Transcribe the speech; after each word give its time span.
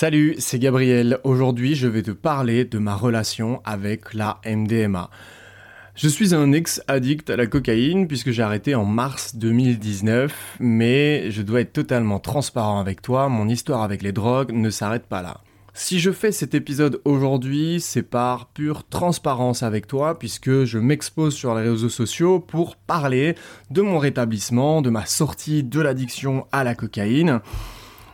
Salut, 0.00 0.36
c'est 0.38 0.60
Gabriel. 0.60 1.18
Aujourd'hui, 1.24 1.74
je 1.74 1.88
vais 1.88 2.04
te 2.04 2.12
parler 2.12 2.64
de 2.64 2.78
ma 2.78 2.94
relation 2.94 3.60
avec 3.64 4.14
la 4.14 4.40
MDMA. 4.46 5.10
Je 5.96 6.06
suis 6.06 6.36
un 6.36 6.52
ex-addict 6.52 7.28
à 7.30 7.36
la 7.36 7.48
cocaïne 7.48 8.06
puisque 8.06 8.30
j'ai 8.30 8.44
arrêté 8.44 8.76
en 8.76 8.84
mars 8.84 9.34
2019, 9.34 10.58
mais 10.60 11.32
je 11.32 11.42
dois 11.42 11.62
être 11.62 11.72
totalement 11.72 12.20
transparent 12.20 12.78
avec 12.78 13.02
toi, 13.02 13.28
mon 13.28 13.48
histoire 13.48 13.82
avec 13.82 14.02
les 14.02 14.12
drogues 14.12 14.52
ne 14.52 14.70
s'arrête 14.70 15.06
pas 15.06 15.20
là. 15.20 15.40
Si 15.74 15.98
je 15.98 16.12
fais 16.12 16.30
cet 16.30 16.54
épisode 16.54 17.00
aujourd'hui, 17.04 17.80
c'est 17.80 18.04
par 18.04 18.46
pure 18.50 18.86
transparence 18.88 19.64
avec 19.64 19.88
toi, 19.88 20.16
puisque 20.16 20.62
je 20.62 20.78
m'expose 20.78 21.34
sur 21.34 21.56
les 21.56 21.68
réseaux 21.68 21.88
sociaux 21.88 22.38
pour 22.38 22.76
parler 22.76 23.34
de 23.72 23.82
mon 23.82 23.98
rétablissement, 23.98 24.80
de 24.80 24.90
ma 24.90 25.06
sortie 25.06 25.64
de 25.64 25.80
l'addiction 25.80 26.46
à 26.52 26.62
la 26.62 26.76
cocaïne. 26.76 27.40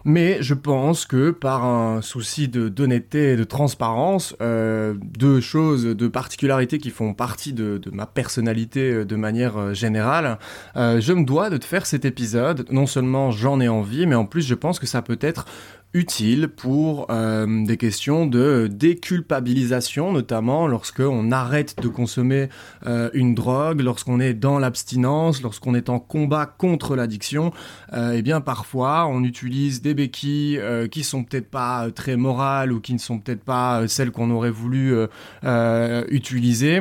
Mais 0.04 0.42
je 0.42 0.52
pense 0.52 1.06
que 1.06 1.30
par 1.30 1.64
un 1.64 2.02
souci 2.02 2.48
d'honnêteté 2.48 3.32
et 3.32 3.36
de 3.36 3.44
transparence, 3.44 4.36
euh, 4.42 4.94
deux 5.00 5.40
choses, 5.40 5.86
deux 5.86 6.10
particularités 6.10 6.76
qui 6.78 6.90
font 6.90 7.14
partie 7.14 7.54
de, 7.54 7.78
de 7.78 7.90
ma 7.90 8.04
personnalité 8.04 8.92
euh, 8.92 9.04
de 9.06 9.16
manière 9.16 9.56
euh, 9.56 9.72
générale, 9.72 10.38
euh, 10.76 11.00
je 11.00 11.14
me 11.14 11.24
dois 11.24 11.48
de 11.48 11.56
te 11.56 11.64
faire 11.64 11.86
cet 11.86 12.04
épisode. 12.04 12.66
Non 12.70 12.86
seulement 12.86 13.30
j'en 13.30 13.60
ai 13.60 13.68
envie, 13.68 14.06
mais 14.06 14.14
en 14.14 14.26
plus 14.26 14.42
je 14.42 14.54
pense 14.54 14.78
que 14.78 14.86
ça 14.86 15.00
peut 15.00 15.18
être 15.22 15.46
utile 15.94 16.48
pour 16.48 17.06
euh, 17.10 17.64
des 17.64 17.76
questions 17.76 18.26
de 18.26 18.68
déculpabilisation, 18.70 20.12
notamment 20.12 20.66
lorsqu'on 20.66 21.30
arrête 21.30 21.76
de 21.80 21.88
consommer 21.88 22.48
euh, 22.84 23.08
une 23.14 23.34
drogue, 23.34 23.80
lorsqu'on 23.80 24.18
est 24.18 24.34
dans 24.34 24.58
l'abstinence, 24.58 25.40
lorsqu'on 25.40 25.74
est 25.74 25.88
en 25.88 26.00
combat 26.00 26.46
contre 26.46 26.96
l'addiction. 26.96 27.52
Euh, 27.92 28.14
eh 28.16 28.22
bien, 28.22 28.40
parfois, 28.40 29.06
on 29.06 29.22
utilise 29.22 29.80
des 29.80 29.94
béquilles 29.94 30.60
qui 30.90 31.04
sont 31.04 31.22
peut-être 31.22 31.48
pas 31.48 31.90
très 31.92 32.16
morales 32.16 32.72
ou 32.72 32.80
qui 32.80 32.92
ne 32.92 32.98
sont 32.98 33.18
peut-être 33.18 33.44
pas 33.44 33.86
celles 33.86 34.10
qu'on 34.10 34.30
aurait 34.30 34.50
voulu 34.50 34.94
utiliser 36.08 36.80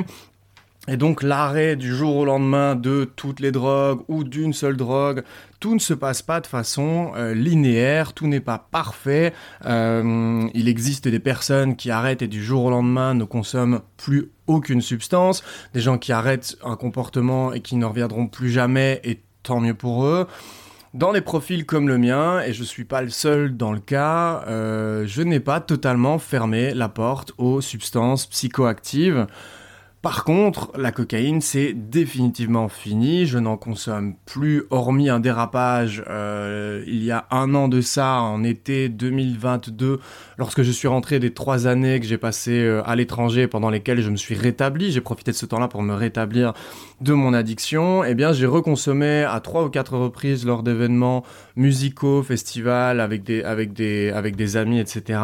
et 0.89 0.98
donc 0.98 1.23
l'arrêt 1.23 1.78
du 1.78 1.95
jour 1.95 2.17
au 2.17 2.26
lendemain 2.26 2.76
de 2.76 3.09
toutes 3.16 3.39
les 3.39 3.52
drogues 3.52 4.02
ou 4.09 4.26
d'une 4.26 4.52
seule 4.52 4.76
drogue, 4.76 5.23
tout 5.62 5.73
ne 5.73 5.80
se 5.80 5.94
passe 5.94 6.22
pas 6.22 6.42
de 6.42 6.48
façon 6.48 7.14
euh, 7.16 7.34
linéaire, 7.34 8.12
tout 8.12 8.28
n'est 8.28 8.42
pas 8.42 8.67
parfait. 8.70 9.34
Euh, 9.66 10.45
il 10.54 10.67
existe 10.67 11.08
des 11.08 11.20
personnes 11.20 11.78
qui 11.78 11.89
arrêtent 11.89 12.22
et 12.22 12.28
du 12.28 12.44
jour 12.44 12.66
au 12.66 12.70
lendemain 12.70 13.14
ne 13.14 13.23
consomment 13.23 13.80
plus 13.95 14.31
aucune 14.48 14.81
substance, 14.81 15.42
des 15.73 15.80
gens 15.80 15.98
qui 15.98 16.11
arrêtent 16.11 16.58
un 16.66 16.76
comportement 16.76 17.54
et 17.54 17.61
qui 17.61 17.78
ne 17.78 17.86
reviendront 17.86 18.28
plus 18.28 18.50
jamais 18.50 19.00
et 19.06 19.22
tant 19.42 19.61
mieux 19.61 19.73
pour 19.73 20.06
eux. 20.06 20.28
Dans 20.94 21.14
des 21.14 21.22
profils 21.22 21.66
comme 21.66 21.88
le 21.88 21.98
mien, 21.98 22.42
et 22.42 22.54
je 22.54 22.64
suis 22.64 22.84
pas 22.84 23.02
le 23.02 23.09
seul 23.09 23.56
dans 23.56 23.72
le 23.72 23.80
cas, 23.80 24.44
euh, 24.48 25.06
je 25.08 25.22
n'ai 25.22 25.39
pas 25.39 25.59
totalement 25.59 26.20
fermé 26.20 26.73
la 26.73 26.89
porte 26.89 27.31
aux 27.38 27.61
substances 27.61 28.28
psychoactives. 28.28 29.26
Par 30.03 30.25
contre, 30.25 30.69
la 30.77 30.91
cocaïne, 30.91 31.39
c'est 31.39 31.71
définitivement 31.71 32.67
fini. 32.67 33.25
Je 33.25 33.39
n'en 33.39 33.55
consomme 33.55 34.15
plus, 34.25 34.63
hormis 34.69 35.09
un 35.09 35.21
dérapage 35.21 36.03
euh, 36.09 36.83
il 36.85 37.05
y 37.05 37.11
a 37.11 37.25
un 37.31 37.55
an 37.55 37.69
de 37.69 37.79
ça, 37.79 38.19
en 38.19 38.43
été 38.43 38.89
2022, 38.89 40.01
lorsque 40.37 40.61
je 40.61 40.71
suis 40.71 40.89
rentré 40.89 41.19
des 41.19 41.33
trois 41.33 41.67
années 41.67 42.01
que 42.01 42.05
j'ai 42.05 42.17
passées 42.17 42.59
euh, 42.59 42.83
à 42.85 42.97
l'étranger, 42.97 43.47
pendant 43.47 43.69
lesquelles 43.69 44.01
je 44.01 44.09
me 44.09 44.17
suis 44.17 44.35
rétabli. 44.35 44.91
J'ai 44.91 44.99
profité 44.99 45.31
de 45.31 45.37
ce 45.37 45.45
temps-là 45.45 45.69
pour 45.69 45.81
me 45.81 45.93
rétablir 45.93 46.51
de 47.03 47.13
mon 47.13 47.33
addiction. 47.33 48.03
Eh 48.03 48.15
bien, 48.15 48.31
j'ai 48.33 48.45
reconsommé 48.45 49.23
à 49.23 49.39
trois 49.41 49.65
ou 49.65 49.69
quatre 49.69 49.97
reprises 49.97 50.45
lors 50.45 50.63
d'événements 50.63 51.23
musicaux, 51.55 52.23
festivals, 52.23 52.99
avec 52.99 53.23
des, 53.23 53.43
avec 53.43 53.73
des, 53.73 54.09
avec 54.11 54.35
des 54.35 54.57
amis, 54.57 54.79
etc. 54.79 55.19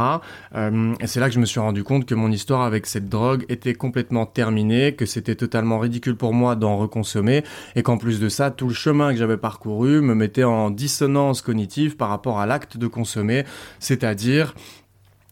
Euh, 0.56 0.94
et 1.00 1.08
c'est 1.08 1.20
là 1.20 1.28
que 1.28 1.34
je 1.34 1.40
me 1.40 1.46
suis 1.46 1.60
rendu 1.60 1.84
compte 1.84 2.06
que 2.06 2.16
mon 2.16 2.32
histoire 2.32 2.62
avec 2.62 2.86
cette 2.86 3.08
drogue 3.08 3.46
était 3.50 3.74
complètement 3.74 4.26
terminée 4.26 4.94
que 4.94 5.06
c'était 5.06 5.36
totalement 5.36 5.80
ridicule 5.80 6.16
pour 6.16 6.34
moi 6.34 6.56
d'en 6.56 6.78
reconsommer, 6.78 7.44
et 7.76 7.84
qu'en 7.84 7.98
plus 7.98 8.20
de 8.20 8.30
ça, 8.30 8.52
tout 8.52 8.68
le 8.68 8.74
chemin 8.74 9.12
que 9.12 9.18
j'avais 9.18 9.38
parcouru 9.38 10.02
me 10.02 10.14
mettait 10.14 10.44
en 10.44 10.70
dissonance 10.72 11.42
cognitive 11.42 11.96
par 11.96 12.10
rapport 12.10 12.40
à 12.40 12.46
l'acte 12.46 12.78
de 12.78 12.88
consommer, 12.88 13.46
c'est-à-dire 13.80 14.54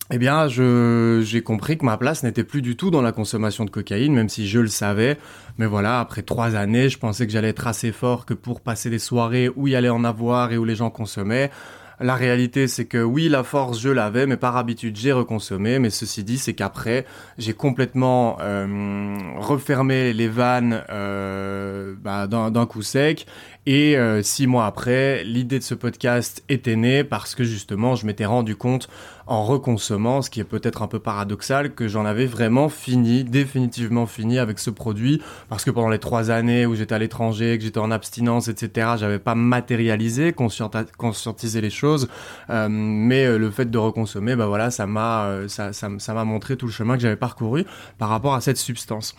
eh 0.09 0.17
bien, 0.17 0.47
j'ai 0.47 1.41
compris 1.41 1.77
que 1.77 1.85
ma 1.85 1.97
place 1.97 2.23
n'était 2.23 2.45
plus 2.45 2.61
du 2.61 2.77
tout 2.77 2.91
dans 2.91 3.01
la 3.01 3.11
consommation 3.11 3.65
de 3.65 3.69
cocaïne, 3.69 4.13
même 4.13 4.29
si 4.29 4.47
je 4.47 4.59
le 4.59 4.67
savais. 4.67 5.17
Mais 5.57 5.65
voilà, 5.65 5.99
après 5.99 6.21
trois 6.21 6.55
années, 6.55 6.89
je 6.89 6.97
pensais 6.97 7.27
que 7.27 7.33
j'allais 7.33 7.49
être 7.49 7.67
assez 7.67 7.91
fort 7.91 8.25
que 8.25 8.33
pour 8.33 8.61
passer 8.61 8.89
des 8.89 8.99
soirées 8.99 9.49
où 9.55 9.67
il 9.67 9.71
y 9.71 9.75
allait 9.75 9.89
en 9.89 10.03
avoir 10.05 10.53
et 10.53 10.57
où 10.57 10.63
les 10.63 10.75
gens 10.75 10.89
consommaient. 10.89 11.51
La 11.99 12.13
réalité, 12.13 12.67
c'est 12.67 12.85
que 12.85 12.99
oui, 12.99 13.27
la 13.27 13.43
force, 13.43 13.79
je 13.79 13.89
l'avais, 13.89 14.27
mais 14.27 14.37
par 14.37 14.55
habitude, 14.55 14.95
j'ai 14.95 15.11
reconsommé. 15.11 15.79
Mais 15.79 15.89
ceci 15.89 16.23
dit, 16.23 16.37
c'est 16.37 16.53
qu'après, 16.53 17.05
j'ai 17.39 17.53
complètement 17.53 18.37
euh, 18.39 19.17
refermé 19.37 20.13
les 20.13 20.27
vannes 20.27 20.83
euh, 20.91 21.95
bah, 21.99 22.27
d'un 22.27 22.65
coup 22.67 22.83
sec. 22.83 23.25
Et 23.65 23.97
euh, 23.97 24.21
six 24.21 24.45
mois 24.45 24.67
après, 24.67 25.23
l'idée 25.23 25.57
de 25.57 25.63
ce 25.63 25.73
podcast 25.73 26.43
était 26.49 26.75
née 26.75 27.03
parce 27.03 27.33
que 27.33 27.43
justement, 27.43 27.95
je 27.95 28.05
m'étais 28.05 28.25
rendu 28.25 28.55
compte 28.55 28.89
en 29.27 29.43
reconsommant, 29.43 30.21
ce 30.21 30.29
qui 30.29 30.39
est 30.39 30.45
peut-être 30.45 30.81
un 30.81 30.87
peu 30.87 30.99
paradoxal, 30.99 31.73
que 31.73 31.87
j'en 31.87 32.05
avais 32.05 32.25
vraiment 32.25 32.69
fini, 32.69 33.23
définitivement 33.23 34.05
fini 34.05 34.39
avec 34.39 34.59
ce 34.59 34.69
produit, 34.69 35.21
parce 35.49 35.65
que 35.65 35.71
pendant 35.71 35.89
les 35.89 35.99
trois 35.99 36.31
années 36.31 36.65
où 36.65 36.75
j'étais 36.75 36.95
à 36.95 36.99
l'étranger, 36.99 37.57
que 37.57 37.63
j'étais 37.63 37.79
en 37.79 37.91
abstinence, 37.91 38.47
etc., 38.47 38.91
j'avais 38.97 39.19
pas 39.19 39.35
matérialisé, 39.35 40.33
conscientisé 40.33 41.61
les 41.61 41.69
choses, 41.69 42.07
euh, 42.49 42.67
mais 42.69 43.25
euh, 43.25 43.37
le 43.37 43.51
fait 43.51 43.69
de 43.69 43.77
reconsommer, 43.77 44.35
bah 44.35 44.47
voilà, 44.47 44.71
ça 44.71 44.87
m'a, 44.87 45.25
euh, 45.25 45.47
ça, 45.47 45.73
ça, 45.73 45.89
ça 45.97 46.13
m'a 46.13 46.23
montré 46.23 46.55
tout 46.55 46.65
le 46.65 46.71
chemin 46.71 46.95
que 46.95 47.01
j'avais 47.01 47.15
parcouru 47.15 47.65
par 47.97 48.09
rapport 48.09 48.33
à 48.33 48.41
cette 48.41 48.57
substance. 48.57 49.15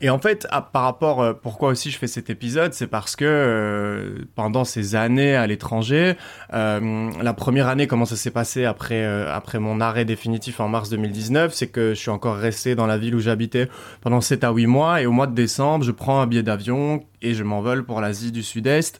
Et 0.00 0.10
en 0.10 0.18
fait, 0.18 0.48
par 0.72 0.82
rapport, 0.82 1.22
euh, 1.22 1.32
pourquoi 1.32 1.68
aussi 1.68 1.92
je 1.92 1.98
fais 1.98 2.08
cet 2.08 2.28
épisode, 2.28 2.74
c'est 2.74 2.88
parce 2.88 3.14
que 3.14 3.24
euh, 3.24 4.24
pendant 4.34 4.64
ces 4.64 4.96
années 4.96 5.36
à 5.36 5.46
l'étranger, 5.46 6.16
euh, 6.52 7.10
la 7.22 7.32
première 7.34 7.68
année, 7.68 7.86
comment 7.86 8.04
ça 8.04 8.16
s'est 8.16 8.32
passé 8.32 8.64
après 8.64 9.04
euh, 9.04 9.32
après 9.32 9.60
mon 9.60 9.80
arrêt 9.80 10.04
définitif 10.04 10.58
en 10.58 10.68
mars 10.68 10.90
2019, 10.90 11.54
c'est 11.54 11.68
que 11.68 11.90
je 11.90 12.00
suis 12.00 12.10
encore 12.10 12.36
resté 12.36 12.74
dans 12.74 12.86
la 12.86 12.98
ville 12.98 13.14
où 13.14 13.20
j'habitais 13.20 13.68
pendant 14.00 14.20
7 14.20 14.42
à 14.42 14.50
8 14.50 14.66
mois, 14.66 15.02
et 15.02 15.06
au 15.06 15.12
mois 15.12 15.28
de 15.28 15.34
décembre, 15.34 15.84
je 15.84 15.92
prends 15.92 16.20
un 16.20 16.26
billet 16.26 16.42
d'avion 16.42 17.04
et 17.22 17.34
je 17.34 17.44
m'envole 17.44 17.84
pour 17.84 18.00
l'Asie 18.00 18.32
du 18.32 18.42
Sud-Est. 18.42 18.98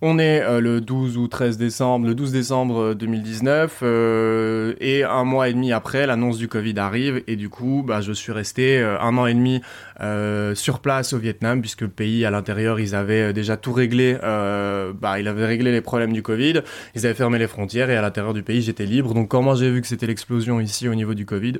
On 0.00 0.20
est 0.20 0.40
euh, 0.42 0.60
le 0.60 0.80
12 0.80 1.18
ou 1.18 1.26
13 1.26 1.58
décembre, 1.58 2.06
le 2.06 2.14
12 2.14 2.30
décembre 2.30 2.94
2019, 2.94 3.80
euh, 3.82 4.74
et 4.80 5.02
un 5.02 5.24
mois 5.24 5.48
et 5.48 5.52
demi 5.52 5.72
après, 5.72 6.06
l'annonce 6.06 6.38
du 6.38 6.46
Covid 6.46 6.78
arrive, 6.78 7.24
et 7.26 7.34
du 7.34 7.48
coup, 7.48 7.82
bah, 7.84 8.00
je 8.00 8.12
suis 8.12 8.30
resté 8.30 8.78
euh, 8.78 8.96
un 9.00 9.18
an 9.18 9.26
et 9.26 9.34
demi 9.34 9.60
euh, 10.00 10.54
sur 10.54 10.78
place 10.78 11.14
au 11.14 11.18
Vietnam, 11.18 11.60
puisque 11.60 11.80
le 11.80 11.88
pays, 11.88 12.24
à 12.24 12.30
l'intérieur, 12.30 12.78
ils 12.78 12.94
avaient 12.94 13.30
euh, 13.30 13.32
déjà 13.32 13.56
tout 13.56 13.72
réglé, 13.72 14.16
euh, 14.22 14.92
bah, 14.92 15.18
ils 15.18 15.26
avaient 15.26 15.46
réglé 15.46 15.72
les 15.72 15.80
problèmes 15.80 16.12
du 16.12 16.22
Covid, 16.22 16.62
ils 16.94 17.04
avaient 17.04 17.16
fermé 17.16 17.40
les 17.40 17.48
frontières, 17.48 17.90
et 17.90 17.96
à 17.96 18.00
l'intérieur 18.00 18.34
du 18.34 18.44
pays, 18.44 18.62
j'étais 18.62 18.86
libre. 18.86 19.14
Donc, 19.14 19.26
comment 19.26 19.56
j'ai 19.56 19.68
vu 19.68 19.80
que 19.80 19.88
c'était 19.88 20.06
l'explosion 20.06 20.60
ici 20.60 20.88
au 20.88 20.94
niveau 20.94 21.14
du 21.14 21.26
Covid 21.26 21.54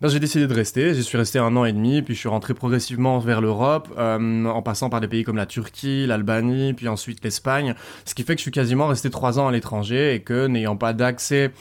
ben, 0.00 0.08
j'ai 0.08 0.18
décidé 0.20 0.46
de 0.46 0.54
rester, 0.54 0.94
j'y 0.94 1.02
suis 1.02 1.16
resté 1.16 1.38
un 1.38 1.54
an 1.56 1.64
et 1.64 1.72
demi, 1.72 2.02
puis 2.02 2.14
je 2.14 2.20
suis 2.20 2.28
rentré 2.28 2.52
progressivement 2.52 3.18
vers 3.20 3.40
l'Europe, 3.40 3.88
euh, 3.96 4.44
en 4.46 4.60
passant 4.60 4.90
par 4.90 5.00
des 5.00 5.08
pays 5.08 5.22
comme 5.24 5.36
la 5.36 5.46
Turquie, 5.46 6.06
l'Albanie, 6.06 6.74
puis 6.74 6.88
ensuite 6.88 7.22
l'Espagne, 7.22 7.74
ce 8.04 8.14
qui 8.14 8.24
fait 8.24 8.34
que 8.34 8.40
je 8.40 8.42
suis 8.42 8.50
quasiment 8.50 8.88
resté 8.88 9.08
trois 9.08 9.38
ans 9.38 9.48
à 9.48 9.52
l'étranger 9.52 10.14
et 10.14 10.20
que 10.20 10.46
n'ayant 10.46 10.76
pas 10.76 10.92
d'accès 10.92 11.52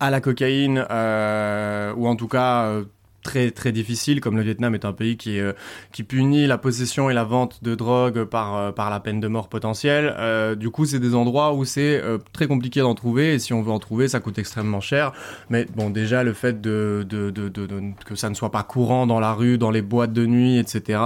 à 0.00 0.10
la 0.10 0.20
cocaïne, 0.20 0.86
euh, 0.90 1.92
ou 1.94 2.08
en 2.08 2.16
tout 2.16 2.28
cas 2.28 2.66
euh, 2.66 2.84
très 3.24 3.50
très 3.50 3.72
difficile, 3.72 4.20
comme 4.20 4.36
le 4.36 4.42
Vietnam 4.42 4.74
est 4.76 4.84
un 4.84 4.92
pays 4.92 5.16
qui, 5.16 5.40
euh, 5.40 5.52
qui 5.90 6.04
punit 6.04 6.46
la 6.46 6.58
possession 6.58 7.10
et 7.10 7.14
la 7.14 7.24
vente 7.24 7.64
de 7.64 7.74
drogue 7.74 8.24
par, 8.24 8.56
euh, 8.56 8.70
par 8.70 8.90
la 8.90 9.00
peine 9.00 9.18
de 9.18 9.26
mort 9.26 9.48
potentielle. 9.48 10.14
Euh, 10.18 10.54
du 10.54 10.70
coup, 10.70 10.84
c'est 10.84 11.00
des 11.00 11.16
endroits 11.16 11.54
où 11.54 11.64
c'est 11.64 12.02
très 12.32 12.46
compliqué 12.46 12.80
d'en 12.80 12.94
trouver, 12.94 13.34
et 13.34 13.38
si 13.40 13.52
on 13.52 13.62
veut 13.62 13.72
en 13.72 13.80
trouver, 13.80 14.06
ça 14.06 14.20
coûte 14.20 14.38
extrêmement 14.38 14.80
cher. 14.80 15.12
Mais 15.50 15.66
bon, 15.74 15.90
déjà, 15.90 16.22
le 16.22 16.34
fait 16.34 16.60
de, 16.60 17.04
de, 17.08 17.30
de, 17.30 17.48
de, 17.48 17.66
que 18.04 18.14
ça 18.14 18.28
ne 18.28 18.34
soit 18.34 18.52
pas 18.52 18.62
courant 18.62 19.06
dans 19.06 19.20
la 19.20 19.32
rue, 19.32 19.58
dans 19.58 19.70
les 19.70 19.82
boîtes 19.82 20.12
de 20.12 20.26
nuit, 20.26 20.58
etc., 20.58 21.00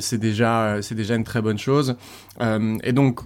c'est 0.00 0.18
déjà, 0.18 0.80
c'est 0.80 0.94
déjà 0.94 1.16
une 1.16 1.24
très 1.24 1.42
bonne 1.42 1.58
chose. 1.58 1.96
Et 2.40 2.92
donc, 2.92 3.20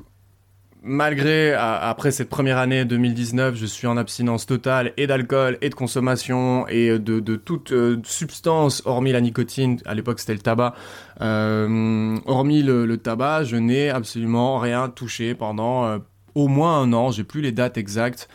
malgré, 0.86 1.52
après 1.52 2.10
cette 2.10 2.28
première 2.28 2.58
année 2.58 2.84
2019, 2.84 3.56
je 3.56 3.66
suis 3.66 3.86
en 3.86 3.96
abstinence 3.96 4.46
totale 4.46 4.92
et 4.96 5.06
d'alcool 5.06 5.58
et 5.60 5.68
de 5.68 5.74
consommation 5.74 6.66
et 6.68 6.98
de, 6.98 7.20
de 7.20 7.36
toute 7.36 7.72
euh, 7.72 8.00
substance, 8.04 8.82
hormis 8.86 9.12
la 9.12 9.20
nicotine, 9.20 9.78
à 9.84 9.94
l'époque 9.94 10.20
c'était 10.20 10.34
le 10.34 10.40
tabac, 10.40 10.74
euh, 11.20 12.16
hormis 12.26 12.62
le, 12.62 12.96
tabac, 12.96 13.44
je 13.44 13.56
n'ai 13.56 13.90
absolument 13.90 14.58
rien 14.58 14.88
touché 14.88 15.34
pendant 15.34 15.84
euh, 15.84 15.98
au 16.34 16.48
moins 16.48 16.80
un 16.80 16.92
an, 16.92 17.10
j'ai 17.10 17.24
plus 17.24 17.40
les 17.40 17.52
dates 17.52 17.76
exactes. 17.76 18.28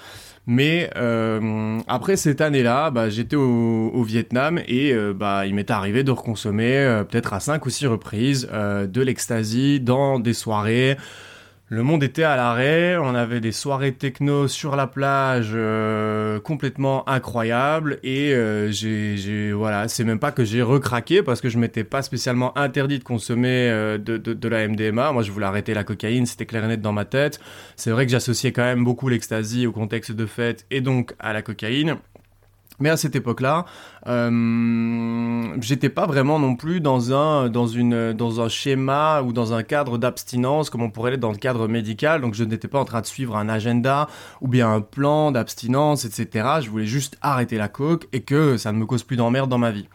Mais 0.48 0.90
euh, 0.98 1.80
après 1.88 2.18
cette 2.18 2.42
année-là, 2.42 2.90
bah, 2.90 3.10
j'étais 3.10 3.36
au, 3.36 4.04
Vietnam 4.04 4.60
et 4.68 4.92
euh, 4.92 5.14
bah, 5.14 5.46
il 5.46 5.54
m'est 5.54 5.70
arrivé 5.70 6.04
de 6.04 6.12
reconsommer 6.12 6.78
euh, 6.78 7.04
peut-être 7.04 7.34
à 7.34 7.40
cinq 7.40 7.66
ou 7.66 7.70
six 7.70 7.86
reprises 7.86 8.50
euh, 8.52 8.88
de 8.88 9.02
l'ecstasy 9.02 9.80
dans 9.80 10.20
des 10.20 10.34
soirées 10.34 10.98
Le 11.74 11.84
monde 11.84 12.04
était 12.04 12.24
à 12.24 12.36
l'arrêt, 12.36 12.98
on 12.98 13.16
avait 13.16 13.40
des 13.40 13.54
soirées 13.54 13.94
techno 13.94 14.50
sur 14.50 14.76
la 14.76 14.88
plage 14.88 15.52
euh, 15.54 16.38
complètement 16.42 17.08
incroyables 17.08 17.98
et 18.04 18.34
euh, 18.34 18.70
j'ai 18.72 19.54
voilà, 19.54 19.88
c'est 19.88 20.04
même 20.04 20.20
pas 20.20 20.34
que 20.34 20.44
j'ai 20.44 20.62
recraqué 20.64 21.24
parce 21.24 21.40
que 21.40 21.48
je 21.48 21.58
m'étais 21.58 21.86
pas 21.86 22.02
spécialement 22.02 22.58
interdit 22.58 23.00
de 23.00 23.06
consommer 23.06 23.70
euh, 23.70 23.98
de, 23.98 24.50
la 24.50 24.68
MDMA. 24.68 25.14
Moi, 25.14 25.24
je 25.24 25.32
voulais 25.32 25.46
arrêter 25.46 25.74
la 25.74 25.86
cocaïne, 25.86 26.26
c'était 26.26 26.46
clair 26.46 26.66
et 26.66 26.68
net 26.68 26.82
dans 26.82 26.92
ma 26.92 27.06
tête. 27.06 27.40
C'est 27.78 27.92
vrai 27.92 28.06
que 28.06 28.12
j'associais 28.12 28.52
quand 28.52 28.66
même 28.66 28.84
beaucoup 28.84 29.08
l'ecstasy 29.08 29.66
au 29.66 29.72
contexte 29.72 30.12
de 30.12 30.26
fête 30.26 30.66
et 30.72 30.82
donc 30.82 31.16
à 31.20 31.32
la 31.32 31.42
cocaïne. 31.42 31.96
Mais 32.80 32.90
à 32.90 32.98
cette 32.98 33.16
époque-là, 33.16 33.66
euh, 34.08 35.56
j'étais 35.62 35.90
pas 35.90 36.08
vraiment 36.08 36.40
non 36.40 36.56
plus 36.56 36.82
dans 36.82 37.14
un, 37.14 37.52
schéma 38.50 39.22
ou 39.22 39.34
dans 39.34 39.54
un 39.54 39.64
cadre 39.64 39.98
d'abstinence 39.98 40.70
comme 40.70 40.82
on 40.82 40.90
pourrait 40.90 41.12
l'être 41.12 41.20
dans 41.20 41.32
le 41.32 41.38
cadre 41.38 41.68
médical. 41.68 42.22
Donc 42.22 42.34
je 42.34 42.44
n'étais 42.44 42.68
pas 42.68 42.80
en 42.80 42.86
train 42.86 43.02
de 43.02 43.06
suivre 43.06 43.36
un 43.36 43.50
agenda 43.50 44.08
ou 44.42 44.48
bien 44.48 44.72
un 44.72 44.82
plan 44.82 45.32
d'abstinence, 45.32 46.06
etc. 46.06 46.48
Je 46.62 46.70
voulais 46.70 46.86
juste 46.86 47.18
arrêter 47.22 47.58
la 47.58 47.68
coke 47.68 48.08
et 48.14 48.22
que 48.22 48.58
ça 48.58 48.72
ne 48.72 48.78
me 48.78 48.86
cause 48.86 49.04
plus 49.04 49.18
d'emmerde 49.18 49.50
dans 49.50 49.60
ma 49.60 49.72
vie. 49.72 49.88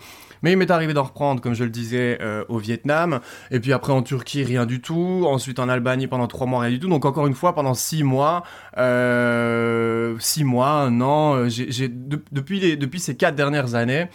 Mais 0.46 0.52
il 0.52 0.58
m'est 0.58 0.70
arrivé 0.70 0.94
d'en 0.94 1.02
reprendre, 1.02 1.40
comme 1.40 1.54
je 1.54 1.64
le 1.64 1.70
disais, 1.70 2.18
euh, 2.20 2.44
au 2.48 2.58
Vietnam. 2.58 3.18
Et 3.50 3.58
puis 3.58 3.72
après 3.72 3.92
en 3.92 4.02
Turquie, 4.02 4.44
rien 4.44 4.64
du 4.64 4.80
tout. 4.80 5.24
Ensuite 5.26 5.58
en 5.58 5.68
Albanie 5.68 6.06
pendant 6.06 6.28
trois 6.28 6.46
mois, 6.46 6.60
rien 6.60 6.70
du 6.70 6.78
tout. 6.78 6.88
Donc 6.88 7.04
encore 7.04 7.26
une 7.26 7.34
fois, 7.34 7.52
pendant 7.52 7.74
six 7.74 8.04
mois, 8.04 8.44
euh, 8.78 10.14
six 10.20 10.44
mois, 10.44 10.68
un 10.68 11.00
an, 11.00 11.34
euh, 11.34 11.48
depuis, 12.30 13.00
ces 13.00 13.16
quatre 13.16 13.34
dernières 13.34 13.74
années, 13.74 14.06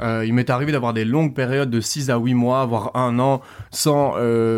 il 0.00 0.34
m'est 0.34 0.50
arrivé 0.50 0.72
d'avoir 0.72 0.92
des 0.92 1.04
longues 1.04 1.34
périodes 1.34 1.70
de 1.70 1.80
6 1.80 2.10
à 2.10 2.18
8 2.18 2.34
mois, 2.34 2.66
voire 2.66 2.90
un 2.94 3.18
an, 3.18 3.40
sans 3.70 4.14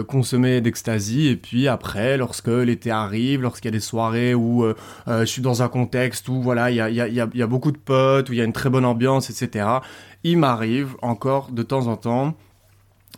consommer 0.08 0.60
d'ecstasy. 0.60 1.28
Et 1.28 1.36
puis 1.36 1.68
après, 1.68 2.16
lorsque 2.16 2.48
l'été 2.48 2.90
arrive, 2.90 3.42
lorsqu'il 3.42 3.66
y 3.66 3.72
a 3.74 3.76
des 3.76 3.78
soirées 3.78 4.34
où 4.34 4.66
je 5.06 5.24
suis 5.26 5.40
dans 5.40 5.62
un 5.62 5.68
contexte 5.68 6.28
où 6.28 6.42
voilà, 6.42 6.72
il 6.72 6.76
y 6.76 7.20
a, 7.20 7.46
beaucoup 7.46 7.70
de 7.70 7.78
potes, 7.78 8.30
où 8.30 8.32
il 8.32 8.38
y 8.40 8.42
a 8.42 8.44
une 8.44 8.52
très 8.52 8.68
bonne 8.68 8.84
ambiance, 8.84 9.30
etc., 9.30 9.78
il 10.24 10.38
m'arrive 10.38 10.96
encore 11.02 11.50
de 11.50 11.62
temps 11.62 11.86
en 11.86 11.96
temps 11.96 12.34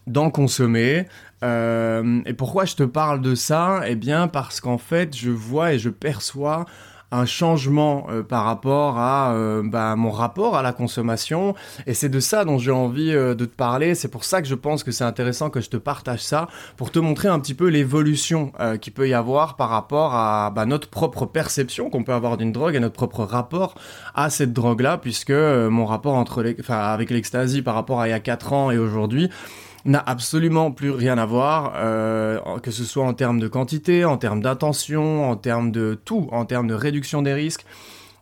d'en 0.07 0.31
consommer. 0.31 1.07
Euh, 1.43 2.21
et 2.27 2.35
pourquoi 2.35 2.65
je 2.65 2.75
te 2.75 2.83
parle 2.83 3.21
de 3.21 3.35
ça? 3.35 3.83
Eh 3.87 3.95
bien 3.95 4.29
parce 4.29 4.61
qu'en 4.61 4.79
fait, 4.79 5.17
je 5.17 5.31
vois 5.31 5.73
et 5.73 5.79
je 5.79 5.89
perçois 5.91 6.67
un 7.13 7.27
changement 7.27 8.07
euh, 8.11 8.23
par 8.23 8.45
rapport 8.45 8.99
à 8.99 9.33
euh, 9.33 9.63
bah, 9.65 9.97
mon 9.97 10.11
rapport 10.11 10.57
à 10.57 10.63
la 10.63 10.73
consommation. 10.73 11.55
Et 11.87 11.95
c'est 11.95 12.09
de 12.09 12.21
ça 12.21 12.45
dont 12.45 12.59
j'ai 12.59 12.71
envie 12.71 13.13
euh, 13.13 13.35
de 13.35 13.45
te 13.45 13.55
parler. 13.55 13.95
C'est 13.95 14.09
pour 14.09 14.25
ça 14.25 14.43
que 14.43 14.49
je 14.49 14.55
pense 14.55 14.85
que 14.85 14.93
c'est 14.93 15.05
intéressant 15.05 15.51
que 15.51 15.61
je 15.61 15.71
te 15.71 15.77
partage 15.77 16.23
ça, 16.23 16.49
pour 16.77 16.91
te 16.91 16.99
montrer 16.99 17.29
un 17.29 17.41
petit 17.41 17.55
peu 17.55 17.69
l'évolution 17.69 18.53
qu'il 18.81 18.93
peut 18.93 19.09
y 19.09 19.15
avoir 19.15 19.57
par 19.57 19.69
rapport 19.69 20.15
à 20.15 20.51
bah, 20.51 20.67
notre 20.67 20.89
propre 20.89 21.27
perception 21.27 21.91
qu'on 21.91 22.05
peut 22.05 22.13
avoir 22.13 22.37
d'une 22.37 22.53
drogue 22.53 22.75
et 22.75 22.81
notre 22.81 22.95
propre 22.95 23.25
rapport 23.25 23.75
à 24.15 24.31
cette 24.31 24.53
drogue-là, 24.53 24.99
puisque 24.99 25.31
mon 25.31 25.87
rapport 25.87 26.15
entre 26.15 26.43
les... 26.43 26.57
enfin, 26.61 26.79
avec 26.79 27.11
l'ecstasy 27.11 27.63
par 27.63 27.75
rapport 27.75 28.01
à 28.01 28.09
il 28.09 28.11
y 28.11 28.15
a 28.15 28.21
4 28.21 28.53
ans 28.53 28.71
et 28.71 28.79
aujourd'hui, 28.79 29.31
n'a 29.85 30.03
absolument 30.05 30.71
plus 30.73 30.91
rien 30.91 31.19
à 31.19 31.27
voir, 31.27 31.75
euh, 31.77 32.39
que 32.63 32.71
ce 32.71 32.85
soit 32.85 33.05
en 33.05 33.15
termes 33.15 33.41
de 33.41 33.49
quantité, 33.49 34.05
en 34.05 34.19
termes 34.19 34.43
d'intention, 34.43 35.31
en 35.31 35.37
termes 35.37 35.73
de 35.73 35.99
tout, 36.05 36.29
en 36.33 36.45
termes 36.45 36.67
de 36.67 36.75
réduction 36.75 37.23
des 37.23 37.33
risques. 37.33 37.65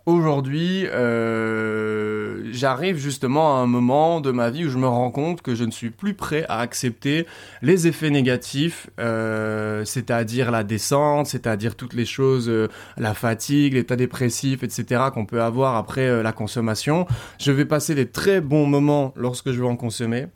Aujourd'hui, 0.06 0.86
euh, 0.86 2.50
j'arrive 2.50 2.96
justement 2.96 3.58
à 3.58 3.60
un 3.60 3.66
moment 3.66 4.22
de 4.22 4.30
ma 4.30 4.48
vie 4.48 4.64
où 4.64 4.70
je 4.70 4.78
me 4.78 4.86
rends 4.86 5.10
compte 5.10 5.42
que 5.42 5.54
je 5.54 5.64
ne 5.64 5.70
suis 5.70 5.90
plus 5.90 6.14
prêt 6.14 6.46
à 6.48 6.60
accepter 6.60 7.26
les 7.60 7.88
effets 7.88 8.08
négatifs, 8.08 8.88
euh, 8.98 9.84
c'est-à-dire 9.84 10.50
la 10.50 10.64
descente, 10.64 11.26
c'est-à-dire 11.26 11.76
toutes 11.76 11.92
les 11.92 12.06
choses, 12.06 12.50
la 12.96 13.12
fatigue, 13.12 13.74
l'état 13.74 13.96
dépressif, 13.96 14.62
etc. 14.62 15.02
qu'on 15.12 15.26
peut 15.26 15.42
avoir 15.42 15.76
après 15.76 16.22
la 16.22 16.32
consommation. 16.32 17.06
Je 17.38 17.52
vais 17.52 17.66
passer 17.66 17.94
des 17.94 18.08
très 18.08 18.40
bons 18.40 18.64
moments 18.64 19.12
lorsque 19.14 19.50
je 19.50 19.60
vais 19.60 19.68
en 19.68 19.76
consommer 19.76 20.28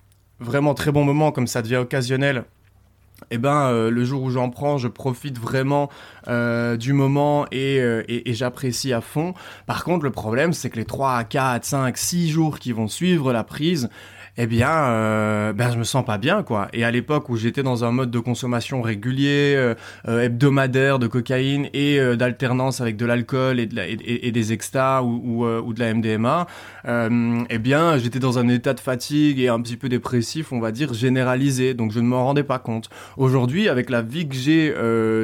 vraiment 0.42 0.74
très 0.74 0.92
bon 0.92 1.04
moment, 1.04 1.32
comme 1.32 1.46
ça 1.46 1.62
devient 1.62 1.76
occasionnel, 1.76 2.44
eh 3.30 3.38
ben 3.38 3.68
euh, 3.68 3.90
le 3.90 4.04
jour 4.04 4.22
où 4.22 4.30
j'en 4.30 4.50
prends, 4.50 4.78
je 4.78 4.88
profite 4.88 5.38
vraiment 5.38 5.88
euh, 6.28 6.76
du 6.76 6.92
moment 6.92 7.46
et, 7.50 7.80
euh, 7.80 8.02
et 8.08 8.34
j'apprécie 8.34 8.92
à 8.92 9.00
fond. 9.00 9.34
Par 9.66 9.84
contre, 9.84 10.04
le 10.04 10.10
problème, 10.10 10.52
c'est 10.52 10.70
que 10.70 10.76
les 10.76 10.84
3, 10.84 11.24
4, 11.24 11.64
5, 11.64 11.96
6 11.96 12.30
jours 12.30 12.58
qui 12.58 12.72
vont 12.72 12.88
suivre 12.88 13.32
la 13.32 13.44
prise, 13.44 13.88
eh 14.38 14.46
bien, 14.46 14.70
euh, 14.70 15.52
ben 15.52 15.70
je 15.70 15.76
me 15.76 15.84
sens 15.84 16.04
pas 16.06 16.16
bien, 16.16 16.42
quoi. 16.42 16.68
Et 16.72 16.84
à 16.84 16.90
l'époque 16.90 17.28
où 17.28 17.36
j'étais 17.36 17.62
dans 17.62 17.84
un 17.84 17.90
mode 17.90 18.10
de 18.10 18.18
consommation 18.18 18.80
régulier, 18.80 19.54
euh, 19.56 19.74
euh 20.08 20.22
hebdomadaire 20.22 20.98
de 20.98 21.06
cocaïne 21.06 21.68
et 21.74 22.00
euh, 22.00 22.16
d'alternance 22.16 22.80
avec 22.80 22.96
de 22.96 23.04
l'alcool 23.04 23.60
et, 23.60 23.66
de 23.66 23.76
la, 23.76 23.86
et, 23.86 24.32
des 24.32 24.52
extas 24.54 25.02
ou, 25.02 25.20
ou, 25.22 25.44
euh, 25.44 25.60
ou, 25.60 25.74
de 25.74 25.80
la 25.80 25.92
MDMA, 25.92 26.46
eh 27.50 27.58
bien, 27.58 27.98
j'étais 27.98 28.20
dans 28.20 28.38
un 28.38 28.48
état 28.48 28.72
de 28.72 28.80
fatigue 28.80 29.38
et 29.38 29.48
un 29.48 29.60
petit 29.60 29.76
peu 29.76 29.90
dépressif, 29.90 30.50
on 30.50 30.60
va 30.60 30.72
dire 30.72 30.94
généralisé. 30.94 31.74
Donc, 31.74 31.92
je 31.92 32.00
ne 32.00 32.06
m'en 32.06 32.24
rendais 32.24 32.42
pas 32.42 32.58
compte. 32.58 32.88
Aujourd'hui, 33.18 33.68
avec 33.68 33.90
la 33.90 34.00
vie 34.00 34.26
que 34.26 34.34
j'ai, 34.34 34.74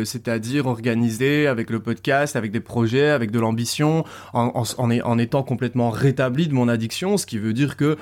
c'est-à-dire 0.05 0.67
organisée, 0.67 1.47
avec 1.47 1.71
le 1.71 1.81
podcast, 1.81 2.37
avec 2.37 2.53
des 2.53 2.61
projets, 2.61 3.09
avec 3.09 3.31
de 3.31 3.41
l'ambition, 3.41 4.05
en, 4.35 4.65
en, 4.77 4.91
en 4.91 5.19
étant 5.19 5.43
complètement 5.43 5.91
rétabli 5.91 6.47
de 6.47 6.55
mon 6.55 6.69
addiction, 6.69 7.17
ce 7.17 7.27
qui 7.27 7.39
veut 7.39 7.55
dire 7.55 7.77
que 7.77 7.97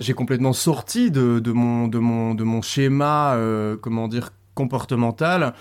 j'ai 0.00 0.14
complètement 0.14 0.52
sorti 0.52 1.10
de, 1.10 1.38
de, 1.38 1.52
mon, 1.52 1.88
de, 1.88 1.98
mon, 1.98 2.34
de 2.34 2.44
mon 2.44 2.62
schéma, 2.62 3.34
euh, 3.34 3.76
comment 3.76 4.08
dire, 4.08 4.30
comportemental 4.54 5.54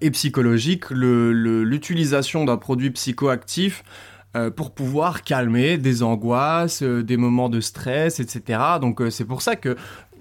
et 0.00 0.10
psychologique, 0.10 0.90
l'utilisation 0.90 2.44
d'un 2.44 2.56
produit 2.56 2.90
psychoactif 2.90 3.82
euh, 4.36 4.50
pour 4.50 4.72
pouvoir 4.72 5.22
calmer 5.22 5.78
des 5.78 6.02
angoisses, 6.02 6.82
euh, 6.82 7.02
des 7.02 7.16
moments 7.16 7.48
de 7.48 7.60
stress, 7.60 8.20
etc. 8.20 8.60
Donc 8.80 9.02
c'est 9.10 9.24
pour 9.24 9.42
ça 9.42 9.56
que 9.56 9.76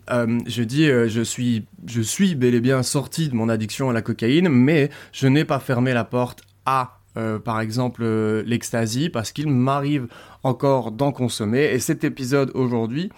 je 0.10 0.64
dis, 0.64 0.86
je 0.86 1.22
suis, 1.22 1.66
je 1.86 2.02
suis 2.02 2.34
bel 2.34 2.56
et 2.56 2.62
bien 2.62 2.82
sorti 2.82 3.28
de 3.28 3.36
mon 3.36 3.50
addiction 3.50 3.90
à 3.90 3.94
la 3.94 4.02
cocaïne, 4.02 4.48
mais 4.48 4.90
je 5.12 5.28
n'ai 5.28 5.44
pas 5.44 5.60
fermé 5.60 5.92
la 5.94 6.06
porte 6.06 6.44
à 6.66 6.97
euh, 7.18 7.40
par 7.40 7.60
exemple 7.60 8.04
euh, 8.04 8.44
l'ecstasy, 8.46 9.10
parce 9.10 9.32
qu'il 9.32 9.50
m'arrive 9.50 10.08
encore 10.44 10.92
d'en 10.92 11.12
consommer. 11.12 11.64
Et 11.74 11.80
cet 11.80 12.04
épisode 12.04 12.52
aujourd'hui, 12.54 13.10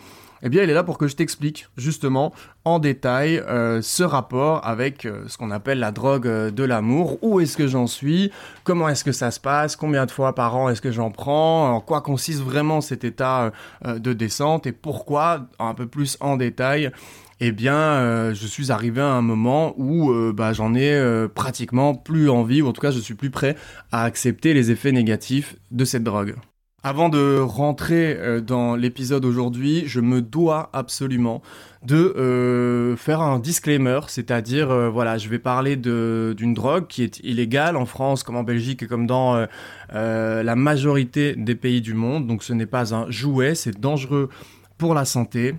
eh 0.41 0.47
bien, 0.47 0.63
il 0.63 0.69
est 0.69 0.73
là 0.73 0.85
pour 0.85 0.97
que 0.97 1.07
je 1.09 1.17
t'explique 1.17 1.67
justement 1.75 2.33
en 2.63 2.79
détail 2.79 3.39
euh, 3.39 3.81
ce 3.81 4.03
rapport 4.03 4.65
avec 4.65 5.05
euh, 5.05 5.25
ce 5.27 5.37
qu'on 5.37 5.51
appelle 5.51 5.79
la 5.79 5.91
drogue 5.91 6.27
de 6.27 6.63
l'amour. 6.63 7.17
Où 7.21 7.41
est-ce 7.41 7.57
que 7.57 7.67
j'en 7.67 7.87
suis? 7.87 8.31
Comment 8.63 8.87
est-ce 8.87 9.03
que 9.03 9.11
ça 9.11 9.31
se 9.31 9.39
passe? 9.41 9.75
Combien 9.75 10.05
de 10.05 10.11
fois 10.11 10.33
par 10.33 10.55
an 10.55 10.69
est-ce 10.69 10.81
que 10.81 10.93
j'en 10.93 11.11
prends? 11.11 11.75
En 11.75 11.81
quoi 11.81 11.99
consiste 12.01 12.41
vraiment 12.41 12.79
cet 12.79 13.03
état 13.03 13.51
de 13.85 14.13
descente? 14.13 14.65
Et 14.65 14.71
pourquoi? 14.71 15.41
Un 15.59 15.73
peu 15.73 15.87
plus 15.87 16.15
en 16.21 16.37
détail 16.37 16.89
eh 17.41 17.51
bien, 17.51 17.75
euh, 17.75 18.33
je 18.33 18.45
suis 18.45 18.71
arrivé 18.71 19.01
à 19.01 19.13
un 19.13 19.21
moment 19.21 19.73
où 19.77 20.11
euh, 20.11 20.33
bah, 20.35 20.51
j'en 20.51 20.73
ai 20.73 20.91
euh, 20.91 21.27
pratiquement 21.27 21.95
plus 21.95 22.29
envie, 22.29 22.61
ou 22.61 22.67
en 22.67 22.73
tout 22.73 22.81
cas, 22.81 22.91
je 22.91 22.99
suis 22.99 23.13
plus 23.13 23.29
prêt 23.29 23.55
à 23.91 24.03
accepter 24.03 24.53
les 24.53 24.71
effets 24.71 24.91
négatifs 24.91 25.55
de 25.71 25.85
cette 25.85 26.03
drogue. 26.03 26.35
Avant 26.81 27.09
de 27.09 27.37
rentrer 27.39 28.41
dans 28.41 28.77
l'épisode 28.77 29.25
aujourd'hui, 29.25 29.83
je 29.85 29.99
me 29.99 30.21
dois 30.21 30.69
absolument 30.71 31.41
de 31.85 32.95
faire 32.97 33.19
un 33.19 33.37
disclaimer, 33.37 33.99
c'est-à-dire, 34.07 34.89
voilà, 34.89 35.17
je 35.17 35.27
vais 35.27 35.39
parler 35.39 35.75
d'une 35.75 36.53
drogue 36.53 36.87
qui 36.87 37.03
est 37.03 37.19
illégale 37.19 37.75
en 37.75 37.85
France 37.85 38.23
comme 38.23 38.37
en 38.37 38.43
Belgique 38.43 38.83
et 38.83 38.87
comme 38.87 39.07
dans 39.07 39.45
la 39.91 40.55
majorité 40.55 41.35
des 41.35 41.55
pays 41.55 41.81
du 41.81 41.95
monde. 41.95 42.27
Donc 42.27 42.43
ce 42.43 42.53
n'est 42.53 42.65
pas 42.65 42.95
un 42.95 43.11
jouet, 43.11 43.55
c'est 43.55 43.77
dangereux 43.77 44.29
pour 44.77 44.93
la 44.93 45.03
santé. 45.03 45.55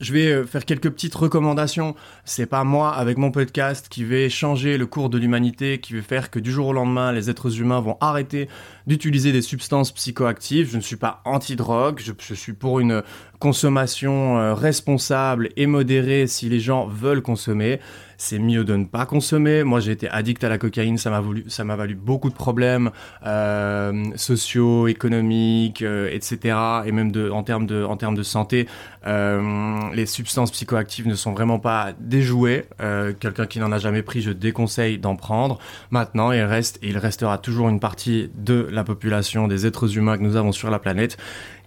Je 0.00 0.12
vais 0.12 0.26
euh, 0.26 0.44
faire 0.44 0.64
quelques 0.64 0.90
petites 0.90 1.14
recommandations. 1.14 1.94
C'est 2.24 2.46
pas 2.46 2.64
moi, 2.64 2.92
avec 2.92 3.18
mon 3.18 3.30
podcast, 3.30 3.88
qui 3.88 4.02
vais 4.02 4.28
changer 4.28 4.78
le 4.78 4.86
cours 4.86 5.10
de 5.10 5.16
l'humanité, 5.16 5.78
qui 5.78 5.92
vais 5.92 6.02
faire 6.02 6.30
que 6.30 6.40
du 6.40 6.50
jour 6.50 6.68
au 6.68 6.72
lendemain, 6.72 7.12
les 7.12 7.30
êtres 7.30 7.60
humains 7.60 7.80
vont 7.80 7.96
arrêter 8.00 8.48
d'utiliser 8.88 9.30
des 9.30 9.42
substances 9.42 9.92
psychoactives. 9.92 10.70
Je 10.70 10.76
ne 10.76 10.82
suis 10.82 10.96
pas 10.96 11.22
anti-drogue, 11.24 12.00
je, 12.04 12.12
je, 12.18 12.34
suis 12.34 12.52
pour 12.52 12.80
une 12.80 13.02
consommation 13.38 14.38
euh, 14.38 14.54
responsable 14.54 15.50
et 15.56 15.66
modérée 15.66 16.26
si 16.26 16.48
les 16.48 16.60
gens 16.60 16.86
veulent 16.86 17.22
consommer. 17.22 17.80
C'est 18.18 18.38
mieux 18.38 18.64
de 18.64 18.74
ne 18.74 18.86
pas 18.86 19.04
consommer. 19.04 19.62
Moi, 19.62 19.80
j'ai 19.80 19.92
été 19.92 20.08
addict 20.08 20.42
à 20.42 20.48
la 20.48 20.56
cocaïne, 20.56 20.96
ça 20.96 21.10
m'a 21.10 21.76
valu 21.76 21.94
beaucoup 21.94 22.30
de 22.30 22.34
problèmes 22.34 22.90
euh, 23.26 24.04
sociaux, 24.16 24.88
économiques, 24.88 25.82
euh, 25.82 26.08
etc. 26.10 26.56
Et 26.86 26.92
même 26.92 27.12
de, 27.12 27.28
en 27.28 27.42
termes 27.42 27.66
de, 27.66 27.84
en 27.84 27.98
termes 27.98 28.14
de 28.14 28.22
santé, 28.22 28.68
les 29.04 30.06
substances 30.06 30.50
psychoactives 30.50 31.06
ne 31.06 31.14
sont 31.14 31.32
vraiment 31.32 31.60
pas 31.60 31.92
déjouées. 32.00 32.64
Quelqu'un 33.20 33.46
qui 33.46 33.60
n'en 33.60 33.70
a 33.70 33.78
jamais 33.78 34.02
pris, 34.02 34.20
je 34.20 34.32
déconseille 34.32 34.98
d'en 34.98 35.14
prendre. 35.14 35.60
Maintenant, 35.90 36.32
il 36.32 36.42
reste, 36.42 36.80
il 36.82 36.98
restera 36.98 37.38
toujours 37.38 37.68
une 37.68 37.78
partie 37.78 38.30
de 38.34 38.66
la 38.68 38.82
population 38.82 39.46
des 39.46 39.64
êtres 39.64 39.96
humains 39.96 40.18
que 40.18 40.22
nous 40.22 40.34
avons 40.34 40.50
sur 40.50 40.70
la 40.70 40.80
planète 40.80 41.18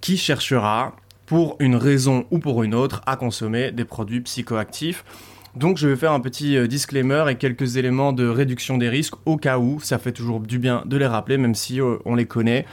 qui 0.02 0.18
cherchera 0.18 0.96
pour 1.30 1.58
une 1.60 1.76
raison 1.76 2.26
ou 2.32 2.40
pour 2.40 2.64
une 2.64 2.74
autre, 2.74 3.04
à 3.06 3.16
consommer 3.16 3.72
des 3.72 3.86
produits 3.86 4.22
psychoactifs. 4.22 5.06
Donc 5.56 5.78
je 5.78 5.88
vais 5.88 5.96
faire 5.96 6.12
un 6.12 6.20
petit 6.20 6.58
euh, 6.58 6.66
disclaimer 6.66 7.24
et 7.30 7.36
quelques 7.36 7.78
éléments 7.78 8.14
de 8.14 8.28
réduction 8.28 8.80
des 8.80 8.90
risques 8.90 9.14
au 9.28 9.38
cas 9.38 9.60
où, 9.60 9.80
ça 9.80 10.00
fait 10.00 10.12
toujours 10.12 10.40
du 10.40 10.58
bien 10.58 10.82
de 10.88 10.98
les 10.98 11.06
rappeler 11.06 11.38
même 11.38 11.54
si 11.54 11.80
euh, 11.80 11.98
on 12.06 12.16
les 12.16 12.26
connaît. 12.26 12.66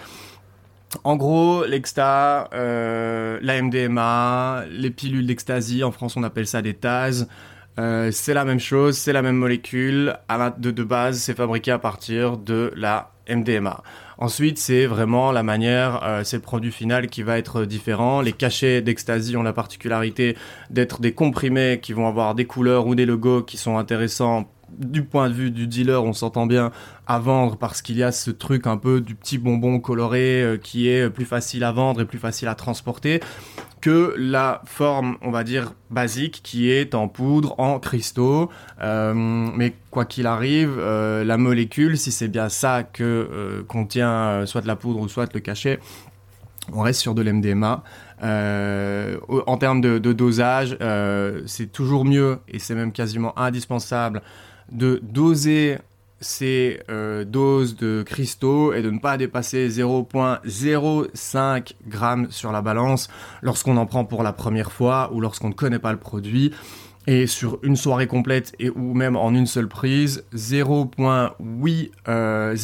En 1.04 1.16
gros, 1.16 1.66
l'exta, 1.66 2.48
euh, 2.54 3.38
la 3.42 3.60
MDMA, 3.60 4.64
les 4.70 4.90
pilules 4.90 5.26
d'ecstasy, 5.26 5.84
en 5.84 5.92
France 5.92 6.16
on 6.16 6.22
appelle 6.22 6.46
ça 6.46 6.62
des 6.62 6.72
TAS, 6.72 7.26
c'est 7.76 8.32
la 8.32 8.46
même 8.46 8.60
chose, 8.60 8.96
c'est 8.96 9.12
la 9.12 9.20
même 9.20 9.36
molécule, 9.36 10.16
de, 10.56 10.70
de 10.70 10.82
base 10.82 11.18
c'est 11.18 11.36
fabriqué 11.36 11.72
à 11.72 11.78
partir 11.78 12.38
de 12.38 12.72
la 12.74 13.10
MDMA. 13.28 13.82
Ensuite, 14.18 14.58
c'est 14.58 14.86
vraiment 14.86 15.30
la 15.30 15.42
manière, 15.42 16.02
euh, 16.04 16.24
c'est 16.24 16.36
le 16.36 16.42
produit 16.42 16.72
final 16.72 17.08
qui 17.08 17.22
va 17.22 17.36
être 17.36 17.66
différent. 17.66 18.22
Les 18.22 18.32
cachets 18.32 18.80
d'ecstasy 18.80 19.36
ont 19.36 19.42
la 19.42 19.52
particularité 19.52 20.36
d'être 20.70 21.02
des 21.02 21.12
comprimés 21.12 21.80
qui 21.82 21.92
vont 21.92 22.06
avoir 22.06 22.34
des 22.34 22.46
couleurs 22.46 22.86
ou 22.86 22.94
des 22.94 23.04
logos 23.04 23.42
qui 23.42 23.58
sont 23.58 23.76
intéressants 23.76 24.48
du 24.78 25.04
point 25.04 25.28
de 25.28 25.34
vue 25.34 25.50
du 25.50 25.66
dealer, 25.66 26.02
on 26.02 26.12
s'entend 26.12 26.46
bien 26.46 26.70
à 27.06 27.18
vendre 27.18 27.56
parce 27.56 27.82
qu'il 27.82 27.96
y 27.96 28.02
a 28.02 28.12
ce 28.12 28.30
truc 28.30 28.66
un 28.66 28.76
peu 28.76 29.00
du 29.00 29.14
petit 29.14 29.38
bonbon 29.38 29.78
coloré 29.80 30.42
euh, 30.42 30.56
qui 30.56 30.88
est 30.88 31.08
plus 31.10 31.24
facile 31.24 31.64
à 31.64 31.72
vendre 31.72 32.00
et 32.00 32.04
plus 32.04 32.18
facile 32.18 32.48
à 32.48 32.54
transporter 32.54 33.20
que 33.80 34.14
la 34.18 34.62
forme, 34.64 35.16
on 35.22 35.30
va 35.30 35.44
dire, 35.44 35.72
basique 35.90 36.40
qui 36.42 36.70
est 36.70 36.94
en 36.94 37.08
poudre, 37.08 37.54
en 37.60 37.78
cristaux. 37.78 38.50
Euh, 38.82 39.14
mais 39.14 39.74
quoi 39.90 40.04
qu'il 40.04 40.26
arrive, 40.26 40.76
euh, 40.78 41.22
la 41.24 41.36
molécule, 41.36 41.96
si 41.96 42.10
c'est 42.10 42.28
bien 42.28 42.48
ça 42.48 42.82
que 42.82 43.64
contient 43.68 44.44
soit 44.46 44.64
la 44.64 44.76
poudre 44.76 45.00
ou 45.00 45.08
soit 45.08 45.32
le 45.32 45.40
cachet, 45.40 45.78
on 46.72 46.80
reste 46.80 47.00
sur 47.00 47.14
de 47.14 47.22
l'MDMA. 47.22 47.84
en 48.22 49.56
termes 49.58 49.80
de 49.80 50.12
dosage, 50.12 50.76
c'est 51.46 51.70
toujours 51.70 52.04
mieux 52.04 52.38
et 52.48 52.58
c'est 52.58 52.74
même 52.74 52.92
quasiment 52.92 53.38
indispensable 53.38 54.22
de 54.70 55.00
doser 55.02 55.78
ces 56.20 56.80
euh, 56.88 57.24
doses 57.24 57.76
de 57.76 58.02
cristaux 58.04 58.72
et 58.72 58.82
de 58.82 58.90
ne 58.90 58.98
pas 58.98 59.18
dépasser 59.18 59.68
0.05 59.68 61.74
grammes 61.86 62.28
sur 62.30 62.52
la 62.52 62.62
balance 62.62 63.08
lorsqu'on 63.42 63.76
en 63.76 63.86
prend 63.86 64.04
pour 64.04 64.22
la 64.22 64.32
première 64.32 64.72
fois 64.72 65.10
ou 65.12 65.20
lorsqu'on 65.20 65.48
ne 65.48 65.54
connaît 65.54 65.78
pas 65.78 65.92
le 65.92 65.98
produit. 65.98 66.52
Et 67.06 67.28
sur 67.28 67.60
une 67.62 67.76
soirée 67.76 68.08
complète 68.08 68.54
et 68.58 68.70
ou 68.70 68.94
même 68.94 69.14
en 69.14 69.32
une 69.32 69.46
seule 69.46 69.68
prise, 69.68 70.24
0.08 70.34 71.90
euh, 72.08 72.54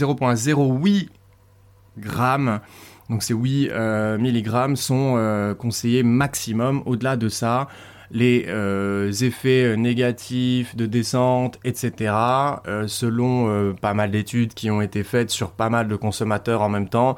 grammes, 1.98 2.60
donc 3.08 3.22
ces 3.22 3.34
8 3.34 3.68
euh, 3.70 4.18
milligrammes 4.18 4.74
sont 4.74 5.54
conseillés 5.58 6.02
maximum. 6.02 6.82
Au-delà 6.86 7.16
de 7.16 7.28
ça, 7.28 7.68
les 8.12 8.44
euh, 8.48 9.10
effets 9.10 9.76
négatifs 9.76 10.76
de 10.76 10.86
descente, 10.86 11.58
etc., 11.64 12.14
euh, 12.68 12.86
selon 12.86 13.48
euh, 13.48 13.72
pas 13.72 13.94
mal 13.94 14.10
d'études 14.10 14.52
qui 14.52 14.70
ont 14.70 14.82
été 14.82 15.02
faites 15.02 15.30
sur 15.30 15.52
pas 15.52 15.70
mal 15.70 15.88
de 15.88 15.96
consommateurs 15.96 16.60
en 16.60 16.68
même 16.68 16.88
temps, 16.88 17.16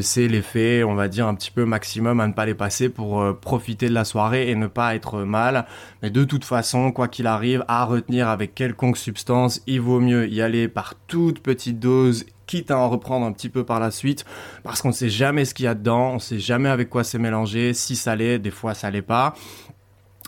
c'est 0.00 0.28
l'effet, 0.28 0.84
on 0.84 0.94
va 0.94 1.08
dire, 1.08 1.26
un 1.26 1.34
petit 1.34 1.50
peu 1.50 1.64
maximum 1.64 2.20
à 2.20 2.28
ne 2.28 2.32
pas 2.32 2.46
les 2.46 2.54
passer 2.54 2.88
pour 2.88 3.36
profiter 3.40 3.88
de 3.88 3.94
la 3.94 4.04
soirée 4.04 4.48
et 4.48 4.54
ne 4.54 4.68
pas 4.68 4.94
être 4.94 5.24
mal. 5.24 5.66
Mais 6.02 6.10
de 6.10 6.22
toute 6.22 6.44
façon, 6.44 6.92
quoi 6.92 7.08
qu'il 7.08 7.26
arrive, 7.26 7.64
à 7.66 7.84
retenir 7.84 8.28
avec 8.28 8.54
quelconque 8.54 8.96
substance, 8.96 9.62
il 9.66 9.80
vaut 9.80 9.98
mieux 9.98 10.28
y 10.28 10.40
aller 10.40 10.68
par 10.68 10.94
toute 11.08 11.40
petite 11.40 11.80
dose 11.80 12.26
quitte 12.46 12.70
à 12.70 12.78
en 12.78 12.88
reprendre 12.88 13.26
un 13.26 13.32
petit 13.32 13.48
peu 13.48 13.64
par 13.64 13.80
la 13.80 13.90
suite, 13.90 14.24
parce 14.62 14.80
qu'on 14.80 14.88
ne 14.88 14.94
sait 14.94 15.08
jamais 15.08 15.44
ce 15.44 15.52
qu'il 15.52 15.64
y 15.64 15.68
a 15.68 15.74
dedans, 15.74 16.10
on 16.10 16.14
ne 16.14 16.20
sait 16.20 16.38
jamais 16.38 16.68
avec 16.68 16.88
quoi 16.88 17.04
c'est 17.04 17.18
mélangé, 17.18 17.74
si 17.74 17.96
ça 17.96 18.14
l'est, 18.14 18.38
des 18.38 18.52
fois 18.52 18.72
ça 18.74 18.88
l'est 18.88 19.02
pas. 19.02 19.34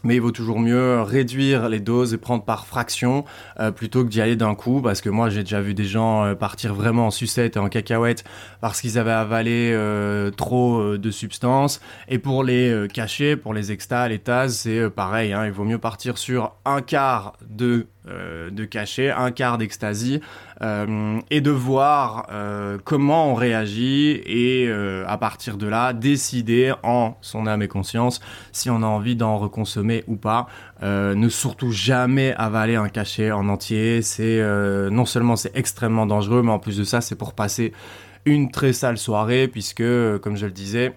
Mais 0.04 0.16
il 0.16 0.20
vaut 0.20 0.30
toujours 0.30 0.60
mieux 0.60 1.02
réduire 1.02 1.68
les 1.68 1.80
doses 1.80 2.14
et 2.14 2.18
prendre 2.18 2.44
par 2.44 2.66
fraction 2.66 3.24
euh, 3.58 3.70
plutôt 3.70 4.04
que 4.04 4.08
d'y 4.08 4.20
aller 4.20 4.36
d'un 4.36 4.54
coup 4.54 4.80
parce 4.80 5.00
que 5.00 5.08
moi 5.08 5.28
j'ai 5.28 5.42
déjà 5.42 5.60
vu 5.60 5.74
des 5.74 5.84
gens 5.84 6.24
euh, 6.24 6.34
partir 6.34 6.74
vraiment 6.74 7.08
en 7.08 7.10
sucette 7.10 7.56
et 7.56 7.58
en 7.58 7.68
cacahuète 7.68 8.24
parce 8.60 8.80
qu'ils 8.80 8.98
avaient 8.98 9.10
avalé 9.10 9.72
euh, 9.74 10.30
trop 10.30 10.96
de 10.96 11.10
substances. 11.10 11.80
Et 12.08 12.18
pour 12.18 12.44
les 12.44 12.86
cachets, 12.92 13.36
pour 13.36 13.54
les 13.54 13.72
extas, 13.72 14.08
les 14.08 14.18
tasses, 14.18 14.58
c'est 14.58 14.88
pareil. 14.90 15.32
Hein, 15.32 15.46
il 15.46 15.52
vaut 15.52 15.64
mieux 15.64 15.78
partir 15.78 16.18
sur 16.18 16.54
un 16.64 16.80
quart 16.80 17.36
de 17.48 17.86
euh, 18.08 18.50
de 18.50 18.64
cachet, 18.64 19.10
un 19.10 19.30
quart 19.30 19.58
d'extasie, 19.58 20.20
euh, 20.62 21.20
et 21.30 21.40
de 21.40 21.50
voir 21.50 22.26
euh, 22.30 22.78
comment 22.82 23.30
on 23.30 23.34
réagit 23.34 24.20
et 24.24 24.70
à 25.06 25.16
partir 25.18 25.56
de 25.56 25.66
là 25.66 25.92
décider 25.92 26.72
en 26.82 27.16
son 27.20 27.46
âme 27.46 27.62
et 27.62 27.68
conscience 27.68 28.20
si 28.52 28.70
on 28.70 28.82
a 28.82 28.86
envie 28.86 29.16
d'en 29.16 29.38
reconsommer 29.38 30.04
ou 30.06 30.16
pas. 30.16 30.46
ne 30.82 31.28
surtout 31.28 31.70
jamais 31.70 32.34
avaler 32.36 32.76
un 32.76 32.88
cachet 32.88 33.30
en 33.30 33.48
entier. 33.48 34.02
C'est 34.02 34.40
non 34.90 35.04
seulement 35.04 35.36
c'est 35.36 35.56
extrêmement 35.56 36.06
dangereux, 36.06 36.42
mais 36.42 36.52
en 36.52 36.58
plus 36.58 36.78
de 36.78 36.84
ça 36.84 37.00
c'est 37.00 37.16
pour 37.16 37.34
passer 37.34 37.72
une 38.24 38.50
très 38.50 38.72
sale 38.72 38.98
soirée 38.98 39.48
puisque 39.48 39.84
comme 40.20 40.36
je 40.36 40.46
le 40.46 40.52
disais 40.52 40.94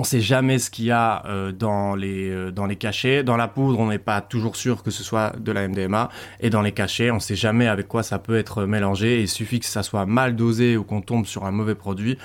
on 0.00 0.04
sait 0.04 0.22
jamais 0.22 0.58
ce 0.58 0.70
qu'il 0.70 0.86
y 0.86 0.90
a 0.90 1.22
euh, 1.26 1.52
dans, 1.52 1.94
les, 1.94 2.30
euh, 2.30 2.50
dans 2.50 2.64
les 2.64 2.76
cachets. 2.76 3.22
Dans 3.22 3.36
la 3.36 3.48
poudre, 3.48 3.78
on 3.78 3.88
n'est 3.88 3.98
pas 3.98 4.22
toujours 4.22 4.56
sûr 4.56 4.82
que 4.82 4.90
ce 4.90 5.02
soit 5.02 5.34
de 5.38 5.52
la 5.52 5.68
MDMA. 5.68 6.08
Et 6.40 6.48
dans 6.48 6.62
les 6.62 6.72
cachets, 6.72 7.10
on 7.10 7.20
sait 7.20 7.36
jamais 7.36 7.68
avec 7.68 7.86
quoi 7.86 8.02
ça 8.02 8.18
peut 8.18 8.38
être 8.38 8.64
mélangé. 8.64 9.20
Il 9.20 9.28
suffit 9.28 9.60
que 9.60 9.66
ça 9.66 9.82
soit 9.82 10.06
mal 10.06 10.36
dosé 10.36 10.78
ou 10.78 10.84
qu'on 10.84 11.02
tombe 11.02 11.26
sur 11.26 11.44
un 11.44 11.50
mauvais 11.50 11.74
produit 11.74 12.16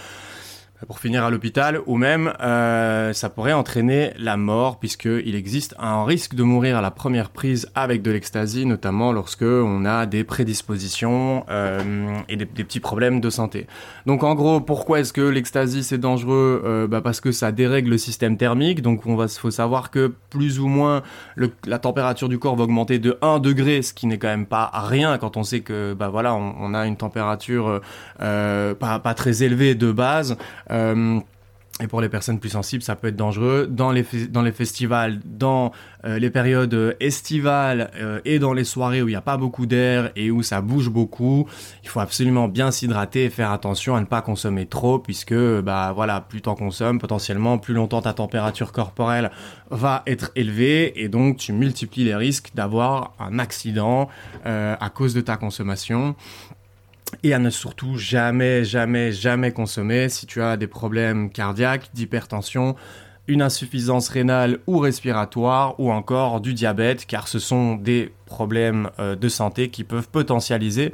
pour 0.87 0.99
finir 0.99 1.23
à 1.23 1.29
l'hôpital, 1.29 1.79
ou 1.85 1.95
même 1.95 2.33
euh, 2.41 3.13
ça 3.13 3.29
pourrait 3.29 3.53
entraîner 3.53 4.11
la 4.17 4.35
mort, 4.35 4.77
puisqu'il 4.77 5.35
existe 5.35 5.73
un 5.79 6.03
risque 6.03 6.35
de 6.35 6.43
mourir 6.43 6.77
à 6.77 6.81
la 6.81 6.91
première 6.91 7.29
prise 7.29 7.69
avec 7.75 8.01
de 8.01 8.11
l'ecstasy, 8.11 8.65
notamment 8.65 9.13
lorsque 9.13 9.43
on 9.43 9.85
a 9.85 10.05
des 10.05 10.23
prédispositions 10.23 11.45
euh, 11.49 11.79
et 12.27 12.35
des, 12.35 12.45
petits 12.45 12.81
problèmes 12.81 13.21
de 13.21 13.29
santé. 13.29 13.67
Donc 14.05 14.23
en 14.23 14.35
gros, 14.35 14.59
pourquoi 14.59 14.99
est-ce 14.99 15.13
que 15.13 15.21
l'ecstasy 15.21 15.83
c'est 15.83 15.97
dangereux? 15.97 16.61
Euh, 16.65 16.87
bah 16.87 17.01
Parce 17.01 17.21
que 17.21 17.31
ça 17.31 17.51
dérègle 17.51 17.91
le 17.91 17.97
système 17.97 18.37
thermique, 18.37 18.81
donc 18.81 19.05
on 19.05 19.15
va 19.15 19.27
faut 19.27 19.51
savoir 19.51 19.91
que 19.91 20.13
plus 20.29 20.59
ou 20.59 20.67
moins 20.67 21.03
la 21.65 21.79
température 21.79 22.29
du 22.29 22.37
corps 22.37 22.55
va 22.55 22.63
augmenter 22.63 22.99
de 22.99 23.17
1 23.21 23.39
degré, 23.39 23.81
ce 23.81 23.93
qui 23.93 24.07
n'est 24.07 24.17
quand 24.17 24.27
même 24.27 24.45
pas 24.45 24.69
rien 24.73 25.17
quand 25.17 25.37
on 25.37 25.43
sait 25.43 25.61
que 25.61 25.93
bah 25.93 26.09
voilà 26.09 26.35
on, 26.35 26.73
a 26.73 26.85
une 26.85 26.95
température 26.95 27.81
pas, 28.19 28.99
pas 28.99 29.13
très 29.13 29.43
élevée 29.43 29.75
de 29.75 29.91
base. 29.91 30.37
Euh, 30.71 31.19
et 31.83 31.87
pour 31.87 31.99
les 31.99 32.07
personnes 32.07 32.39
plus 32.39 32.51
sensibles, 32.51 32.83
ça 32.83 32.95
peut 32.95 33.09
être 33.09 33.17
dangereux. 33.17 33.67
Dans 33.69 33.91
les, 33.91 34.05
dans 34.29 34.41
les 34.41 34.53
festivals, 34.53 35.19
dans 35.25 35.73
euh, 36.05 36.19
les 36.19 36.29
périodes 36.29 36.95
estivales 37.01 37.91
euh, 37.97 38.21
et 38.23 38.39
dans 38.39 38.53
les 38.53 38.63
soirées 38.63 39.01
où 39.01 39.09
il 39.09 39.11
n'y 39.11 39.17
a 39.17 39.21
pas 39.21 39.35
beaucoup 39.35 39.65
d'air 39.65 40.09
et 40.15 40.31
où 40.31 40.41
ça 40.41 40.61
bouge 40.61 40.89
beaucoup, 40.89 41.49
il 41.83 41.89
faut 41.89 41.99
absolument 41.99 42.47
bien 42.47 42.71
s'hydrater 42.71 43.25
et 43.25 43.29
faire 43.29 43.51
attention 43.51 43.93
à 43.93 43.99
ne 43.99 44.05
pas 44.05 44.21
consommer 44.21 44.67
trop 44.67 44.99
puisque 44.99 45.35
bah 45.35 45.91
voilà, 45.93 46.21
plus 46.21 46.41
t'en 46.41 46.55
consommes 46.55 46.97
potentiellement, 46.97 47.57
plus 47.57 47.73
longtemps 47.73 48.01
ta 48.01 48.13
température 48.13 48.71
corporelle 48.71 49.29
va 49.69 50.01
être 50.07 50.31
élevée 50.37 51.03
et 51.03 51.09
donc 51.09 51.35
tu 51.35 51.51
multiplies 51.51 52.05
les 52.05 52.15
risques 52.15 52.51
d'avoir 52.55 53.15
un 53.19 53.37
accident 53.37 54.07
à 54.45 54.89
cause 54.93 55.13
de 55.13 55.21
ta 55.21 55.35
consommation 55.35 56.15
et 57.23 57.33
à 57.33 57.39
ne 57.39 57.49
surtout 57.49 57.97
jamais, 57.97 58.63
jamais, 58.63 59.11
jamais 59.11 59.51
consommer. 59.51 60.09
Si 60.09 60.25
tu 60.25 60.41
as 60.41 60.57
des 60.57 60.67
problèmes 60.67 61.29
cardiaques, 61.29 61.89
d'hypertension, 61.93 62.75
une 63.27 63.41
insuffisance 63.41 64.09
rénale 64.09 64.59
ou 64.67 64.77
respiratoire 64.77 65.79
ou 65.79 65.91
encore 65.91 66.41
du 66.41 66.53
diabète 66.53 67.05
car 67.05 67.27
ce 67.27 67.39
sont 67.39 67.75
des 67.75 68.13
problèmes 68.25 68.89
euh, 68.99 69.15
de 69.15 69.29
santé 69.29 69.69
qui 69.69 69.83
peuvent 69.83 70.09
potentialiser 70.09 70.93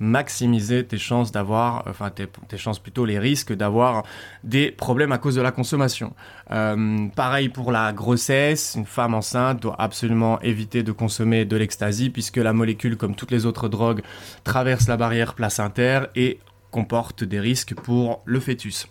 maximiser 0.00 0.84
tes 0.84 0.98
chances 0.98 1.32
d'avoir, 1.32 1.84
enfin 1.88 2.10
tes, 2.10 2.58
chances 2.58 2.78
plutôt 2.78 3.04
les 3.04 3.18
risques 3.18 3.52
d'avoir 3.52 4.04
des 4.44 4.70
problèmes 4.70 5.12
à 5.12 5.18
cause 5.18 5.34
de 5.34 5.42
la 5.42 5.52
consommation. 5.52 6.14
Euh, 6.50 7.08
pareil 7.14 7.48
pour 7.48 7.72
la 7.72 7.92
grossesse, 7.92 8.74
une 8.76 8.86
femme 8.86 9.14
enceinte 9.14 9.62
doit 9.62 9.76
absolument 9.78 10.40
éviter 10.40 10.82
de 10.82 10.92
consommer 10.92 11.44
de 11.44 11.56
l'ecstasy 11.56 12.10
puisque 12.10 12.36
la 12.36 12.52
molécule, 12.52 12.96
comme 12.96 13.14
toutes 13.14 13.30
les 13.30 13.46
autres 13.46 13.68
drogues, 13.68 14.02
traverse 14.44 14.88
la 14.88 14.96
barrière 14.96 15.34
placentaire 15.34 16.08
et 16.14 16.38
comporte 16.70 17.24
des 17.24 17.40
risques 17.40 17.74
pour 17.74 18.22
le 18.24 18.40
fœtus. 18.40 18.88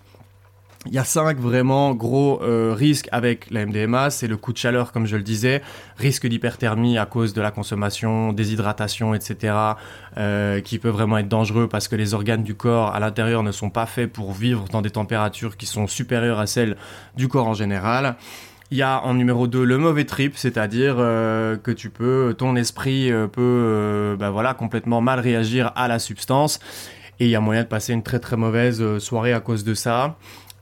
Il 0.85 0.93
y 0.93 0.99
a 0.99 1.03
cinq 1.03 1.39
vraiment 1.39 1.93
gros 1.93 2.41
euh, 2.41 2.73
risques 2.73 3.09
avec 3.11 3.49
la 3.49 3.65
MDMA. 3.65 4.09
C'est 4.09 4.27
le 4.27 4.37
coup 4.37 4.53
de 4.53 4.57
chaleur, 4.57 4.91
comme 4.91 5.05
je 5.05 5.17
le 5.17 5.23
disais, 5.23 5.61
risque 5.97 6.27
d'hyperthermie 6.27 6.97
à 6.97 7.05
cause 7.05 7.33
de 7.33 7.41
la 7.41 7.51
consommation, 7.51 8.31
déshydratation, 8.31 9.13
etc., 9.13 9.55
euh, 10.17 10.61
qui 10.61 10.77
peut 10.79 10.89
vraiment 10.89 11.17
être 11.17 11.27
dangereux 11.27 11.67
parce 11.67 11.87
que 11.87 11.95
les 11.95 12.13
organes 12.13 12.43
du 12.43 12.55
corps 12.55 12.95
à 12.95 12.99
l'intérieur 12.99 13.43
ne 13.43 13.51
sont 13.51 13.69
pas 13.69 13.85
faits 13.85 14.11
pour 14.11 14.33
vivre 14.33 14.65
dans 14.71 14.81
des 14.81 14.91
températures 14.91 15.57
qui 15.57 15.65
sont 15.65 15.87
supérieures 15.87 16.39
à 16.39 16.47
celles 16.47 16.77
du 17.15 17.27
corps 17.27 17.47
en 17.47 17.53
général. 17.53 18.15
Il 18.69 18.77
y 18.77 18.81
a 18.81 19.01
en 19.03 19.13
numéro 19.13 19.47
2 19.47 19.63
le 19.63 19.77
mauvais 19.77 20.05
trip, 20.05 20.33
c'est-à-dire 20.37 20.95
euh, 20.99 21.57
que 21.57 21.71
tu 21.71 21.89
peux, 21.89 22.35
ton 22.37 22.55
esprit 22.55 23.11
peut, 23.31 24.15
bah 24.19 24.29
voilà, 24.29 24.53
complètement 24.53 25.01
mal 25.01 25.19
réagir 25.19 25.71
à 25.75 25.87
la 25.87 25.99
substance 25.99 26.59
et 27.19 27.25
il 27.25 27.31
y 27.31 27.35
a 27.35 27.39
moyen 27.39 27.63
de 27.63 27.67
passer 27.67 27.93
une 27.93 28.03
très 28.03 28.19
très 28.19 28.37
mauvaise 28.37 28.99
soirée 28.99 29.33
à 29.33 29.39
cause 29.39 29.63
de 29.63 29.73
ça. 29.73 30.17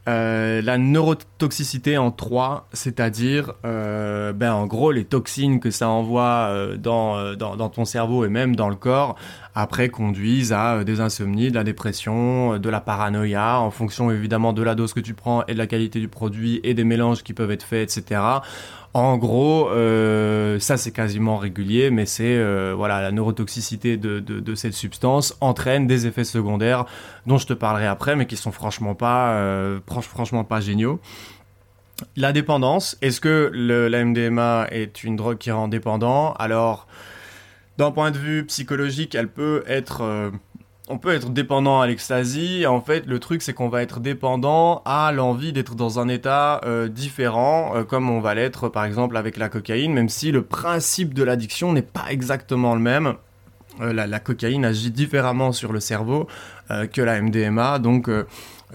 Euh, 0.07 0.61
la 0.61 0.77
neurotoxicité 0.77 1.97
en 1.97 2.11
3, 2.11 2.67
c'est-à-dire 2.73 3.53
euh, 3.65 4.33
ben, 4.33 4.53
en 4.53 4.67
gros 4.67 4.91
les 4.91 5.03
toxines 5.03 5.59
que 5.59 5.71
ça 5.71 5.89
envoie 5.89 6.47
euh, 6.49 6.77
dans, 6.77 7.33
dans, 7.35 7.69
ton 7.69 7.85
cerveau 7.85 8.23
et 8.23 8.29
même 8.29 8.55
dans 8.55 8.69
le 8.69 8.75
corps, 8.75 9.15
après 9.55 9.89
conduisent 9.89 10.53
à 10.53 10.83
des 10.83 11.01
insomnies, 11.01 11.49
de 11.49 11.55
la 11.55 11.63
dépression, 11.63 12.59
de 12.59 12.69
la 12.69 12.81
paranoïa, 12.81 13.59
en 13.59 13.71
fonction 13.71 14.11
évidemment 14.11 14.53
de 14.53 14.61
la 14.61 14.75
dose 14.75 14.93
que 14.93 14.99
tu 14.99 15.15
prends 15.15 15.43
et 15.47 15.53
de 15.53 15.57
la 15.57 15.65
qualité 15.65 15.99
du 15.99 16.07
produit 16.07 16.59
et 16.63 16.75
des 16.75 16.83
mélanges 16.83 17.23
qui 17.23 17.33
peuvent 17.33 17.51
être 17.51 17.63
faits, 17.63 17.97
etc. 17.97 18.21
En 18.95 19.17
gros, 19.17 19.69
euh, 19.71 20.57
ça 20.57 20.77
c'est 20.77 20.93
quasiment 20.93 21.35
régulier, 21.35 21.91
mais 21.91 22.05
c'est 22.05 22.37
euh, 22.37 22.73
voilà 22.73 23.01
la 23.01 23.11
neurotoxicité 23.11 23.97
de, 23.97 24.55
cette 24.55 24.71
substance 24.71 25.35
entraîne 25.41 25.85
des 25.85 26.07
effets 26.07 26.23
secondaires 26.23 26.85
dont 27.25 27.37
je 27.37 27.45
te 27.45 27.51
parlerai 27.51 27.87
après, 27.87 28.15
mais 28.15 28.25
qui 28.25 28.37
sont 28.37 28.53
franchement 28.53 28.95
pas 28.95 29.33
euh, 29.33 29.81
franchement 29.85 30.45
pas 30.45 30.61
géniaux. 30.61 31.01
La 32.15 32.31
dépendance, 32.31 32.97
est-est-ce 33.01 33.19
que 33.19 33.51
la 33.53 34.05
MDMA 34.05 34.67
est 34.71 35.03
une 35.03 35.17
drogue 35.17 35.39
qui 35.39 35.51
rend 35.51 35.67
dépendant? 35.67 36.31
Alors, 36.35 36.87
d'un 37.77 37.91
point 37.91 38.11
de 38.11 38.17
vue 38.17 38.45
psychologique, 38.45 39.13
elle 39.13 39.27
peut 39.27 39.65
être 39.67 40.31
on 40.87 40.97
peut 40.97 41.13
être 41.13 41.29
dépendant 41.29 41.81
à 41.81 41.87
l'ecstasy. 41.87 42.65
En 42.67 42.81
fait, 42.81 43.05
le 43.07 43.19
truc, 43.19 43.41
c'est 43.41 43.53
qu'on 43.53 43.69
va 43.69 43.81
être 43.81 43.99
dépendant 43.99 44.81
à 44.85 45.11
l'envie 45.11 45.51
d'être 45.51 45.75
dans 45.75 45.99
un 45.99 46.07
état 46.07 46.61
euh, 46.65 46.87
différent, 46.87 47.75
euh, 47.75 47.83
comme 47.83 48.09
on 48.09 48.19
va 48.19 48.35
l'être, 48.35 48.69
par 48.69 48.85
exemple, 48.85 49.17
avec 49.17 49.37
la 49.37 49.49
cocaïne, 49.49 49.93
même 49.93 50.09
si 50.09 50.31
le 50.31 50.43
principe 50.43 51.13
de 51.13 51.23
l'addiction 51.23 51.73
n'est 51.73 51.81
pas 51.81 52.05
exactement 52.09 52.75
le 52.75 52.81
même. 52.81 53.15
Euh, 53.81 53.93
la, 53.93 54.19
cocaïne 54.19 54.63
agit 54.63 54.91
différemment 54.91 55.51
sur 55.51 55.73
le 55.73 55.79
cerveau 55.79 56.27
que 56.93 57.01
la 57.01 57.21
MDMA, 57.21 57.77
donc 57.77 58.09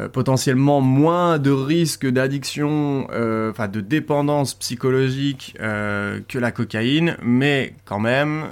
euh, 0.00 0.08
potentiellement 0.08 0.80
moins 0.80 1.38
de 1.38 1.50
risques 1.50 2.06
d'addiction, 2.06 3.06
euh, 3.12 3.50
enfin 3.50 3.68
de 3.68 3.80
dépendance 3.80 4.54
psychologique 4.54 5.56
euh, 5.60 6.20
que 6.28 6.38
la 6.38 6.52
cocaïne, 6.52 7.16
mais 7.22 7.74
quand 7.84 7.98
même, 7.98 8.44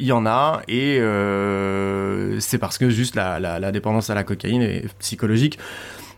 il 0.00 0.06
y 0.06 0.12
en 0.12 0.26
a, 0.26 0.62
et 0.68 0.98
c'est 2.40 2.58
parce 2.58 2.78
que 2.78 2.90
juste 2.90 3.14
la, 3.14 3.72
dépendance 3.72 4.10
à 4.10 4.14
la 4.14 4.24
cocaïne 4.24 4.62
est 4.62 4.92
psychologique 4.98 5.58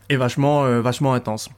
est 0.09 0.17
vachement, 0.17 0.81
vachement 0.81 1.15
intense. 1.15 1.51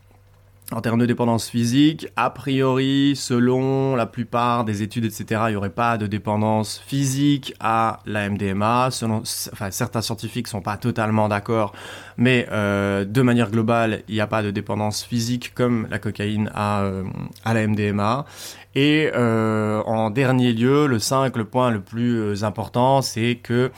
En 0.70 0.82
termes 0.82 1.00
de 1.00 1.06
dépendance 1.06 1.48
physique, 1.48 2.08
a 2.16 2.28
priori, 2.28 3.14
selon 3.16 3.96
la 3.96 4.04
plupart 4.04 4.66
des 4.66 4.82
études, 4.82 5.06
etc., 5.06 5.44
il 5.46 5.50
n'y 5.52 5.56
aurait 5.56 5.70
pas 5.70 5.96
de 5.96 6.06
dépendance 6.06 6.82
physique 6.86 7.54
à 7.58 8.00
la 8.04 8.28
MDMA. 8.28 8.90
Selon, 8.90 9.22
enfin, 9.52 9.70
certains 9.70 10.02
scientifiques 10.02 10.46
sont 10.46 10.60
pas 10.60 10.76
totalement 10.76 11.30
d'accord, 11.30 11.72
mais 12.18 12.46
euh, 12.52 13.06
de 13.06 13.22
manière 13.22 13.50
globale, 13.50 14.02
il 14.08 14.14
n'y 14.16 14.20
a 14.20 14.26
pas 14.26 14.42
de 14.42 14.50
dépendance 14.50 15.02
physique 15.04 15.54
comme 15.54 15.86
la 15.90 15.98
cocaïne 15.98 16.50
à, 16.54 16.82
euh, 16.82 17.04
à 17.46 17.54
la 17.54 17.66
MDMA. 17.66 18.26
Et 18.74 19.10
euh, 19.14 19.80
en 19.86 20.10
dernier 20.10 20.52
lieu, 20.52 20.86
le 20.86 20.98
5, 20.98 21.34
le 21.38 21.46
point 21.46 21.70
le 21.70 21.80
plus 21.80 22.44
important, 22.44 23.00
c'est 23.00 23.36
que 23.36 23.70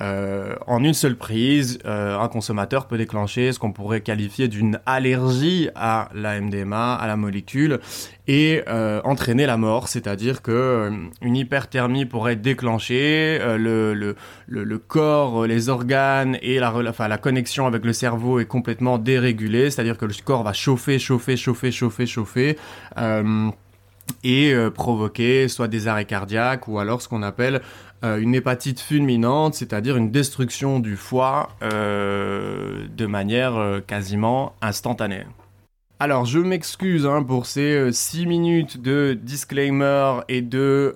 euh, 0.00 0.56
en 0.66 0.82
une 0.82 0.94
seule 0.94 1.16
prise, 1.16 1.78
euh, 1.84 2.18
un 2.18 2.28
consommateur 2.28 2.86
peut 2.86 2.98
déclencher 2.98 3.52
ce 3.52 3.58
qu'on 3.58 3.72
pourrait 3.72 4.00
qualifier 4.00 4.48
d'une 4.48 4.80
allergie 4.86 5.68
à 5.74 6.08
la 6.14 6.40
MDMA, 6.40 6.94
à 6.94 7.06
la 7.06 7.16
molécule, 7.16 7.78
et 8.26 8.62
euh, 8.68 9.00
entraîner 9.04 9.46
la 9.46 9.56
mort, 9.56 9.88
c'est-à-dire 9.88 10.42
que 10.42 10.90
une 11.20 11.36
hyperthermie 11.36 12.06
pourrait 12.06 12.32
être 12.32 12.42
déclenchée, 12.42 13.38
le, 13.58 14.16
le, 14.46 14.78
corps, 14.78 15.46
les 15.46 15.68
organes 15.68 16.38
et 16.42 16.58
la 16.58 17.18
connexion 17.18 17.66
avec 17.66 17.84
le 17.84 17.92
cerveau 17.92 18.40
est 18.40 18.46
complètement 18.46 18.98
dérégulée, 18.98 19.70
c'est-à-dire 19.70 19.98
que 19.98 20.06
le 20.06 20.14
corps 20.24 20.42
va 20.42 20.52
chauffer, 20.52 20.98
chauffer, 20.98 21.36
chauffer, 21.36 21.70
chauffer, 21.70 22.06
chauffer 22.06 22.58
et 24.22 24.54
provoquer 24.74 25.48
soit 25.48 25.68
des 25.68 25.86
arrêts 25.88 26.04
cardiaques 26.04 26.66
ou 26.68 26.78
alors 26.78 27.02
ce 27.02 27.08
qu'on 27.08 27.22
appelle 27.22 27.60
euh, 28.04 28.18
une 28.18 28.34
hépatite 28.34 28.80
fulminante, 28.80 29.54
c'est-à-dire 29.54 29.96
une 29.96 30.10
destruction 30.10 30.78
du 30.78 30.94
foie 30.94 31.48
euh, 31.62 32.86
de 32.94 33.06
manière 33.06 33.56
euh, 33.56 33.80
quasiment 33.80 34.54
instantanée. 34.60 35.24
Alors 36.00 36.26
je 36.26 36.38
m'excuse 36.38 37.06
hein, 37.06 37.22
pour 37.22 37.46
ces 37.46 37.92
6 37.92 38.26
minutes 38.26 38.82
de 38.82 39.18
disclaimer 39.18 40.20
et 40.28 40.42
de 40.42 40.94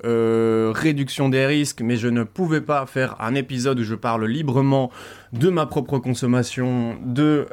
réduction 0.75 1.31
des 1.31 1.47
risques, 1.47 1.81
mais 1.81 1.97
je 1.97 2.09
ne 2.09 2.25
pouvais 2.25 2.61
pas 2.61 2.85
faire 2.85 3.16
un 3.21 3.35
épisode 3.35 3.79
où 3.79 3.85
je 3.85 3.94
parle 3.94 4.27
librement 4.27 4.90
de 5.33 5.49
ma 5.49 5.64
propre 5.64 5.99
consommation 5.99 6.97
de 7.07 7.47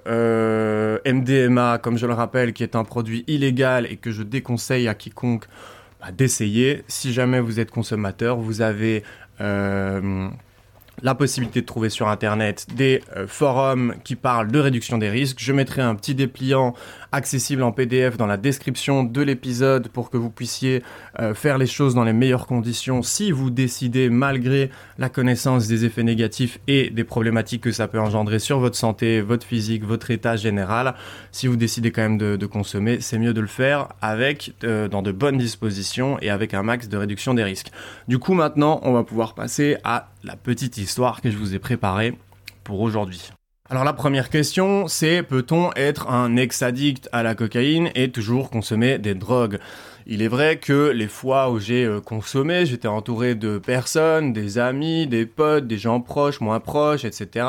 MDMA, 1.05 1.77
comme 1.77 1.97
je 1.97 2.07
le 2.07 2.13
rappelle, 2.13 2.51
qui 2.51 2.63
est 2.63 2.75
un 2.75 2.83
produit 2.83 3.23
illégal 3.27 3.85
et 3.89 3.95
que 3.95 4.11
je 4.11 4.23
déconseille 4.23 4.87
à 4.89 4.95
quiconque 4.95 5.45
bah, 6.01 6.11
d'essayer. 6.11 6.83
Si 6.87 7.13
jamais 7.13 7.39
vous 7.39 7.59
êtes 7.59 7.71
consommateur, 7.71 8.37
vous 8.37 8.61
avez 8.61 9.03
la 11.01 11.15
possibilité 11.15 11.61
de 11.61 11.65
trouver 11.65 11.89
sur 11.89 12.07
Internet 12.07 12.67
des 12.73 13.01
euh, 13.15 13.27
forums 13.27 13.95
qui 14.03 14.15
parlent 14.15 14.51
de 14.51 14.59
réduction 14.59 14.97
des 14.97 15.09
risques. 15.09 15.37
Je 15.39 15.53
mettrai 15.53 15.81
un 15.81 15.95
petit 15.95 16.15
dépliant 16.15 16.73
accessible 17.15 17.63
en 17.63 17.71
PDF 17.71 18.17
dans 18.17 18.27
la 18.27 18.35
description 18.35 19.03
de 19.03 19.21
l'épisode 19.21 19.87
pour 19.87 20.09
que 20.09 20.17
vous 20.17 20.29
puissiez 20.29 20.83
euh, 21.19 21.33
faire 21.33 21.57
les 21.57 21.65
choses 21.65 21.95
dans 21.95 22.03
les 22.03 22.13
meilleures 22.13 22.45
conditions 22.45 23.01
si 23.01 23.31
vous 23.31 23.49
décidez, 23.49 24.09
malgré 24.09 24.69
la 24.97 25.07
connaissance 25.07 25.67
des 25.67 25.85
effets 25.85 26.03
négatifs 26.03 26.59
et 26.67 26.89
des 26.89 27.05
problématiques 27.05 27.61
que 27.61 27.71
ça 27.71 27.87
peut 27.87 27.99
engendrer 27.99 28.39
sur 28.39 28.59
votre 28.59 28.75
santé, 28.75 29.21
votre 29.21 29.45
physique, 29.45 29.85
votre 29.85 30.11
état 30.11 30.35
général, 30.35 30.95
si 31.31 31.47
vous 31.47 31.55
décidez 31.55 31.91
quand 31.91 32.01
même 32.01 32.17
de, 32.17 32.45
consommer, 32.45 32.99
c'est 32.99 33.17
mieux 33.17 33.33
de 33.33 33.41
le 33.41 33.47
faire 33.47 33.87
avec 34.01 34.53
euh, 34.63 34.87
dans 34.87 35.01
de 35.01 35.11
bonnes 35.11 35.37
dispositions 35.37 36.17
et 36.21 36.29
avec 36.29 36.53
un 36.53 36.63
max 36.63 36.89
de 36.89 36.97
réduction 36.97 37.33
des 37.33 37.43
risques. 37.43 37.71
Du 38.07 38.19
coup, 38.19 38.33
maintenant, 38.33 38.81
on 38.83 38.91
va 38.91 39.03
pouvoir 39.03 39.35
passer 39.35 39.77
à 39.83 40.09
la 40.23 40.35
petite 40.35 40.77
histoire 40.77 41.21
que 41.21 41.31
je 41.31 41.37
vous 41.37 41.55
ai 41.55 41.59
préparée 41.59 42.13
pour 42.63 42.81
aujourd'hui. 42.81 43.31
Alors 43.67 43.83
la 43.83 43.93
première 43.93 44.29
question, 44.29 44.87
c'est 44.87 45.23
peut-on 45.23 45.71
être 45.75 46.07
un 46.07 46.35
ex-addict 46.35 47.09
à 47.11 47.23
la 47.23 47.33
cocaïne 47.33 47.89
et 47.95 48.11
toujours 48.11 48.51
consommer 48.51 48.99
des 48.99 49.15
drogues? 49.15 49.57
Il 50.07 50.21
est 50.21 50.27
vrai 50.27 50.57
que 50.57 50.89
les 50.89 51.07
fois 51.07 51.49
où 51.49 51.57
j'ai 51.57 51.83
euh, 51.83 51.99
consommé, 51.99 52.67
j'étais 52.67 52.87
entouré 52.87 53.33
de 53.33 53.57
personnes, 53.57 54.33
des 54.33 54.59
amis, 54.59 55.07
des 55.07 55.25
potes, 55.25 55.65
des 55.65 55.79
gens 55.79 55.99
proches, 55.99 56.41
moins 56.41 56.59
proches, 56.59 57.05
etc. 57.05 57.47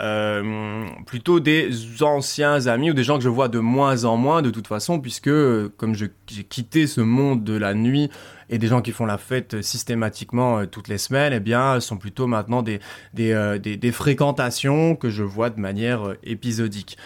Euh, 0.00 0.86
plutôt 1.04 1.40
des 1.40 1.68
anciens 2.00 2.66
amis 2.68 2.90
ou 2.90 2.94
des 2.94 3.04
gens 3.04 3.18
que 3.18 3.24
je 3.24 3.28
vois 3.28 3.48
de 3.48 3.58
moins 3.58 4.04
en 4.04 4.16
moins 4.16 4.40
de 4.40 4.48
toute 4.48 4.66
façon, 4.66 4.98
puisque 4.98 5.28
euh, 5.28 5.70
comme 5.76 5.94
j'ai 5.94 6.10
quitté 6.44 6.86
ce 6.86 7.02
monde 7.02 7.44
de 7.44 7.52
la 7.52 7.74
nuit 7.74 8.08
et 8.48 8.56
des 8.56 8.66
gens 8.66 8.80
qui 8.80 8.92
font 8.92 9.04
la 9.04 9.18
fête 9.18 9.60
systématiquement 9.60 10.64
toutes 10.66 10.88
les 10.88 10.98
semaines, 10.98 11.34
eh 11.34 11.40
bien, 11.40 11.80
sont 11.80 11.98
plutôt 11.98 12.26
maintenant 12.26 12.62
des, 12.62 12.80
des, 13.14 13.58
des, 13.60 13.92
fréquentations 13.92 14.96
que 14.96 15.08
je 15.08 15.22
vois 15.22 15.50
de 15.50 15.60
manière 15.60 16.14
épisodique. 16.24 16.96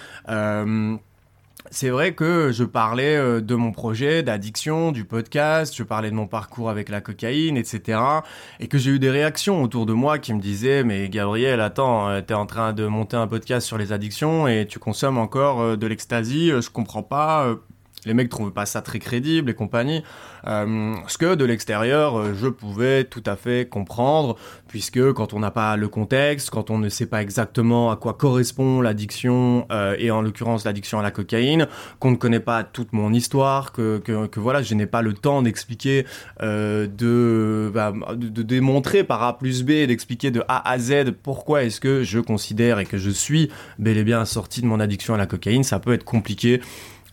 C'est 1.75 1.91
vrai 1.91 2.15
que 2.15 2.53
je 2.53 2.65
parlais 2.65 3.41
de 3.41 3.55
mon 3.55 3.73
projet 3.73 4.23
d'addiction, 4.23 4.93
du 4.93 5.05
podcast, 5.05 5.75
je 5.77 5.83
parlais 5.83 6.11
de 6.11 6.15
mon 6.15 6.27
parcours 6.27 6.71
avec 6.71 6.89
la 6.89 7.01
cocaïne, 7.01 7.57
etc. 7.57 7.99
Et 8.61 8.69
que 8.69 8.79
j'ai 8.79 8.93
eu 8.93 8.99
des 8.99 9.11
réactions 9.11 9.63
autour 9.63 9.85
de 9.85 9.93
moi 9.93 10.19
qui 10.19 10.33
me 10.35 10.41
disaient 10.41 10.85
Mais 10.85 11.09
Gabriel, 11.09 11.61
attends, 11.61 12.23
t'es 12.23 12.35
en 12.35 12.47
train 12.47 12.73
de 12.73 12.87
monter 12.87 13.17
un 13.17 13.27
podcast 13.27 13.67
sur 13.67 13.79
les 13.79 13.93
addictions 13.93 14.47
et 14.47 14.67
tu 14.67 14.79
consommes 14.79 15.19
encore 15.19 15.77
de 15.77 15.87
l'ecstasy, 15.87 16.49
je 16.49 16.71
comprends 16.71 17.03
pas 17.03 17.57
les 18.07 18.15
mecs 18.15 18.29
trouvent 18.29 18.53
pas 18.53 18.67
ça 18.67 18.83
très 18.83 18.99
crédible 18.99 19.51
et 19.51 19.55
compagnie. 19.55 20.03
Euh, 20.47 20.95
ce 21.09 21.19
que 21.19 21.35
de 21.35 21.45
l'extérieur, 21.45 22.19
euh, 22.19 22.35
je 22.35 22.49
pouvais 22.49 23.05
tout 23.05 23.23
à 23.27 23.37
fait 23.37 23.69
comprendre, 23.69 24.37
puisque 24.69 25.13
quand 25.13 25.33
on 25.33 25.41
n'a 25.41 25.51
pas 25.51 25.77
le 25.77 25.89
contexte, 25.89 26.51
quand 26.51 26.71
on 26.71 26.79
ne 26.79 26.89
sait 26.89 27.07
pas 27.07 27.23
exactement 27.23 27.91
à 27.91 27.97
quoi 27.97 28.15
correspond 28.15 28.81
l'addiction, 28.81 29.67
euh, 29.73 29.97
et 29.99 30.11
en 30.11 30.21
l'occurrence 30.21 30.65
l'addiction 30.65 30.99
à 30.99 31.03
la 31.03 31.11
cocaïne, 31.11 31.67
qu'on 31.99 32.11
ne 32.11 32.17
connaît 32.17 32.41
pas 32.41 32.63
toute 32.63 32.93
mon 32.93 33.13
histoire, 33.13 33.73
que, 33.73 33.99
que, 33.99 34.41
voilà, 34.41 34.63
je 34.63 34.75
n'ai 34.75 34.87
pas 34.87 35.03
le 35.03 35.15
temps 35.15 35.43
d'expliquer, 35.43 36.07
de, 36.41 37.71
bah, 37.73 37.93
de, 38.15 38.29
de, 38.29 38.43
démontrer 38.43 39.05
par 39.05 39.23
A 39.23 39.39
plus 39.39 39.63
B, 39.63 39.87
d'expliquer 39.87 40.31
de 40.31 40.43
A 40.49 40.69
à 40.69 40.79
Z 40.79 41.13
pourquoi 41.23 41.65
est-ce 41.65 41.81
que 41.81 42.03
je 42.03 42.19
considère 42.21 42.79
et 42.79 42.87
que 42.87 42.99
je 42.99 43.11
suis 43.11 43.51
bel 43.79 43.97
et 43.97 44.05
bien 44.05 44.25
sorti 44.25 44.61
de 44.61 44.67
mon 44.67 44.81
addiction 44.81 45.15
à 45.15 45.19
la 45.19 45.27
cocaïne, 45.27 45.65
ça 45.65 45.79
peut 45.79 45.93
être 45.93 46.05
compliqué 46.05 46.61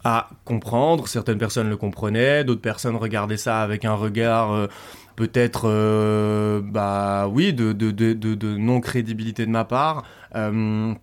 à 0.03 0.29
comprendre. 0.45 1.07
Certaines 1.07 1.37
personnes 1.37 1.69
le 1.69 1.77
comprenaient, 1.77 2.43
d'autres 2.43 2.61
personnes 2.61 2.95
regardaient 2.95 3.37
ça 3.37 3.61
avec 3.61 3.85
un 3.85 3.93
regard 3.93 4.51
euh, 4.51 4.67
peut-être, 5.15 5.63
euh, 5.65 6.61
bah 6.63 7.27
oui, 7.27 7.53
de, 7.53 8.57
non-crédibilité 8.57 9.45
de 9.45 9.51
ma 9.51 9.65
part. 9.65 10.03
Euh, 10.35 10.93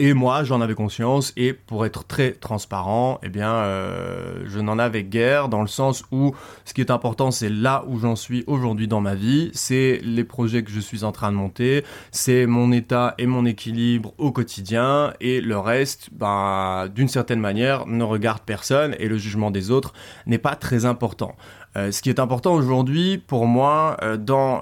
Et 0.00 0.14
moi, 0.14 0.44
j'en 0.44 0.60
avais 0.60 0.76
conscience, 0.76 1.32
et 1.36 1.52
pour 1.52 1.84
être 1.84 2.04
très 2.04 2.30
transparent, 2.30 3.18
eh 3.24 3.28
bien, 3.28 3.52
euh, 3.52 4.44
je 4.46 4.60
n'en 4.60 4.78
avais 4.78 5.02
guère, 5.02 5.48
dans 5.48 5.60
le 5.60 5.66
sens 5.66 6.04
où 6.12 6.36
ce 6.64 6.72
qui 6.72 6.80
est 6.80 6.92
important, 6.92 7.32
c'est 7.32 7.48
là 7.48 7.84
où 7.88 7.98
j'en 7.98 8.14
suis 8.14 8.44
aujourd'hui 8.46 8.86
dans 8.86 9.00
ma 9.00 9.16
vie, 9.16 9.50
c'est 9.54 9.98
les 10.04 10.22
projets 10.22 10.62
que 10.62 10.70
je 10.70 10.78
suis 10.78 11.02
en 11.02 11.10
train 11.10 11.32
de 11.32 11.36
monter, 11.36 11.84
c'est 12.12 12.46
mon 12.46 12.70
état 12.70 13.16
et 13.18 13.26
mon 13.26 13.44
équilibre 13.44 14.14
au 14.18 14.30
quotidien, 14.30 15.14
et 15.20 15.40
le 15.40 15.58
reste, 15.58 16.10
bah, 16.12 16.86
d'une 16.94 17.08
certaine 17.08 17.40
manière, 17.40 17.88
ne 17.88 18.04
regarde 18.04 18.42
personne, 18.46 18.94
et 19.00 19.08
le 19.08 19.18
jugement 19.18 19.50
des 19.50 19.72
autres 19.72 19.94
n'est 20.26 20.38
pas 20.38 20.54
très 20.54 20.84
important. 20.84 21.34
Euh, 21.76 21.90
ce 21.90 22.02
qui 22.02 22.08
est 22.08 22.20
important 22.20 22.54
aujourd'hui 22.54 23.18
pour 23.18 23.46
moi 23.46 23.96
euh, 24.02 24.16
dans 24.16 24.60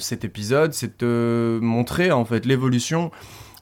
cet 0.00 0.24
épisode, 0.24 0.72
c'est 0.72 1.00
de 1.04 1.60
montrer 1.62 2.10
en 2.10 2.24
fait 2.24 2.46
l'évolution 2.46 3.12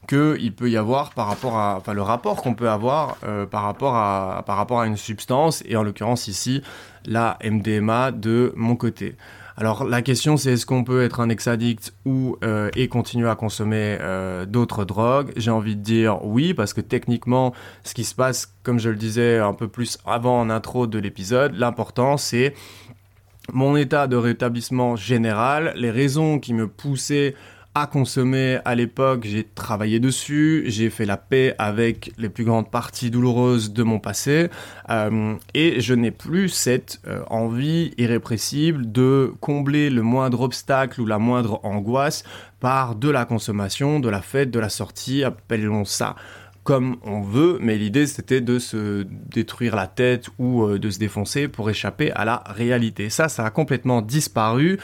qu'il 0.07 0.55
peut 0.55 0.71
y 0.71 0.77
avoir 0.77 1.11
par 1.11 1.27
rapport 1.27 1.57
à, 1.59 1.77
enfin 1.77 1.93
le 1.95 2.03
rapport 2.03 2.43
qu'on 2.43 2.55
peut 2.55 2.69
avoir 2.69 3.17
euh, 3.25 3.47
par 3.47 3.63
rapport 3.63 3.97
à, 3.97 4.87
une 4.87 4.97
substance 4.97 5.63
et 5.67 5.77
en 5.77 5.83
l'occurrence 5.83 6.29
ici 6.29 6.63
la 7.07 7.39
MDMA 7.45 8.13
de 8.13 8.53
mon 8.57 8.77
côté. 8.77 9.17
Alors 9.57 9.85
la 9.85 10.03
question 10.03 10.37
c'est 10.37 10.55
est-ce 10.55 10.67
qu'on 10.67 10.85
peut 10.85 11.03
être 11.03 11.21
un 11.21 11.29
ex-addict 11.29 11.95
ou 12.05 12.37
euh, 12.43 12.71
et 12.75 12.89
continuer 12.89 13.29
à 13.29 13.37
consommer 13.37 13.99
euh, 14.01 14.47
d'autres 14.47 14.85
drogues? 14.85 15.33
J'ai 15.37 15.51
envie 15.51 15.77
de 15.77 15.83
dire 15.83 16.25
oui 16.25 16.55
parce 16.55 16.73
que 16.73 16.81
techniquement 16.81 17.53
ce 17.85 17.95
qui 17.95 18.05
se 18.05 18.15
passe 18.15 18.53
comme 18.63 18.79
je 18.79 18.91
le 18.91 18.97
disais 18.97 19.39
un 19.39 19.55
peu 19.55 19.69
plus 19.69 19.99
avant 20.07 20.41
en 20.41 20.51
intro 20.51 20.87
de 20.87 20.99
l'épisode, 20.99 21.55
l'important 21.55 22.17
c'est 22.17 22.55
mon 23.53 23.77
état 23.77 24.07
de 24.07 24.17
rétablissement 24.17 24.97
général, 24.97 25.75
les 25.77 25.91
raisons 25.91 26.39
qui 26.39 26.55
me 26.55 26.67
poussaient 26.67 27.35
à 27.75 27.89
consommer 27.89 28.59
à 28.65 28.77
l'époque, 28.77 29.25
j'ai 29.25 29.43
travaillé 29.43 29.99
dessus, 29.99 30.63
j'ai 30.67 30.91
fait 30.91 31.07
la 31.07 31.17
paix 31.17 31.57
avec 31.59 32.13
les 32.19 32.29
plus 32.29 32.45
grandes 32.45 32.71
parties 32.71 33.11
douloureuses 33.11 33.73
de 33.73 33.83
mon 33.83 33.99
passé, 33.99 34.49
euh, 34.91 35.35
et 35.55 35.81
je 35.81 35.93
n'ai 35.93 36.13
plus 36.13 36.49
cette 36.49 37.01
euh, 37.09 37.23
envie 37.29 37.93
irrépressible 37.99 38.93
de 38.93 39.33
combler 39.41 39.91
le 39.91 40.03
moindre 40.03 40.43
obstacle 40.43 41.01
ou 41.01 41.07
la 41.07 41.19
moindre 41.19 41.59
angoisse 41.65 42.23
par 42.61 42.95
de 42.95 43.11
la 43.11 43.25
consommation, 43.25 43.99
de 43.99 44.09
la 44.09 44.23
fête, 44.23 44.53
de 44.53 44.61
la 44.61 44.69
sortie, 44.69 45.25
appelons 45.25 45.85
ça 45.85 46.15
comme 46.63 46.97
on 47.03 47.21
veut, 47.21 47.59
mais 47.61 47.77
l'idée 47.77 48.07
c'était 48.07 48.41
de 48.41 48.59
se 48.59 49.03
détruire 49.03 49.77
la 49.77 49.87
tête 49.87 50.29
ou 50.39 50.65
euh, 50.65 50.79
de 50.79 50.91
se 50.91 50.99
défoncer 50.99 51.47
pour 51.47 51.69
échapper 51.69 52.11
à 52.13 52.25
la 52.25 52.43
réalité. 52.47 53.11
Ça, 53.11 53.29
ça 53.29 53.45
a 53.45 53.51
complètement 53.51 54.01
disparu 54.01 54.79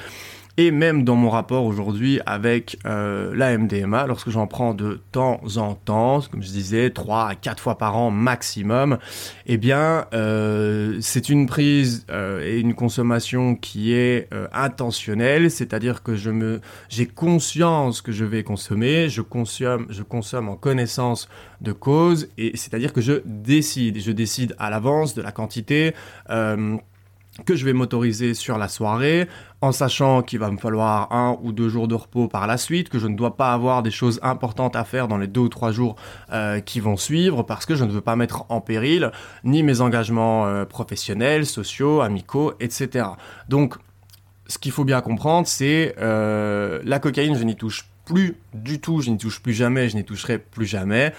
et 0.61 0.71
même 0.71 1.05
dans 1.05 1.17
mon 1.17 1.31
rapport 1.31 1.65
aujourd'hui 1.65 2.21
avec 2.27 2.79
euh, 2.85 3.33
la 3.35 3.57
MDMA, 3.57 4.07
lorsque 4.07 4.29
j'en 4.29 4.47
prends 4.47 4.75
de 4.75 5.01
temps 5.11 5.41
en 5.57 5.75
temps, 5.75 6.21
comme 6.31 6.43
je 6.43 6.51
disais, 6.51 6.91
3 6.91 7.29
à 7.29 7.35
4 7.35 7.63
fois 7.63 7.79
par 7.79 7.97
an 7.97 8.11
maximum, 8.11 8.99
eh 9.47 9.57
bien, 9.57 10.05
euh, 10.13 10.99
c'est 11.01 11.31
une 11.31 11.47
prise 11.47 12.05
euh, 12.11 12.45
et 12.45 12.61
une 12.61 12.75
consommation 12.75 13.55
qui 13.55 13.95
est 13.95 14.29
intentionnelle, 14.53 15.51
c'est-à-dire 15.51 16.03
que 16.03 16.15
je 16.15 16.31
me, 16.31 16.61
j'ai 16.91 17.07
conscience 17.07 18.03
que 18.03 18.13
je 18.13 18.27
vais 18.27 18.43
consommer, 18.43 19.09
je 19.09 19.23
consomme, 19.23 19.87
je 19.89 20.03
consomme 20.03 20.51
en 20.51 20.57
connaissance 20.57 21.31
de 21.63 21.73
cause, 21.73 22.29
et 22.37 22.55
c'est-à-dire 22.55 22.93
que 22.93 23.01
je 23.01 23.23
décide, 23.25 23.99
je 23.99 24.13
décide 24.13 24.55
à 24.59 24.69
l'avance 24.69 25.15
de 25.15 25.23
la 25.23 25.33
quantité 25.33 25.95
que 27.45 27.55
je 27.57 27.65
vais 27.65 27.73
m'autoriser 27.73 28.35
sur 28.35 28.59
la 28.59 28.69
soirée, 28.69 29.29
en 29.61 29.73
sachant 29.73 30.23
qu'il 30.23 30.39
va 30.39 30.51
me 30.51 30.57
falloir 30.57 31.13
un 31.13 31.39
ou 31.43 31.53
deux 31.53 31.69
jours 31.69 31.89
de 31.89 31.95
repos 31.95 32.29
par 32.29 32.47
la 32.47 32.57
suite, 32.57 32.89
que 32.89 32.99
je 32.99 33.07
ne 33.07 33.17
dois 33.17 33.37
pas 33.37 33.53
avoir 33.53 33.83
des 33.83 33.91
choses 33.91 34.21
importantes 34.23 34.77
à 34.77 34.85
faire 34.85 35.09
dans 35.09 35.19
les 35.19 35.27
deux 35.27 35.41
ou 35.41 35.49
trois 35.49 35.73
jours 35.73 35.97
euh, 36.33 36.61
qui 36.61 36.81
vont 36.81 36.97
suivre, 36.97 37.43
parce 37.43 37.67
que 37.67 37.75
je 37.75 37.85
ne 37.85 37.91
veux 37.91 38.01
pas 38.01 38.17
mettre 38.17 38.45
en 38.49 38.61
péril 38.61 39.11
ni 39.45 39.63
mes 39.63 39.81
engagements 39.81 40.47
euh, 40.47 40.65
professionnels, 40.65 41.47
sociaux, 41.47 42.01
amicaux, 42.01 42.55
etc. 42.61 43.07
Donc, 43.49 43.77
ce 44.47 44.59
qu'il 44.59 44.73
faut 44.73 44.85
bien 44.85 45.01
comprendre, 45.01 45.47
c'est 45.47 45.95
euh, 45.99 46.81
la 46.85 46.99
cocaïne, 46.99 47.37
je 47.37 47.45
n'y 47.45 47.57
touche 47.57 47.87
plus 48.05 48.37
du 48.53 48.81
tout, 48.81 49.01
je 49.01 49.11
n'y 49.11 49.19
touche 49.19 49.41
plus 49.41 49.53
jamais, 49.53 49.89
je 49.89 49.97
n'y 49.97 50.05
toucherai 50.05 50.39
plus 50.39 50.67
jamais. 50.67 51.13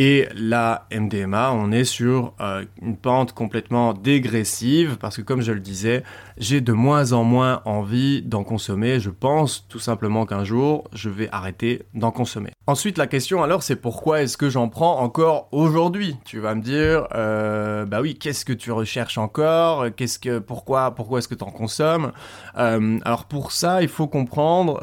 Et 0.00 0.28
la 0.36 0.86
MDMA, 0.92 1.50
on 1.50 1.72
est 1.72 1.82
sur 1.82 2.32
euh, 2.40 2.64
une 2.80 2.96
pente 2.96 3.32
complètement 3.32 3.94
dégressive 3.94 4.96
parce 4.96 5.16
que 5.16 5.22
comme 5.22 5.40
je 5.40 5.50
le 5.50 5.58
disais, 5.58 6.04
j'ai 6.36 6.60
de 6.60 6.72
moins 6.72 7.12
en 7.12 7.24
moins 7.24 7.62
envie 7.64 8.22
d'en 8.22 8.44
consommer. 8.44 9.00
Je 9.00 9.10
pense 9.10 9.66
tout 9.68 9.80
simplement 9.80 10.24
qu'un 10.24 10.44
jour, 10.44 10.84
je 10.92 11.10
vais 11.10 11.28
arrêter 11.32 11.82
d'en 11.94 12.12
consommer. 12.12 12.52
Ensuite, 12.68 12.96
la 12.96 13.08
question 13.08 13.42
alors, 13.42 13.64
c'est 13.64 13.74
pourquoi 13.74 14.22
est-ce 14.22 14.36
que 14.36 14.48
j'en 14.48 14.68
prends 14.68 15.00
encore 15.00 15.48
aujourd'hui? 15.50 16.16
Tu 16.24 16.38
vas 16.38 16.54
me 16.54 16.62
dire, 16.62 17.08
euh, 17.16 17.84
bah 17.84 18.00
oui, 18.00 18.14
qu'est-ce 18.16 18.44
que 18.44 18.52
tu 18.52 18.70
recherches 18.70 19.18
encore? 19.18 19.86
Qu'est-ce 19.96 20.20
que, 20.20 20.38
pourquoi, 20.38 20.92
pourquoi 20.92 21.18
est-ce 21.18 21.28
que 21.28 21.34
tu 21.34 21.42
en 21.42 21.50
consommes? 21.50 22.12
Euh, 22.56 23.00
Alors 23.04 23.24
pour 23.24 23.50
ça, 23.50 23.82
il 23.82 23.88
faut 23.88 24.06
comprendre 24.06 24.78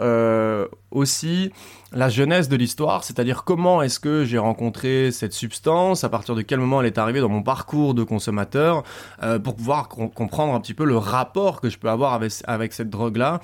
aussi 0.92 1.54
la 1.96 2.10
genèse 2.10 2.50
de 2.50 2.58
l'histoire, 2.58 3.06
c'est-à-dire 3.06 3.46
comment 3.46 3.82
est-ce 3.82 4.02
que 4.02 4.26
j'ai 4.26 4.38
rencontré 4.38 5.12
cette 5.12 5.32
substance, 5.34 6.04
à 6.04 6.10
partir 6.10 6.36
de 6.36 6.42
quel 6.42 6.60
moment 6.60 6.82
elle 6.82 6.88
est 6.88 6.98
arrivée 6.98 7.22
dans 7.22 7.30
mon 7.30 7.42
parcours 7.42 7.94
de 7.94 8.04
consommateur, 8.04 8.84
euh, 9.24 9.40
pour 9.40 9.56
pouvoir 9.56 9.88
comprendre 9.88 10.54
un 10.54 10.60
petit 10.60 10.74
peu 10.74 10.84
le 10.84 10.98
rapport 10.98 11.62
que 11.62 11.70
je 11.70 11.80
peux 11.80 11.90
avoir 11.90 12.20
avec 12.48 12.74
cette 12.74 12.90
drogue-là 12.90 13.40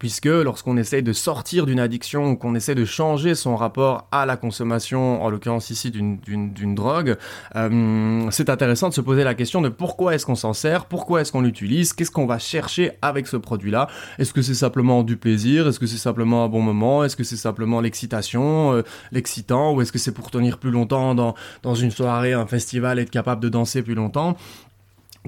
puisque 0.00 0.24
lorsqu'on 0.24 0.78
essaye 0.78 1.02
de 1.02 1.12
sortir 1.12 1.66
d'une 1.66 1.78
addiction 1.78 2.30
ou 2.30 2.36
qu'on 2.36 2.54
essaie 2.54 2.74
de 2.74 2.86
changer 2.86 3.34
son 3.34 3.54
rapport 3.54 4.08
à 4.10 4.24
la 4.24 4.38
consommation, 4.38 5.22
en 5.22 5.28
l'occurrence 5.28 5.68
ici 5.68 5.90
d'une 5.90 6.74
drogue, 6.74 7.16
euh, 7.54 8.26
c'est 8.30 8.48
intéressant 8.48 8.88
de 8.88 8.94
se 8.94 9.02
poser 9.02 9.22
la 9.24 9.34
question 9.34 9.60
de 9.60 9.68
pourquoi 9.68 10.14
est-ce 10.14 10.24
qu'on 10.24 10.34
s'en 10.34 10.54
sert, 10.54 10.86
pourquoi 10.86 11.20
est-ce 11.20 11.30
qu'on 11.30 11.42
l'utilise, 11.42 11.92
qu'est-ce 11.92 12.10
qu'on 12.10 12.26
va 12.26 12.38
chercher 12.38 12.92
avec 13.02 13.26
ce 13.26 13.36
produit-là. 13.36 13.88
Est-ce 14.18 14.32
que 14.32 14.40
c'est 14.40 14.54
simplement 14.54 15.02
du 15.02 15.18
plaisir, 15.18 15.68
est-ce 15.68 15.78
que 15.78 15.86
c'est 15.86 15.98
simplement 15.98 16.44
un 16.44 16.48
bon 16.48 16.62
moment, 16.62 17.04
est-ce 17.04 17.14
que 17.14 17.24
c'est 17.24 17.36
simplement 17.36 17.82
l'excitation, 17.82 18.72
euh, 18.72 18.82
l'excitant, 19.12 19.74
ou 19.74 19.82
est-ce 19.82 19.92
que 19.92 19.98
c'est 19.98 20.12
pour 20.12 20.30
tenir 20.30 20.56
plus 20.56 20.70
longtemps 20.70 21.14
dans, 21.14 21.34
dans 21.62 21.74
une 21.74 21.90
soirée, 21.90 22.32
un 22.32 22.46
festival, 22.46 22.98
être 22.98 23.10
capable 23.10 23.42
de 23.42 23.50
danser 23.50 23.82
plus 23.82 23.94
longtemps 23.94 24.36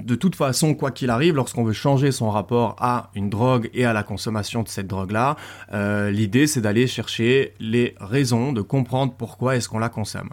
de 0.01 0.15
toute 0.15 0.35
façon, 0.35 0.73
quoi 0.73 0.91
qu'il 0.91 1.09
arrive, 1.09 1.35
lorsqu'on 1.35 1.63
veut 1.63 1.73
changer 1.73 2.11
son 2.11 2.29
rapport 2.29 2.75
à 2.79 3.11
une 3.15 3.29
drogue 3.29 3.69
et 3.73 3.85
à 3.85 3.93
la 3.93 4.03
consommation 4.03 4.63
de 4.63 4.67
cette 4.67 4.87
drogue-là, 4.87 5.35
euh, 5.73 6.09
l'idée 6.09 6.47
c'est 6.47 6.61
d'aller 6.61 6.87
chercher 6.87 7.53
les 7.59 7.95
raisons, 7.99 8.53
de 8.53 8.61
comprendre 8.61 9.13
pourquoi 9.17 9.55
est-ce 9.55 9.69
qu'on 9.69 9.79
la 9.79 9.89
consomme. 9.89 10.29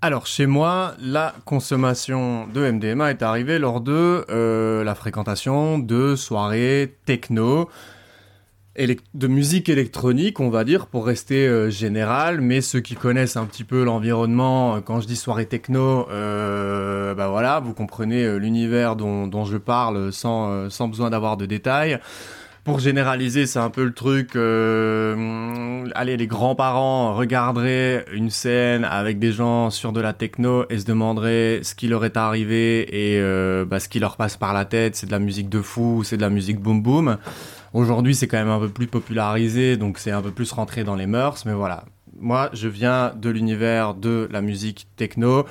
Alors 0.00 0.26
chez 0.26 0.46
moi, 0.46 0.94
la 1.00 1.34
consommation 1.44 2.46
de 2.46 2.70
MDMA 2.70 3.10
est 3.10 3.22
arrivée 3.22 3.58
lors 3.58 3.80
de 3.80 4.24
euh, 4.30 4.84
la 4.84 4.94
fréquentation 4.94 5.78
de 5.78 6.14
soirées 6.14 6.94
techno, 7.04 7.68
de 8.86 9.26
musique 9.26 9.68
électronique, 9.68 10.38
on 10.40 10.50
va 10.50 10.64
dire, 10.64 10.86
pour 10.86 11.06
rester 11.06 11.46
euh, 11.46 11.68
général, 11.70 12.40
mais 12.40 12.60
ceux 12.60 12.80
qui 12.80 12.94
connaissent 12.94 13.36
un 13.36 13.44
petit 13.44 13.64
peu 13.64 13.82
l'environnement, 13.82 14.76
euh, 14.76 14.80
quand 14.80 15.00
je 15.00 15.06
dis 15.06 15.16
soirée 15.16 15.46
techno, 15.46 16.08
euh, 16.10 17.14
bah 17.14 17.28
voilà, 17.28 17.60
vous 17.60 17.74
comprenez 17.74 18.38
l'univers 18.38 18.94
dont, 18.94 19.44
je 19.44 19.56
parle 19.56 20.12
sans, 20.12 20.70
sans 20.70 20.88
besoin 20.88 21.10
d'avoir 21.10 21.36
de 21.36 21.46
détails. 21.46 21.98
Pour 22.64 22.80
généraliser, 22.80 23.46
c'est 23.46 23.58
un 23.58 23.70
peu 23.70 23.82
le 23.82 23.94
truc. 23.94 24.36
allez, 24.36 26.16
les 26.16 26.26
grands-parents 26.26 27.14
regarderaient 27.14 28.04
une 28.12 28.30
scène 28.30 28.84
avec 28.84 29.18
des 29.18 29.32
gens 29.32 29.70
sur 29.70 29.92
de 29.92 30.00
la 30.00 30.12
techno 30.12 30.64
et 30.68 30.78
se 30.78 30.84
demanderaient 30.84 31.60
ce 31.62 31.74
qui 31.74 31.88
leur 31.88 32.04
est 32.04 32.18
arrivé 32.18 33.14
et 33.16 33.64
bah, 33.64 33.80
ce 33.80 33.88
qui 33.88 34.00
leur 34.00 34.16
passe 34.16 34.36
par 34.36 34.52
la 34.52 34.66
tête. 34.66 34.96
C'est 34.96 35.06
de 35.06 35.12
la 35.12 35.18
musique 35.18 35.48
de 35.48 35.62
fou, 35.62 36.02
c'est 36.04 36.18
de 36.18 36.22
la 36.22 36.30
musique 36.30 36.60
boom 36.60 36.82
boom. 36.82 37.16
Aujourd'hui, 37.74 38.14
c'est 38.14 38.26
quand 38.28 38.38
même 38.38 38.48
un 38.48 38.60
peu 38.60 38.68
plus 38.68 38.86
popularisé, 38.86 39.76
donc 39.76 39.98
c'est 39.98 40.10
un 40.10 40.22
peu 40.22 40.30
plus 40.30 40.50
rentré 40.52 40.84
dans 40.84 40.94
les 40.94 41.06
mœurs, 41.06 41.44
mais 41.44 41.52
voilà. 41.52 41.84
Moi, 42.18 42.50
je 42.52 42.68
viens 42.68 43.12
de 43.14 43.30
l'univers 43.30 43.94
de 43.94 44.28
la 44.32 44.40
musique 44.40 44.88
techno. 44.96 45.46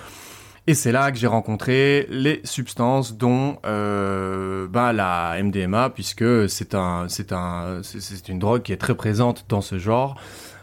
Et 0.70 0.74
c'est 0.74 0.92
là 0.92 1.14
que 1.14 1.18
j'ai 1.18 1.28
rencontré 1.28 2.08
les 2.10 2.42
substances 2.44 3.16
dont 3.16 3.58
euh, 3.66 4.68
bah, 4.68 4.92
la 4.92 5.42
MDMA, 5.42 5.92
puisque 5.92 6.50
c'est 6.50 6.76
un, 6.76 7.08
c'est 7.08 7.32
un, 7.32 7.80
c'est 7.84 8.28
une 8.28 8.40
drogue 8.40 8.64
qui 8.64 8.74
est 8.74 8.78
très 8.78 8.96
présente 8.96 9.46
dans 9.48 9.62
ce 9.62 9.80
genre 9.80 10.20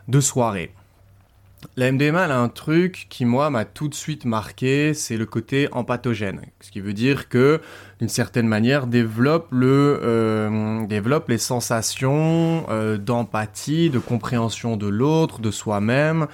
de 0.08 0.20
soirée. 0.20 0.74
La 1.76 1.90
MDMA, 1.90 2.26
elle 2.26 2.32
a 2.32 2.38
un 2.38 2.50
truc 2.50 3.06
qui, 3.08 3.24
moi, 3.24 3.48
m'a 3.48 3.64
tout 3.64 3.88
de 3.88 3.94
suite 3.94 4.26
marqué, 4.26 4.92
c'est 4.92 5.16
le 5.16 5.24
côté 5.24 5.68
empathogène. 5.72 6.42
Ce 6.60 6.70
qui 6.70 6.80
veut 6.80 6.92
dire 6.92 7.30
que, 7.30 7.62
certaine 8.08 8.46
manière, 8.46 8.86
développe, 8.86 9.48
le, 9.50 10.00
euh, 10.02 10.86
développe 10.86 11.28
les 11.28 11.38
sensations 11.38 12.66
euh, 12.68 12.98
d'empathie, 12.98 13.90
de 13.90 13.98
compréhension 13.98 14.76
de 14.76 14.86
l'autre, 14.86 15.40
de 15.40 15.50
soi-même. 15.50 16.26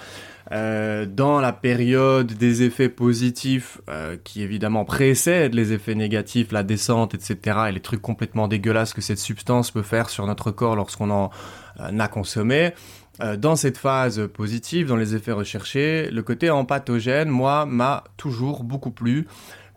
Euh, 0.52 1.06
dans 1.06 1.40
la 1.40 1.52
période 1.52 2.32
des 2.32 2.64
effets 2.64 2.88
positifs 2.88 3.80
qui 4.24 4.42
évidemment 4.42 4.84
précèdent 4.84 5.54
les 5.54 5.72
effets 5.72 5.94
négatifs, 5.94 6.50
la 6.50 6.64
descente, 6.64 7.14
etc., 7.14 7.58
et 7.68 7.72
les 7.72 7.80
trucs 7.80 8.02
complètement 8.02 8.48
dégueulasses 8.48 8.92
que 8.92 9.00
cette 9.00 9.20
substance 9.20 9.70
peut 9.70 9.82
faire 9.82 10.08
sur 10.08 10.26
notre 10.26 10.50
corps 10.50 10.74
lorsqu'on 10.74 11.10
en 11.10 11.30
a 11.78 12.08
consommé, 12.08 12.72
dans 13.38 13.54
cette 13.54 13.78
phase 13.78 14.28
positive, 14.32 14.88
dans 14.88 14.96
les 14.96 15.14
effets 15.14 15.30
recherchés, 15.30 16.10
le 16.10 16.22
côté 16.22 16.50
empathogène, 16.50 17.28
moi, 17.28 17.64
m'a 17.64 18.02
toujours 18.16 18.64
beaucoup 18.64 18.90
plu 18.90 19.28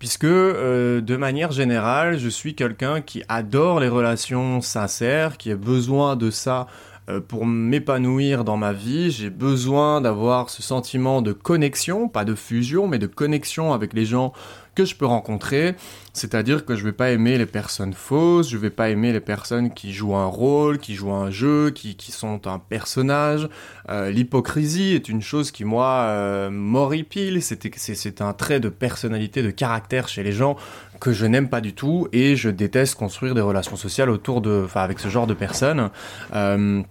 puisque 0.03 0.25
euh, 0.25 0.99
de 0.99 1.15
manière 1.15 1.53
générale, 1.53 2.19
je 2.19 2.27
suis 2.27 2.55
quelqu'un 2.55 2.99
qui 2.99 3.23
adore 3.29 3.79
les 3.79 3.87
relations 3.87 4.59
sincères, 4.59 5.37
qui 5.37 5.49
a 5.49 5.55
besoin 5.55 6.17
de 6.17 6.29
ça 6.29 6.67
euh, 7.07 7.21
pour 7.21 7.45
m'épanouir 7.45 8.43
dans 8.43 8.57
ma 8.57 8.73
vie. 8.73 9.11
J'ai 9.11 9.29
besoin 9.29 10.01
d'avoir 10.01 10.49
ce 10.49 10.61
sentiment 10.61 11.21
de 11.21 11.31
connexion, 11.31 12.09
pas 12.09 12.25
de 12.25 12.35
fusion, 12.35 12.85
mais 12.85 12.99
de 12.99 13.07
connexion 13.07 13.71
avec 13.71 13.93
les 13.93 14.03
gens 14.03 14.33
que 14.75 14.85
je 14.85 14.95
peux 14.95 15.05
rencontrer. 15.05 15.75
C'est-à-dire 16.13 16.65
que 16.65 16.75
je 16.75 16.83
vais 16.83 16.91
pas 16.91 17.11
aimer 17.11 17.37
les 17.37 17.47
personnes 17.47 17.93
fausses, 17.93 18.49
je 18.49 18.57
vais 18.57 18.69
pas 18.69 18.89
aimer 18.89 19.11
les 19.11 19.19
personnes 19.19 19.73
qui 19.73 19.93
jouent 19.93 20.15
un 20.15 20.27
rôle, 20.27 20.77
qui 20.77 20.93
jouent 20.93 21.13
un 21.13 21.31
jeu, 21.31 21.71
qui, 21.71 21.95
sont 22.11 22.47
un 22.47 22.59
personnage. 22.59 23.49
Euh, 23.89 24.11
l'hypocrisie 24.11 24.93
est 24.93 25.09
une 25.09 25.21
chose 25.21 25.51
qui, 25.51 25.65
moi, 25.65 26.03
euh, 26.07 26.49
m'horripile. 26.51 27.41
C'est 27.41 28.21
un 28.21 28.33
trait 28.33 28.59
de 28.59 28.69
personnalité, 28.69 29.41
de 29.41 29.51
caractère 29.51 30.07
chez 30.07 30.21
les 30.21 30.33
gens 30.33 30.55
que 30.99 31.11
je 31.11 31.25
n'aime 31.25 31.49
pas 31.49 31.59
du 31.59 31.73
tout 31.73 32.07
et 32.13 32.35
je 32.35 32.49
déteste 32.49 32.95
construire 32.95 33.35
des 33.35 33.41
relations 33.41 33.75
sociales 33.75 34.09
autour 34.09 34.39
de, 34.39 34.63
enfin, 34.65 34.81
avec 34.81 34.99
ce 34.99 35.09
genre 35.09 35.27
de 35.27 35.33
personnes. 35.33 35.89
Euh, 36.33 36.81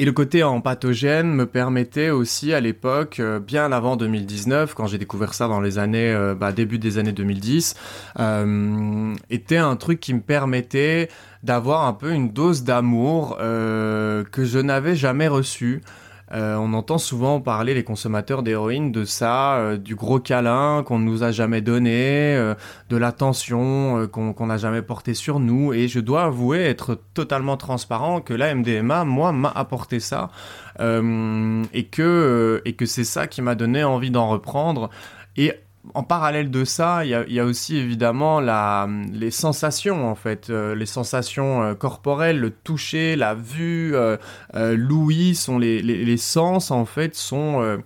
et 0.00 0.06
le 0.06 0.12
côté 0.12 0.42
empathogène 0.42 1.30
me 1.30 1.44
permettait 1.44 2.08
aussi 2.08 2.54
à 2.54 2.60
l'époque, 2.60 3.20
euh, 3.20 3.38
bien 3.38 3.70
avant 3.70 3.96
2019, 3.96 4.72
quand 4.72 4.86
j'ai 4.86 4.96
découvert 4.96 5.34
ça 5.34 5.46
dans 5.46 5.60
les 5.60 5.78
années, 5.78 6.10
euh, 6.10 6.34
bah, 6.34 6.52
début 6.52 6.78
des 6.78 6.96
années 6.96 7.12
2010, 7.12 7.74
euh, 8.18 9.14
était 9.28 9.58
un 9.58 9.76
truc 9.76 10.00
qui 10.00 10.14
me 10.14 10.22
permettait 10.22 11.10
d'avoir 11.42 11.86
un 11.86 11.92
peu 11.92 12.12
une 12.12 12.30
dose 12.30 12.64
d'amour 12.64 13.36
que 13.38 14.24
je 14.44 14.58
n'avais 14.58 14.96
jamais 14.96 15.28
reçue. 15.28 15.82
Euh, 16.32 16.54
on 16.56 16.72
entend 16.74 16.98
souvent 16.98 17.40
parler, 17.40 17.74
les 17.74 17.82
consommateurs 17.82 18.42
d'héroïne, 18.42 18.92
de 18.92 19.04
ça, 19.04 19.56
euh, 19.56 19.76
du 19.76 19.96
gros 19.96 20.20
câlin 20.20 20.84
qu'on 20.84 20.98
ne 20.98 21.04
nous 21.04 21.24
a 21.24 21.32
jamais 21.32 21.60
donné, 21.60 22.36
euh, 22.36 22.54
de 22.88 22.96
l'attention 22.96 24.06
qu'on 24.08 24.46
n'a 24.46 24.56
jamais 24.56 24.82
porté 24.82 25.14
sur 25.14 25.40
nous. 25.40 25.72
Et 25.72 25.88
je 25.88 25.98
dois 26.00 26.24
avouer, 26.24 26.60
être 26.60 26.98
totalement 27.14 27.56
transparent, 27.56 28.20
que 28.20 28.34
la 28.34 28.54
MDMA, 28.54 29.04
moi, 29.04 29.32
m'a 29.32 29.50
apporté 29.50 30.00
ça. 30.00 30.30
et 30.78 31.84
que, 31.90 32.62
et 32.64 32.72
que 32.74 32.86
c'est 32.86 33.04
ça 33.04 33.26
qui 33.26 33.42
m'a 33.42 33.54
donné 33.54 33.84
envie 33.84 34.10
d'en 34.10 34.28
reprendre. 34.28 34.88
Et 35.36 35.52
en 35.94 36.02
parallèle 36.02 36.50
de 36.50 36.64
ça, 36.64 37.04
il 37.04 37.10
y 37.10 37.40
a, 37.40 37.44
aussi 37.44 37.76
évidemment 37.76 38.40
les 38.40 39.30
sensations 39.30 40.08
en 40.08 40.14
fait, 40.14 40.50
euh, 40.50 40.74
les 40.74 40.86
sensations 40.86 41.62
euh, 41.62 41.74
corporelles, 41.74 42.38
le 42.38 42.50
toucher, 42.50 43.16
la 43.16 43.34
vue, 43.34 43.94
euh, 43.94 44.16
l'ouïe, 44.54 45.34
sont 45.34 45.58
les, 45.58 46.16
sens 46.16 46.70
en 46.70 46.84
fait 46.84 47.14
sont 47.14 47.80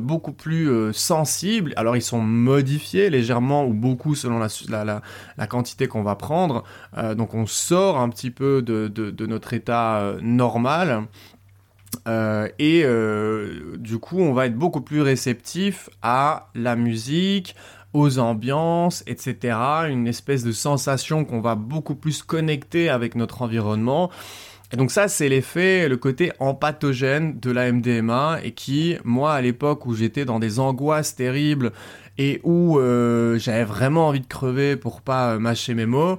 beaucoup 0.00 0.32
plus 0.32 0.92
sensibles. 0.92 1.72
Alors 1.76 1.96
ils 1.96 2.02
sont 2.02 2.20
modifiés 2.20 3.10
légèrement 3.10 3.64
ou 3.64 3.72
beaucoup 3.72 4.14
selon 4.14 4.38
la, 4.38 5.46
quantité 5.46 5.88
qu'on 5.88 6.02
va 6.02 6.16
prendre. 6.16 6.64
donc 7.16 7.34
on 7.34 7.46
sort 7.46 7.98
un 7.98 8.08
petit 8.10 8.30
peu 8.30 8.60
de 8.62 9.26
notre 9.26 9.54
état 9.54 10.14
normal 10.20 11.06
euh, 12.06 12.48
et 12.58 12.82
euh, 12.84 13.76
du 13.78 13.98
coup, 13.98 14.20
on 14.20 14.32
va 14.32 14.46
être 14.46 14.56
beaucoup 14.56 14.80
plus 14.80 15.00
réceptif 15.00 15.88
à 16.02 16.48
la 16.54 16.76
musique, 16.76 17.56
aux 17.92 18.18
ambiances, 18.18 19.04
etc. 19.06 19.56
Une 19.88 20.06
espèce 20.06 20.44
de 20.44 20.52
sensation 20.52 21.24
qu'on 21.24 21.40
va 21.40 21.54
beaucoup 21.54 21.94
plus 21.94 22.22
connecter 22.22 22.88
avec 22.88 23.14
notre 23.14 23.42
environnement. 23.42 24.10
Et 24.72 24.76
donc 24.76 24.90
ça, 24.90 25.08
c'est 25.08 25.28
l'effet, 25.28 25.88
le 25.88 25.96
côté 25.96 26.32
empathogène 26.40 27.38
de 27.38 27.50
la 27.52 27.70
MDMA 27.70 28.40
et 28.42 28.52
qui, 28.52 28.96
moi, 29.04 29.34
à 29.34 29.40
l'époque 29.40 29.86
où 29.86 29.94
j'étais 29.94 30.24
dans 30.24 30.40
des 30.40 30.58
angoisses 30.58 31.14
terribles 31.14 31.72
et 32.18 32.40
où 32.42 32.78
euh, 32.78 33.38
j'avais 33.38 33.64
vraiment 33.64 34.08
envie 34.08 34.20
de 34.20 34.26
crever 34.26 34.76
pour 34.76 35.00
pas 35.00 35.38
mâcher 35.38 35.74
mes 35.74 35.86
mots, 35.86 36.18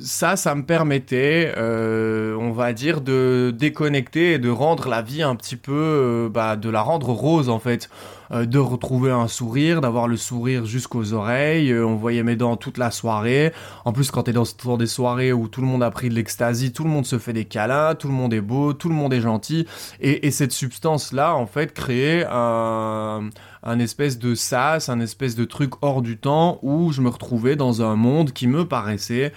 ça, 0.00 0.36
ça 0.36 0.54
me 0.54 0.64
permettait, 0.64 1.52
euh, 1.56 2.36
on 2.36 2.52
va 2.52 2.72
dire, 2.72 3.00
de 3.00 3.54
déconnecter 3.56 4.34
et 4.34 4.38
de 4.38 4.48
rendre 4.50 4.88
la 4.88 5.02
vie 5.02 5.22
un 5.22 5.36
petit 5.36 5.56
peu, 5.56 5.72
euh, 5.72 6.28
bah, 6.28 6.56
de 6.56 6.68
la 6.68 6.82
rendre 6.82 7.10
rose 7.10 7.48
en 7.48 7.58
fait, 7.58 7.90
euh, 8.30 8.46
de 8.46 8.58
retrouver 8.58 9.10
un 9.10 9.28
sourire, 9.28 9.80
d'avoir 9.80 10.08
le 10.08 10.16
sourire 10.16 10.64
jusqu'aux 10.64 11.12
oreilles. 11.12 11.74
on 11.74 11.96
voyait 11.96 12.22
mes 12.22 12.36
dents 12.36 12.56
toute 12.56 12.78
la 12.78 12.90
soirée. 12.90 13.52
En 13.84 13.92
plus, 13.92 14.10
quand 14.10 14.24
t'es 14.24 14.32
dans, 14.32 14.44
dans 14.64 14.76
des 14.76 14.86
soirées 14.86 15.32
où 15.32 15.48
tout 15.48 15.60
le 15.60 15.66
monde 15.66 15.82
a 15.82 15.90
pris 15.90 16.08
de 16.08 16.14
l'ecstasy, 16.14 16.72
tout 16.72 16.84
le 16.84 16.90
monde 16.90 17.06
se 17.06 17.18
fait 17.18 17.32
des 17.32 17.44
câlins, 17.44 17.94
tout 17.94 18.08
le 18.08 18.14
monde 18.14 18.34
est 18.34 18.40
beau, 18.40 18.72
tout 18.72 18.88
le 18.88 18.94
monde 18.94 19.12
est 19.12 19.20
gentil, 19.20 19.66
et, 20.00 20.26
et 20.26 20.30
cette 20.30 20.52
substance-là, 20.52 21.34
en 21.34 21.46
fait, 21.46 21.72
créait 21.72 22.26
un 22.30 23.30
un 23.62 23.78
espèce 23.78 24.18
de 24.18 24.34
sas, 24.34 24.88
un 24.88 25.00
espèce 25.00 25.36
de 25.36 25.44
truc 25.44 25.74
hors 25.82 26.02
du 26.02 26.18
temps 26.18 26.58
où 26.62 26.92
je 26.92 27.00
me 27.00 27.08
retrouvais 27.08 27.56
dans 27.56 27.82
un 27.82 27.94
monde 27.94 28.32
qui 28.32 28.48
me 28.48 28.66
paraissait 28.66 29.32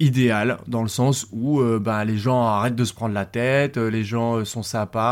idéal 0.00 0.58
dans 0.68 0.82
le 0.82 0.88
sens 0.88 1.26
où 1.32 1.60
euh, 1.60 1.78
bah, 1.78 2.04
les 2.04 2.18
gens 2.18 2.42
arrêtent 2.42 2.76
de 2.76 2.84
se 2.84 2.94
prendre 2.94 3.14
la 3.14 3.24
tête, 3.24 3.76
euh, 3.76 3.90
les 3.90 4.04
gens 4.04 4.36
euh, 4.36 4.44
sont 4.44 4.62
sympas, 4.62 5.08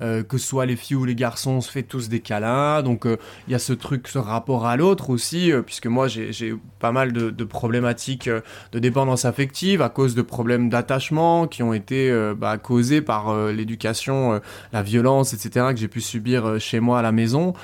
que 0.00 0.38
ce 0.38 0.46
soit 0.46 0.66
les 0.66 0.76
filles 0.76 0.96
ou 0.96 1.04
les 1.04 1.14
garçons, 1.14 1.52
on 1.52 1.60
se 1.60 1.70
fait 1.70 1.82
tous 1.82 2.08
des 2.08 2.20
câlins, 2.20 2.82
donc 2.82 3.06
il 3.06 3.52
y 3.52 3.54
a 3.54 3.58
ce 3.58 3.72
truc, 3.72 4.08
ce 4.08 4.18
rapport 4.18 4.66
à 4.66 4.76
l'autre 4.76 5.10
aussi, 5.10 5.52
puisque 5.66 5.86
moi 5.86 6.08
j'ai 6.08 6.54
pas 6.78 6.92
mal 6.92 7.12
de, 7.12 7.44
problématiques 7.44 8.28
de 8.72 8.78
dépendance 8.78 9.24
affective 9.24 9.82
à 9.82 9.88
cause 9.88 10.14
de 10.14 10.22
problèmes 10.22 10.68
d'attachement 10.68 11.46
qui 11.46 11.62
ont 11.62 11.72
été 11.72 12.12
bah, 12.36 12.58
causés 12.58 13.00
par 13.00 13.34
l'éducation, 13.48 14.40
la 14.72 14.82
violence, 14.82 15.34
etc. 15.34 15.66
que 15.70 15.76
j'ai 15.76 15.88
pu 15.88 16.00
subir 16.00 16.60
chez 16.60 16.80
moi 16.80 17.00
à 17.00 17.02
la 17.02 17.12
maison. 17.12 17.54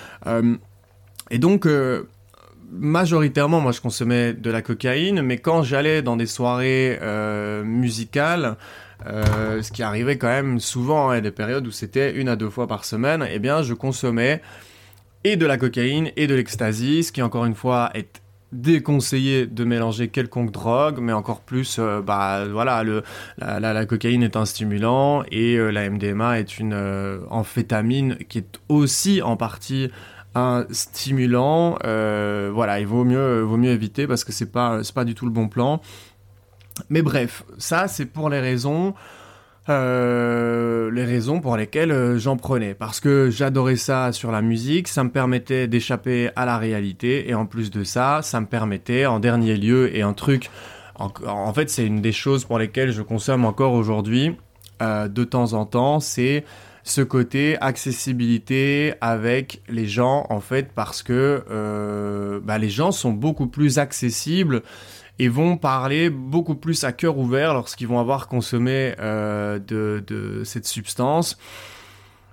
et 1.30 1.38
donc 1.38 1.66
majoritairement, 2.70 3.60
moi, 3.60 3.72
je 3.72 3.80
consommais 3.80 4.32
de 4.32 4.50
la 4.50 4.62
cocaïne, 4.62 5.22
mais 5.22 5.38
quand 5.38 5.62
j'allais 5.62 6.02
dans 6.02 6.16
des 6.16 6.26
soirées 6.26 6.98
euh, 7.02 7.64
musicales, 7.64 8.56
euh, 9.06 9.62
ce 9.62 9.72
qui 9.72 9.82
arrivait 9.82 10.16
quand 10.16 10.28
même 10.28 10.60
souvent, 10.60 11.10
hein, 11.10 11.20
des 11.20 11.30
périodes 11.30 11.66
où 11.66 11.70
c'était 11.70 12.14
une 12.14 12.28
à 12.28 12.36
deux 12.36 12.50
fois 12.50 12.66
par 12.66 12.84
semaine, 12.84 13.26
eh 13.30 13.38
bien, 13.38 13.62
je 13.62 13.74
consommais 13.74 14.40
et 15.24 15.36
de 15.36 15.46
la 15.46 15.56
cocaïne 15.56 16.10
et 16.16 16.26
de 16.26 16.34
l'ecstasy, 16.34 17.04
ce 17.04 17.12
qui 17.12 17.22
encore 17.22 17.46
une 17.46 17.54
fois 17.54 17.90
est 17.94 18.20
déconseillé 18.52 19.46
de 19.46 19.64
mélanger 19.64 20.08
quelconque 20.08 20.52
drogue, 20.52 20.98
mais 21.00 21.12
encore 21.12 21.40
plus, 21.40 21.78
euh, 21.78 22.02
bah 22.02 22.44
voilà, 22.46 22.84
la, 23.38 23.86
cocaïne 23.86 24.22
est 24.22 24.36
un 24.36 24.44
stimulant 24.44 25.24
et 25.32 25.56
la 25.56 25.90
MDMA 25.90 26.38
est 26.38 26.58
une 26.58 27.20
amphétamine 27.30 28.16
qui 28.28 28.38
est 28.38 28.60
aussi 28.68 29.22
en 29.22 29.36
partie 29.36 29.90
stimulant, 30.70 31.78
euh, 31.84 32.50
voilà, 32.52 32.80
il 32.80 32.86
vaut 32.86 33.04
mieux, 33.04 33.42
vaut 33.42 33.56
mieux 33.56 33.70
éviter 33.70 34.06
parce 34.06 34.24
que 34.24 34.32
c'est 34.32 34.50
pas, 34.50 34.82
c'est 34.82 34.94
pas 34.94 35.04
du 35.04 35.14
tout 35.14 35.26
le 35.26 35.30
bon 35.30 35.48
plan. 35.48 35.80
Mais 36.90 37.02
bref, 37.02 37.44
ça 37.58 37.86
c'est 37.86 38.06
pour 38.06 38.28
les 38.30 38.40
raisons, 38.40 38.94
euh, 39.68 40.90
les 40.90 41.04
raisons 41.04 41.40
pour 41.40 41.56
lesquelles 41.56 41.92
euh, 41.92 42.18
j'en 42.18 42.36
prenais. 42.36 42.74
Parce 42.74 42.98
que 42.98 43.30
j'adorais 43.30 43.76
ça 43.76 44.10
sur 44.12 44.32
la 44.32 44.42
musique, 44.42 44.88
ça 44.88 45.04
me 45.04 45.10
permettait 45.10 45.68
d'échapper 45.68 46.30
à 46.34 46.44
la 46.46 46.58
réalité, 46.58 47.28
et 47.30 47.34
en 47.34 47.46
plus 47.46 47.70
de 47.70 47.84
ça, 47.84 48.20
ça 48.22 48.40
me 48.40 48.46
permettait, 48.46 49.06
en 49.06 49.20
dernier 49.20 49.56
lieu, 49.56 49.94
et 49.96 50.02
un 50.02 50.14
truc, 50.14 50.50
en, 50.96 51.52
fait 51.52 51.70
c'est 51.70 51.86
une 51.86 52.00
des 52.00 52.12
choses 52.12 52.44
pour 52.44 52.58
lesquelles 52.58 52.92
je 52.92 53.02
consomme 53.02 53.44
encore 53.44 53.72
aujourd'hui, 53.72 54.36
de 54.80 55.24
temps 55.24 55.54
en 55.54 55.64
temps, 55.64 55.98
c'est 56.00 56.44
ce 56.84 57.00
côté 57.00 57.56
accessibilité 57.62 58.92
avec 59.00 59.62
les 59.68 59.86
gens 59.86 60.26
en 60.28 60.40
fait 60.40 60.70
parce 60.74 61.02
que 61.02 61.42
euh, 61.50 62.40
bah, 62.44 62.58
les 62.58 62.68
gens 62.68 62.92
sont 62.92 63.12
beaucoup 63.12 63.46
plus 63.46 63.78
accessibles 63.78 64.62
et 65.18 65.28
vont 65.28 65.56
parler 65.56 66.10
beaucoup 66.10 66.54
plus 66.54 66.84
à 66.84 66.92
cœur 66.92 67.16
ouvert 67.16 67.54
lorsqu'ils 67.54 67.88
vont 67.88 68.00
avoir 68.00 68.28
consommé 68.28 68.94
euh, 69.00 69.58
de, 69.58 70.42
cette 70.44 70.66
substance. 70.66 71.38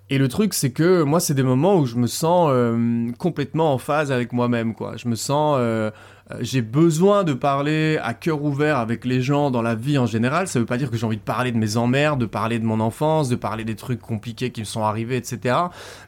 Et 0.09 0.17
le 0.17 0.27
truc, 0.27 0.53
c'est 0.53 0.71
que 0.71 1.03
moi, 1.03 1.21
c'est 1.21 1.35
des 1.35 1.43
moments 1.43 1.77
où 1.77 1.85
je 1.85 1.95
me 1.95 2.07
sens 2.07 2.49
euh, 2.51 3.09
complètement 3.17 3.73
en 3.73 3.77
phase 3.77 4.11
avec 4.11 4.33
moi-même, 4.33 4.73
quoi. 4.73 4.97
Je 4.97 5.07
me 5.07 5.15
sens 5.15 5.57
j'ai 6.39 6.61
besoin 6.61 7.23
de 7.23 7.33
parler 7.33 7.99
à 8.01 8.13
cœur 8.13 8.43
ouvert 8.43 8.77
avec 8.77 9.05
les 9.05 9.21
gens 9.21 9.51
dans 9.51 9.61
la 9.61 9.75
vie 9.75 9.97
en 9.97 10.05
général. 10.05 10.47
Ça 10.47 10.59
veut 10.59 10.65
pas 10.65 10.77
dire 10.77 10.89
que 10.89 10.97
j'ai 10.97 11.05
envie 11.05 11.17
de 11.17 11.21
parler 11.21 11.51
de 11.51 11.57
mes 11.57 11.77
emmerdes, 11.77 12.19
de 12.21 12.25
parler 12.25 12.59
de 12.59 12.65
mon 12.65 12.79
enfance, 12.79 13.29
de 13.29 13.35
parler 13.35 13.63
des 13.63 13.75
trucs 13.75 13.99
compliqués 13.99 14.51
qui 14.51 14.61
me 14.61 14.65
sont 14.65 14.83
arrivés, 14.83 15.17
etc. 15.17 15.55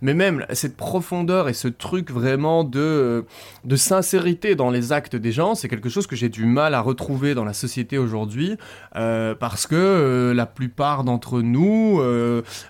Mais 0.02 0.14
même 0.14 0.46
cette 0.54 0.78
profondeur 0.78 1.50
et 1.50 1.54
ce 1.54 1.68
truc 1.68 2.12
vraiment 2.12 2.64
de, 2.64 2.80
euh, 2.80 3.22
de 3.66 3.76
sincérité 3.76 4.56
dans 4.56 4.70
les 4.70 4.92
actes 4.92 5.16
des 5.16 5.32
gens, 5.32 5.56
c'est 5.56 5.68
quelque 5.68 5.90
chose 5.90 6.08
que 6.08 6.16
j'ai 6.16 6.30
du 6.30 6.46
mal 6.46 6.74
à 6.74 6.82
retrouver 6.82 7.36
dans 7.36 7.46
la 7.46 7.54
société 7.54 7.98
aujourd'hui 7.98 8.58
euh, 8.96 9.36
parce 9.36 9.68
que 9.68 10.34
la 10.36 10.46
plupart 10.46 11.04
d'entre 11.04 11.42
nous 11.42 12.02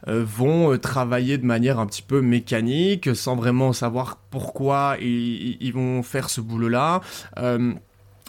vont 0.08 0.78
travailler 0.78 1.38
de 1.38 1.46
manière 1.46 1.80
un 1.80 1.86
petit 1.86 2.02
peu 2.02 2.22
mécanique 2.22 3.16
sans 3.16 3.36
vraiment 3.36 3.74
savoir 3.74 4.18
pourquoi 4.34 4.98
ils, 5.00 5.58
ils 5.62 5.74
vont 5.74 6.02
faire 6.02 6.28
ce 6.28 6.42
boulot-là. 6.42 7.02
Euh, 7.38 7.76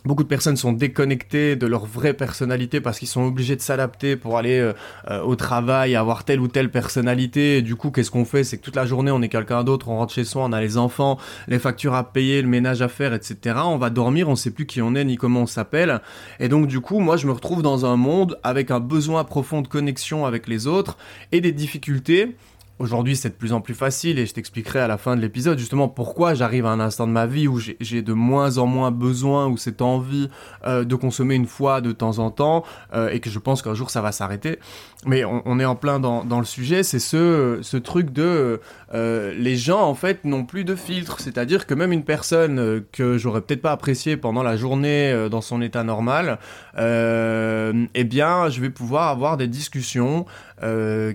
Beaucoup 0.04 0.22
de 0.22 0.28
personnes 0.28 0.58
sont 0.58 0.74
déconnectées 0.74 1.56
de 1.56 1.66
leur 1.66 1.86
vraie 1.86 2.12
personnalité 2.12 2.82
parce 2.82 2.98
qu'ils 2.98 3.08
sont 3.08 3.22
obligés 3.22 3.56
de 3.56 3.62
s'adapter 3.62 4.16
pour 4.16 4.36
aller 4.36 4.58
euh, 4.58 4.74
euh, 5.10 5.22
au 5.22 5.34
travail, 5.34 5.96
avoir 5.96 6.24
telle 6.24 6.40
ou 6.40 6.48
telle 6.48 6.70
personnalité. 6.70 7.62
Du 7.62 7.74
coup, 7.74 7.90
qu'est-ce 7.90 8.10
qu'on 8.10 8.26
fait? 8.26 8.44
C'est 8.44 8.58
que 8.58 8.62
toute 8.62 8.76
la 8.76 8.84
journée, 8.84 9.10
on 9.10 9.22
est 9.22 9.30
quelqu'un 9.30 9.64
d'autre, 9.64 9.88
on 9.88 9.96
rentre 9.96 10.12
chez 10.12 10.24
soi, 10.24 10.44
on 10.44 10.52
a 10.52 10.60
les 10.60 10.76
enfants, 10.76 11.16
les 11.48 11.58
factures 11.58 11.94
à 11.94 12.12
payer, 12.12 12.42
le 12.42 12.48
ménage 12.48 12.82
à 12.82 12.88
faire, 12.88 13.14
etc. 13.14 13.56
On 13.64 13.78
va 13.78 13.88
dormir, 13.88 14.28
on 14.28 14.36
sait 14.36 14.50
plus 14.50 14.66
qui 14.66 14.82
on 14.82 14.94
est 14.94 15.04
ni 15.04 15.16
comment 15.16 15.40
on 15.40 15.46
s'appelle. 15.46 16.02
Et 16.38 16.50
donc, 16.50 16.66
du 16.66 16.80
coup, 16.80 16.98
moi, 16.98 17.16
je 17.16 17.26
me 17.26 17.32
retrouve 17.32 17.62
dans 17.62 17.86
un 17.86 17.96
monde 17.96 18.38
avec 18.42 18.70
un 18.70 18.80
besoin 18.80 19.24
profond 19.24 19.62
de 19.62 19.68
connexion 19.68 20.26
avec 20.26 20.48
les 20.48 20.66
autres 20.66 20.98
et 21.32 21.40
des 21.40 21.52
difficultés 21.52 22.36
Aujourd'hui, 22.80 23.14
c'est 23.14 23.28
de 23.28 23.34
plus 23.34 23.52
en 23.52 23.60
plus 23.60 23.72
facile 23.72 24.18
et 24.18 24.26
je 24.26 24.34
t'expliquerai 24.34 24.80
à 24.80 24.88
la 24.88 24.98
fin 24.98 25.14
de 25.14 25.20
l'épisode 25.20 25.60
justement 25.60 25.86
pourquoi 25.86 26.34
j'arrive 26.34 26.66
à 26.66 26.70
un 26.70 26.80
instant 26.80 27.06
de 27.06 27.12
ma 27.12 27.24
vie 27.24 27.46
où 27.46 27.60
j'ai 27.60 28.02
de 28.02 28.12
moins 28.12 28.58
en 28.58 28.66
moins 28.66 28.90
besoin 28.90 29.46
ou 29.46 29.56
cette 29.56 29.80
envie 29.80 30.28
euh, 30.66 30.82
de 30.82 30.96
consommer 30.96 31.36
une 31.36 31.46
fois 31.46 31.80
de 31.80 31.92
temps 31.92 32.18
en 32.18 32.32
temps 32.32 32.64
euh, 32.92 33.10
et 33.10 33.20
que 33.20 33.30
je 33.30 33.38
pense 33.38 33.62
qu'un 33.62 33.74
jour 33.74 33.90
ça 33.90 34.02
va 34.02 34.10
s'arrêter. 34.10 34.58
Mais 35.06 35.22
on, 35.24 35.60
est 35.60 35.64
en 35.66 35.76
plein 35.76 36.00
dans, 36.00 36.24
dans 36.24 36.38
le 36.38 36.46
sujet, 36.46 36.82
c'est 36.82 36.98
ce, 36.98 37.58
ce 37.60 37.76
truc 37.76 38.10
de 38.10 38.60
euh, 38.94 39.34
les 39.38 39.54
gens 39.54 39.82
en 39.82 39.94
fait 39.94 40.24
n'ont 40.24 40.44
plus 40.44 40.64
de 40.64 40.74
filtre, 40.74 41.20
c'est-à-dire 41.20 41.66
que 41.66 41.74
même 41.74 41.92
une 41.92 42.04
personne 42.04 42.82
que 42.90 43.18
j'aurais 43.18 43.42
peut-être 43.42 43.60
pas 43.60 43.72
appréciée 43.72 44.16
pendant 44.16 44.42
la 44.42 44.56
journée 44.56 45.28
dans 45.30 45.42
son 45.42 45.60
état 45.60 45.84
normal, 45.84 46.38
eh 46.78 48.04
bien 48.04 48.48
je 48.48 48.60
vais 48.62 48.70
pouvoir 48.70 49.10
avoir 49.10 49.36
des 49.36 49.46
discussions 49.46 50.24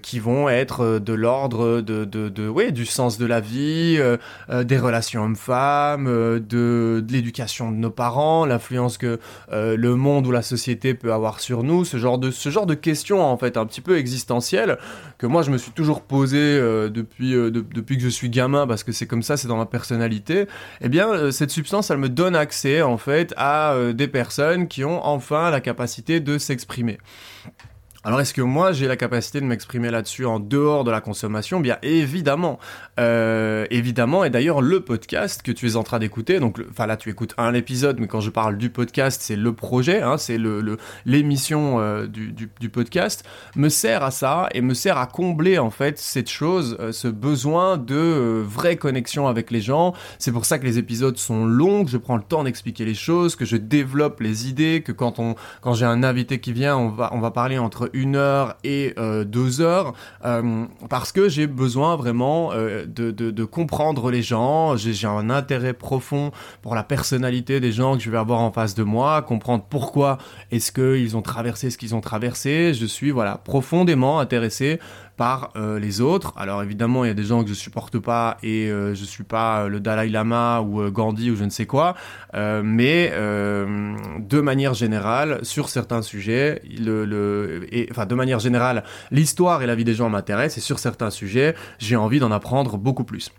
qui 0.02 0.20
vont 0.20 0.50
être 0.50 1.00
de 1.00 1.14
l'ordre 1.14 1.82
de, 1.82 2.06
de, 2.06 2.30
de 2.30 2.48
ouais, 2.48 2.72
du 2.72 2.86
sens 2.86 3.18
de 3.18 3.26
la 3.26 3.40
vie, 3.40 3.96
euh, 3.98 4.18
euh, 4.50 4.64
des 4.64 4.78
relations 4.78 5.24
hommes-femmes, 5.24 6.08
euh, 6.08 6.40
de, 6.40 7.04
de 7.06 7.14
l'éducation 7.14 7.72
de 7.72 7.78
nos 7.78 7.90
parents, 7.90 8.46
l'influence 8.46 8.98
que 8.98 9.20
le 9.52 9.96
monde 9.96 10.28
ou 10.28 10.32
la 10.32 10.42
société 10.42 10.94
peut 10.94 11.14
avoir 11.14 11.40
sur 11.40 11.64
nous, 11.64 11.86
ce 11.86 11.98
genre 11.98 12.18
de, 12.18 12.32
ce 12.32 12.50
genre 12.50 12.66
de 12.66 12.74
questions 12.74 13.22
en 13.22 13.38
fait 13.38 13.58
un 13.58 13.66
petit 13.66 13.82
peu 13.82 13.98
existentielles 13.98 14.78
que 15.18 15.28
moi 15.28 15.42
je 15.42 15.52
me 15.52 15.58
suis 15.58 15.72
toujours 15.72 16.02
posé 16.02 16.60
depuis, 16.90 17.34
depuis 17.34 17.98
que 17.98 18.04
je 18.04 18.10
suis 18.10 18.30
gamin 18.30 18.68
parce 18.68 18.84
que 18.84 18.92
c'est 18.92 19.06
comme 19.06 19.24
ça, 19.24 19.38
c'est 19.38 19.48
dans 19.48 19.58
ma 19.58 19.66
personnalité. 19.66 20.48
Eh 20.82 20.90
bien, 20.90 21.32
cette 21.32 21.52
substance, 21.52 21.90
elle 21.90 21.98
me 21.98 22.10
donne 22.10 22.36
accès 22.36 22.82
en 22.82 22.98
fait 22.98 23.34
à 23.38 23.76
des 23.94 24.08
personnes 24.08 24.68
qui 24.68 24.84
ont 24.84 25.06
enfin 25.06 25.50
la 25.50 25.62
capacité 25.62 26.20
de 26.20 26.38
s'exprimer. 26.38 27.00
Alors 28.06 28.22
est-ce 28.22 28.34
que 28.34 28.42
moi 28.42 28.72
j'ai 28.72 28.88
la 28.88 28.96
capacité 28.96 29.42
de 29.42 29.46
m'exprimer 29.46 29.92
là-dessus 29.92 30.26
en 30.26 30.40
dehors 30.40 30.86
de 30.86 30.92
la 30.92 31.02
consommation? 31.02 31.60
Bien 31.60 31.78
évidemment, 31.82 32.58
euh, 32.98 33.66
évidemment. 33.72 34.24
Et 34.24 34.30
d'ailleurs 34.30 34.62
le 34.62 34.80
podcast 34.80 35.42
que 35.42 35.52
tu 35.52 35.68
es 35.68 35.76
en 35.76 35.84
train 35.84 36.00
d'écouter, 36.00 36.40
donc 36.40 36.62
enfin 36.70 36.86
là 36.86 36.96
tu 36.96 37.10
écoutes 37.10 37.34
un 37.38 37.54
épisode, 37.54 38.00
mais 38.00 38.08
quand 38.08 38.22
je 38.22 38.30
parle 38.30 38.58
du 38.58 38.70
podcast, 38.70 39.22
c'est 39.22 39.36
le 39.36 39.52
projet, 39.52 40.02
hein, 40.02 40.18
c'est 40.18 40.38
le 40.38 40.78
l'émission 41.06 41.82
euh, 41.82 42.08
du, 42.08 42.32
du, 42.32 42.70
podcast, 42.70 43.26
me 43.58 43.68
sert 43.68 44.02
à 44.02 44.12
ça 44.12 44.48
et 44.54 44.62
me 44.62 44.74
sert 44.74 44.98
à 44.98 45.06
combler 45.06 45.60
en 45.60 45.70
fait 45.70 46.00
cette 46.00 46.30
chose, 46.30 46.78
euh, 46.80 46.94
ce 46.94 47.10
besoin 47.10 47.76
de 47.76 48.42
vraie 48.48 48.78
connexion 48.78 49.28
avec 49.28 49.52
les 49.52 49.60
gens. 49.60 49.94
C'est 50.20 50.32
pour 50.32 50.46
ça 50.46 50.58
que 50.58 50.66
les 50.66 50.78
épisodes 50.78 51.18
sont 51.18 51.46
longs, 51.46 51.84
que 51.84 51.92
je 51.92 51.98
prends 51.98 52.16
le 52.16 52.24
temps 52.24 52.46
d'expliquer 52.46 52.86
les 52.86 52.96
choses, 52.96 53.36
que 53.36 53.44
je 53.44 53.58
développe 53.58 54.22
les 54.22 54.48
idées, 54.48 54.84
que 54.86 54.94
quand 54.94 55.20
on 55.20 55.36
quand 55.60 55.74
j'ai 55.74 55.86
un 55.86 56.02
invité 56.02 56.40
qui 56.40 56.54
vient, 56.54 56.78
on 56.78 56.88
va 56.88 57.10
on 57.12 57.20
va 57.20 57.32
parler 57.32 57.58
entre 57.58 57.89
une 57.94 58.16
heure 58.16 58.58
et 58.64 58.94
euh, 58.98 59.24
deux 59.24 59.62
heures 59.62 59.94
euh, 60.26 60.66
parce 60.90 61.12
que 61.12 61.30
j'ai 61.30 61.48
besoin 61.48 61.96
vraiment 61.96 62.52
euh, 62.54 62.86
de, 62.86 63.12
de, 63.12 63.44
comprendre 63.46 64.12
les 64.12 64.22
gens. 64.22 64.76
J'ai 64.78 65.08
un 65.08 65.30
intérêt 65.30 65.74
profond 65.74 66.32
pour 66.62 66.76
la 66.76 66.84
personnalité 66.84 67.60
des 67.60 67.72
gens 67.72 67.98
que 67.98 68.04
je 68.04 68.10
vais 68.10 68.18
avoir 68.18 68.40
en 68.40 68.52
face 68.52 68.76
de 68.76 68.84
moi, 68.84 69.22
comprendre 69.22 69.66
pourquoi 69.70 70.18
est-ce 70.52 70.72
qu'ils 70.72 71.18
ont 71.18 71.22
traversé 71.22 71.70
ce 71.70 71.78
qu'ils 71.78 71.96
ont 71.96 72.02
traversé. 72.02 72.74
Je 72.74 72.86
suis 72.86 73.12
voilà 73.12 73.38
profondément 73.38 74.20
intéressé 74.20 74.80
euh, 75.56 75.80
les 75.80 76.02
autres. 76.02 76.34
Alors 76.38 76.64
évidemment, 76.64 77.04
il 77.04 77.08
y 77.08 77.12
a 77.12 77.16
des 77.16 77.24
gens 77.24 77.44
que 77.44 77.50
je 77.50 77.54
supporte 77.54 78.00
pas 78.00 78.38
et 78.44 78.70
euh, 78.70 78.96
je 78.96 79.04
suis 79.04 79.24
pas 79.24 79.68
le 79.68 79.80
Dalai 79.80 80.10
Lama 80.10 80.62
ou 80.62 80.82
euh, 80.82 80.92
Gandhi 80.92 81.32
ou 81.32 81.36
je 81.36 81.44
ne 81.44 81.50
sais 81.50 81.66
quoi, 81.66 81.96
mais 82.34 83.12
de 83.12 84.40
manière 84.42 84.74
générale, 84.74 85.40
sur 85.44 85.70
certains 85.70 86.02
sujets, 86.02 86.62
le, 86.80 87.06
le 87.06 87.68
et, 87.72 87.88
enfin 87.92 88.06
de 88.06 88.16
manière 88.16 88.40
générale, 88.40 88.84
l'histoire 89.12 89.62
et 89.62 89.66
la 89.66 89.76
vie 89.76 89.84
des 89.84 89.94
gens 89.94 90.10
m'intéressent 90.10 90.58
et 90.58 90.62
sur 90.62 90.80
certains 90.80 91.10
sujets, 91.10 91.56
j'ai 91.80 91.96
envie 91.96 92.20
d'en 92.20 92.32
apprendre 92.32 92.78
beaucoup 92.78 93.04
plus. 93.04 93.32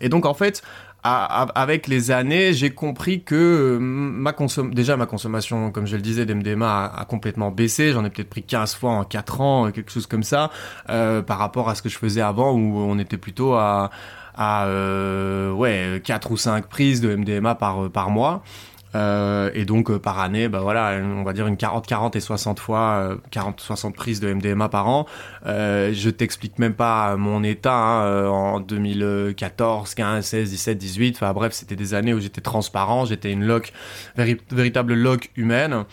Et 0.00 0.08
donc 0.08 0.26
en 0.26 0.34
fait, 0.34 0.62
avec 1.04 1.86
les 1.86 2.10
années, 2.10 2.54
j'ai 2.54 2.70
compris 2.70 3.22
que 3.22 3.34
euh, 3.34 3.78
ma 3.78 4.32
consom 4.32 4.72
déjà 4.72 4.96
ma 4.96 5.04
consommation, 5.04 5.70
comme 5.70 5.86
je 5.86 5.96
le 5.96 6.02
disais, 6.02 6.24
d'MDMA 6.24 6.92
a, 6.96 7.04
complètement 7.04 7.50
baissé. 7.50 7.92
J'en 7.92 8.04
ai 8.04 8.10
peut-être 8.10 8.30
pris 8.30 8.42
15 8.42 8.74
fois 8.74 8.92
en 8.92 9.04
4 9.04 9.40
ans, 9.42 9.70
quelque 9.70 9.90
chose 9.90 10.06
comme 10.06 10.22
ça, 10.22 10.50
euh, 10.88 11.20
par 11.20 11.38
rapport 11.38 11.68
à 11.68 11.74
ce 11.74 11.82
que 11.82 11.90
je 11.90 11.98
faisais 11.98 12.22
avant 12.22 12.52
où 12.52 12.78
on 12.78 12.98
était 12.98 13.18
plutôt 13.18 13.52
à, 13.52 13.90
à 14.34 14.66
euh, 14.66 15.52
ouais, 15.52 16.00
4 16.02 16.30
ou 16.30 16.38
5 16.38 16.66
prises 16.68 17.02
de 17.02 17.14
MDMA 17.14 17.54
par, 17.54 17.90
par 17.90 18.08
mois. 18.08 18.42
Euh, 18.94 19.50
et 19.54 19.64
donc 19.64 19.90
euh, 19.90 19.98
par 19.98 20.20
année, 20.20 20.48
bah 20.48 20.60
voilà, 20.60 21.00
on 21.02 21.24
va 21.24 21.32
dire 21.32 21.46
une 21.46 21.56
40, 21.56 21.86
40 21.86 22.16
et 22.16 22.20
60 22.20 22.60
fois, 22.60 23.16
40, 23.30 23.60
euh, 23.60 23.62
60 23.64 23.96
prises 23.96 24.20
de 24.20 24.32
MDMA 24.32 24.68
par 24.68 24.88
an. 24.88 25.06
je 25.44 26.10
t'explique 26.10 26.58
même 26.58 26.74
pas 26.74 27.16
mon 27.16 27.42
état 27.42 27.74
hein, 27.74 28.28
en 28.28 28.60
2014, 28.60 29.94
15, 29.94 30.24
16, 30.24 30.50
17, 30.50 30.78
18. 30.78 31.16
Enfin 31.16 31.32
bref, 31.32 31.52
c'était 31.52 31.76
des 31.76 31.94
années 31.94 32.14
où 32.14 32.20
j'étais 32.20 32.40
transparent, 32.40 33.04
j'étais 33.04 33.32
une 33.32 33.44
loc, 33.44 33.72
véritable 34.16 34.94
loc 34.94 35.30
humaine. 35.36 35.84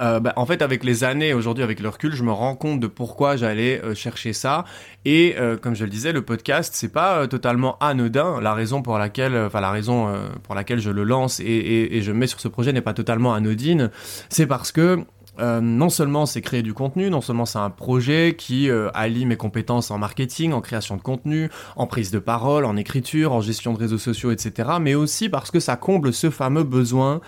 Euh, 0.00 0.20
bah, 0.20 0.32
en 0.36 0.46
fait, 0.46 0.62
avec 0.62 0.84
les 0.84 1.04
années, 1.04 1.32
aujourd'hui, 1.32 1.64
avec 1.64 1.80
le 1.80 1.88
recul, 1.88 2.14
je 2.14 2.22
me 2.22 2.32
rends 2.32 2.56
compte 2.56 2.80
de 2.80 2.86
pourquoi 2.86 3.36
j'allais 3.36 3.80
euh, 3.82 3.94
chercher 3.94 4.32
ça. 4.32 4.64
Et 5.04 5.34
euh, 5.38 5.56
comme 5.56 5.74
je 5.74 5.84
le 5.84 5.90
disais, 5.90 6.12
le 6.12 6.22
podcast, 6.22 6.74
c'est 6.76 6.92
pas 6.92 7.26
totalement 7.26 7.76
anodin. 7.80 8.40
La 8.40 8.54
raison 8.54 8.82
pour 8.82 8.98
laquelle, 8.98 9.36
enfin 9.36 9.60
la 9.60 9.70
raison 9.70 10.12
pour 10.42 10.54
laquelle 10.54 10.80
je 10.80 10.90
le 10.90 11.04
lance 11.04 11.40
et, 11.40 12.00
je 12.02 12.12
me 12.12 12.18
mets 12.18 12.26
sur 12.26 12.40
ce 12.40 12.48
projet 12.48 12.72
n'est 12.72 12.80
pas 12.80 12.94
totalement 12.94 13.34
anodine. 13.34 13.90
C'est 14.28 14.46
parce 14.46 14.72
que 14.72 15.04
non 15.38 15.88
seulement 15.88 16.26
c'est 16.26 16.40
créer 16.40 16.62
du 16.62 16.72
contenu, 16.74 17.10
non 17.10 17.20
seulement 17.20 17.44
c'est 17.44 17.58
un 17.58 17.70
projet 17.70 18.34
qui 18.36 18.70
allie 18.94 19.26
mes 19.26 19.36
compétences 19.36 19.90
en 19.90 19.98
marketing, 19.98 20.52
en 20.52 20.60
création 20.60 20.96
de 20.96 21.02
contenu, 21.02 21.50
en 21.76 21.86
prise 21.86 22.10
de 22.10 22.18
parole, 22.18 22.64
en 22.64 22.76
écriture, 22.76 23.32
en 23.32 23.40
gestion 23.40 23.74
de 23.74 23.78
réseaux 23.78 23.98
sociaux, 23.98 24.30
etc. 24.30 24.70
Mais 24.80 24.94
aussi 24.94 25.28
parce 25.28 25.50
que 25.50 25.60
ça 25.60 25.76
comble 25.76 26.12
ce 26.12 26.30
fameux 26.30 26.64
besoin 26.64 27.20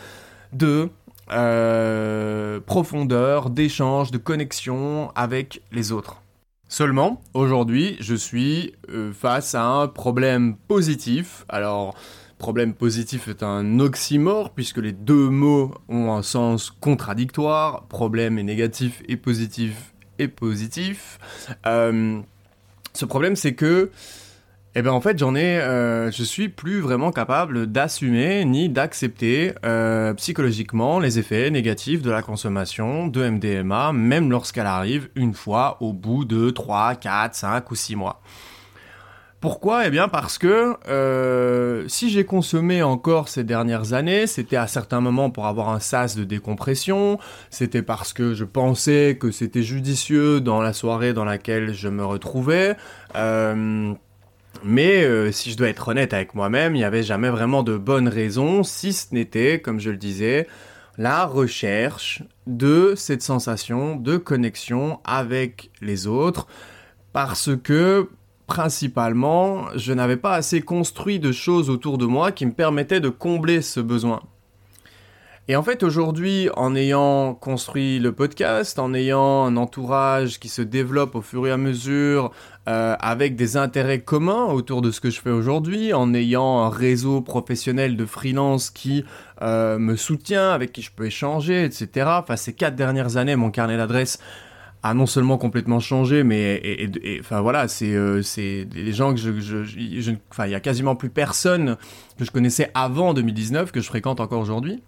de 0.52 0.90
euh, 1.30 2.60
profondeur, 2.60 3.50
d'échange, 3.50 4.10
de 4.10 4.18
connexion 4.18 5.10
avec 5.14 5.62
les 5.72 5.92
autres. 5.92 6.22
Seulement, 6.68 7.22
aujourd'hui, 7.34 7.96
je 8.00 8.14
suis 8.14 8.74
euh, 8.90 9.12
face 9.12 9.54
à 9.54 9.64
un 9.64 9.88
problème 9.88 10.56
positif. 10.68 11.44
Alors, 11.48 11.94
problème 12.38 12.74
positif 12.74 13.28
est 13.28 13.42
un 13.42 13.78
oxymore, 13.78 14.50
puisque 14.50 14.78
les 14.78 14.92
deux 14.92 15.28
mots 15.28 15.74
ont 15.88 16.12
un 16.12 16.22
sens 16.22 16.70
contradictoire. 16.70 17.84
Problème 17.84 18.38
est 18.38 18.42
négatif 18.42 19.02
et 19.08 19.16
positif 19.16 19.94
et 20.18 20.28
positif. 20.28 21.18
Euh, 21.66 22.20
ce 22.94 23.04
problème, 23.04 23.36
c'est 23.36 23.54
que 23.54 23.90
eh 24.78 24.82
ben 24.82 24.90
en 24.90 25.00
fait 25.00 25.18
j'en 25.18 25.34
ai, 25.34 25.58
euh, 25.58 26.10
je 26.10 26.22
suis 26.22 26.50
plus 26.50 26.80
vraiment 26.80 27.10
capable 27.10 27.66
d'assumer 27.66 28.44
ni 28.44 28.68
d'accepter 28.68 29.54
euh, 29.64 30.12
psychologiquement 30.12 31.00
les 31.00 31.18
effets 31.18 31.50
négatifs 31.50 32.02
de 32.02 32.10
la 32.10 32.20
consommation 32.20 33.06
de 33.06 33.26
MDMA, 33.26 33.94
même 33.94 34.30
lorsqu'elle 34.30 34.66
arrive 34.66 35.08
une 35.14 35.32
fois 35.32 35.78
au 35.80 35.94
bout 35.94 36.26
de 36.26 36.50
3, 36.50 36.96
4, 36.96 37.34
5 37.34 37.70
ou 37.70 37.74
6 37.74 37.96
mois. 37.96 38.20
Pourquoi? 39.40 39.86
Eh 39.86 39.90
bien 39.90 40.08
parce 40.08 40.36
que 40.36 40.76
euh, 40.88 41.88
si 41.88 42.10
j'ai 42.10 42.24
consommé 42.24 42.82
encore 42.82 43.28
ces 43.30 43.44
dernières 43.44 43.94
années, 43.94 44.26
c'était 44.26 44.56
à 44.56 44.66
certains 44.66 45.00
moments 45.00 45.30
pour 45.30 45.46
avoir 45.46 45.70
un 45.70 45.80
sas 45.80 46.16
de 46.16 46.24
décompression, 46.24 47.18
c'était 47.48 47.82
parce 47.82 48.12
que 48.12 48.34
je 48.34 48.44
pensais 48.44 49.16
que 49.18 49.30
c'était 49.30 49.62
judicieux 49.62 50.42
dans 50.42 50.60
la 50.60 50.74
soirée 50.74 51.14
dans 51.14 51.24
laquelle 51.24 51.72
je 51.72 51.88
me 51.88 52.04
retrouvais. 52.04 52.76
Mais 54.64 55.04
euh, 55.04 55.32
si 55.32 55.50
je 55.50 55.56
dois 55.56 55.68
être 55.68 55.88
honnête 55.88 56.12
avec 56.14 56.34
moi-même, 56.34 56.74
il 56.74 56.78
n'y 56.78 56.84
avait 56.84 57.02
jamais 57.02 57.30
vraiment 57.30 57.62
de 57.62 57.76
bonnes 57.76 58.08
raisons, 58.08 58.62
si 58.62 58.92
ce 58.92 59.14
n'était, 59.14 59.60
comme 59.60 59.80
je 59.80 59.90
le 59.90 59.96
disais, 59.96 60.46
la 60.98 61.26
recherche 61.26 62.22
de 62.46 62.94
cette 62.96 63.22
sensation 63.22 63.96
de 63.96 64.16
connexion 64.16 65.00
avec 65.04 65.70
les 65.80 66.06
autres, 66.06 66.46
parce 67.12 67.50
que 67.56 68.08
principalement, 68.46 69.66
je 69.74 69.92
n'avais 69.92 70.16
pas 70.16 70.34
assez 70.34 70.60
construit 70.60 71.18
de 71.18 71.32
choses 71.32 71.68
autour 71.70 71.98
de 71.98 72.06
moi 72.06 72.32
qui 72.32 72.46
me 72.46 72.52
permettaient 72.52 73.00
de 73.00 73.08
combler 73.08 73.62
ce 73.62 73.80
besoin. 73.80 74.22
Et 75.48 75.54
en 75.54 75.62
fait, 75.62 75.84
aujourd'hui, 75.84 76.48
en 76.56 76.74
ayant 76.74 77.34
construit 77.34 78.00
le 78.00 78.10
podcast, 78.10 78.80
en 78.80 78.92
ayant 78.92 79.44
un 79.44 79.56
entourage 79.56 80.40
qui 80.40 80.48
se 80.48 80.60
développe 80.60 81.14
au 81.14 81.22
fur 81.22 81.46
et 81.46 81.52
à 81.52 81.56
mesure, 81.56 82.32
euh, 82.68 82.96
avec 82.98 83.36
des 83.36 83.56
intérêts 83.56 84.00
communs 84.00 84.46
autour 84.46 84.82
de 84.82 84.90
ce 84.90 85.00
que 85.00 85.08
je 85.08 85.20
fais 85.20 85.30
aujourd'hui, 85.30 85.92
en 85.92 86.14
ayant 86.14 86.64
un 86.64 86.68
réseau 86.68 87.20
professionnel 87.20 87.96
de 87.96 88.04
freelance 88.04 88.70
qui 88.70 89.04
euh, 89.40 89.78
me 89.78 89.94
soutient, 89.94 90.50
avec 90.50 90.72
qui 90.72 90.82
je 90.82 90.90
peux 90.90 91.06
échanger, 91.06 91.62
etc. 91.62 92.08
Enfin, 92.08 92.34
ces 92.34 92.52
quatre 92.52 92.74
dernières 92.74 93.16
années, 93.16 93.36
mon 93.36 93.52
carnet 93.52 93.76
d'adresses 93.76 94.18
a 94.82 94.94
non 94.94 95.06
seulement 95.06 95.38
complètement 95.38 95.78
changé, 95.78 96.24
mais 96.24 96.90
enfin 97.20 97.40
voilà, 97.40 97.68
c'est 97.68 97.92
euh, 97.92 98.20
les 98.36 98.92
gens 98.92 99.14
que 99.14 99.20
je, 99.20 99.40
je, 99.40 99.56
il 99.78 100.50
y 100.50 100.54
a 100.54 100.60
quasiment 100.60 100.96
plus 100.96 101.08
personne 101.08 101.76
que 102.18 102.24
je 102.24 102.30
connaissais 102.32 102.70
avant 102.74 103.14
2019 103.14 103.70
que 103.70 103.80
je 103.80 103.86
fréquente 103.86 104.20
encore 104.20 104.40
aujourd'hui. 104.40 104.82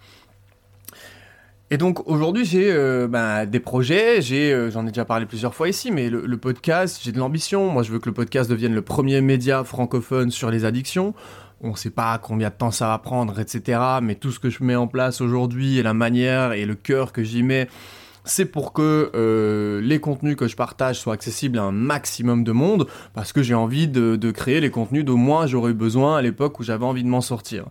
Et 1.70 1.76
donc 1.76 2.08
aujourd'hui 2.08 2.46
j'ai 2.46 2.72
euh, 2.72 3.08
ben, 3.08 3.44
des 3.44 3.60
projets, 3.60 4.22
j'ai, 4.22 4.52
euh, 4.52 4.70
j'en 4.70 4.86
ai 4.86 4.88
déjà 4.88 5.04
parlé 5.04 5.26
plusieurs 5.26 5.54
fois 5.54 5.68
ici, 5.68 5.90
mais 5.90 6.08
le, 6.08 6.36
podcast, 6.38 7.00
j'ai 7.02 7.12
de 7.12 7.18
l'ambition. 7.18 7.68
Moi 7.70 7.82
je 7.82 7.92
veux 7.92 7.98
que 7.98 8.08
le 8.08 8.14
podcast 8.14 8.48
devienne 8.48 8.74
le 8.74 8.82
premier 8.82 9.20
média 9.20 9.62
francophone 9.64 10.30
sur 10.30 10.50
les 10.50 10.64
addictions. 10.64 11.14
On 11.60 11.72
ne 11.72 11.76
sait 11.76 11.90
pas 11.90 12.16
combien 12.18 12.48
de 12.48 12.54
temps 12.54 12.70
ça 12.70 12.88
va 12.88 12.98
prendre, 12.98 13.38
etc. 13.38 13.80
Mais 14.00 14.14
tout 14.14 14.30
ce 14.30 14.38
que 14.38 14.48
je 14.48 14.62
mets 14.62 14.76
en 14.76 14.86
place 14.86 15.20
aujourd'hui 15.20 15.78
et 15.78 15.82
la 15.82 15.92
manière 15.92 16.52
et 16.52 16.64
le 16.64 16.74
cœur 16.74 17.12
que 17.12 17.22
j'y 17.22 17.42
mets, 17.42 17.68
c'est 18.28 18.44
pour 18.44 18.72
que 18.72 19.10
euh, 19.14 19.80
les 19.80 20.00
contenus 20.00 20.36
que 20.36 20.46
je 20.46 20.56
partage 20.56 20.98
soient 20.98 21.14
accessibles 21.14 21.58
à 21.58 21.62
un 21.62 21.72
maximum 21.72 22.44
de 22.44 22.52
monde, 22.52 22.86
parce 23.14 23.32
que 23.32 23.42
j'ai 23.42 23.54
envie 23.54 23.88
de, 23.88 24.30
créer 24.30 24.60
les 24.60 24.70
contenus 24.70 25.04
dont 25.04 25.16
moi 25.16 25.46
j'aurais 25.46 25.72
besoin 25.72 26.18
à 26.18 26.22
l'époque 26.22 26.60
où 26.60 26.62
j'avais 26.62 26.84
envie 26.84 27.02
de 27.02 27.08
m'en 27.08 27.20
sortir. 27.20 27.64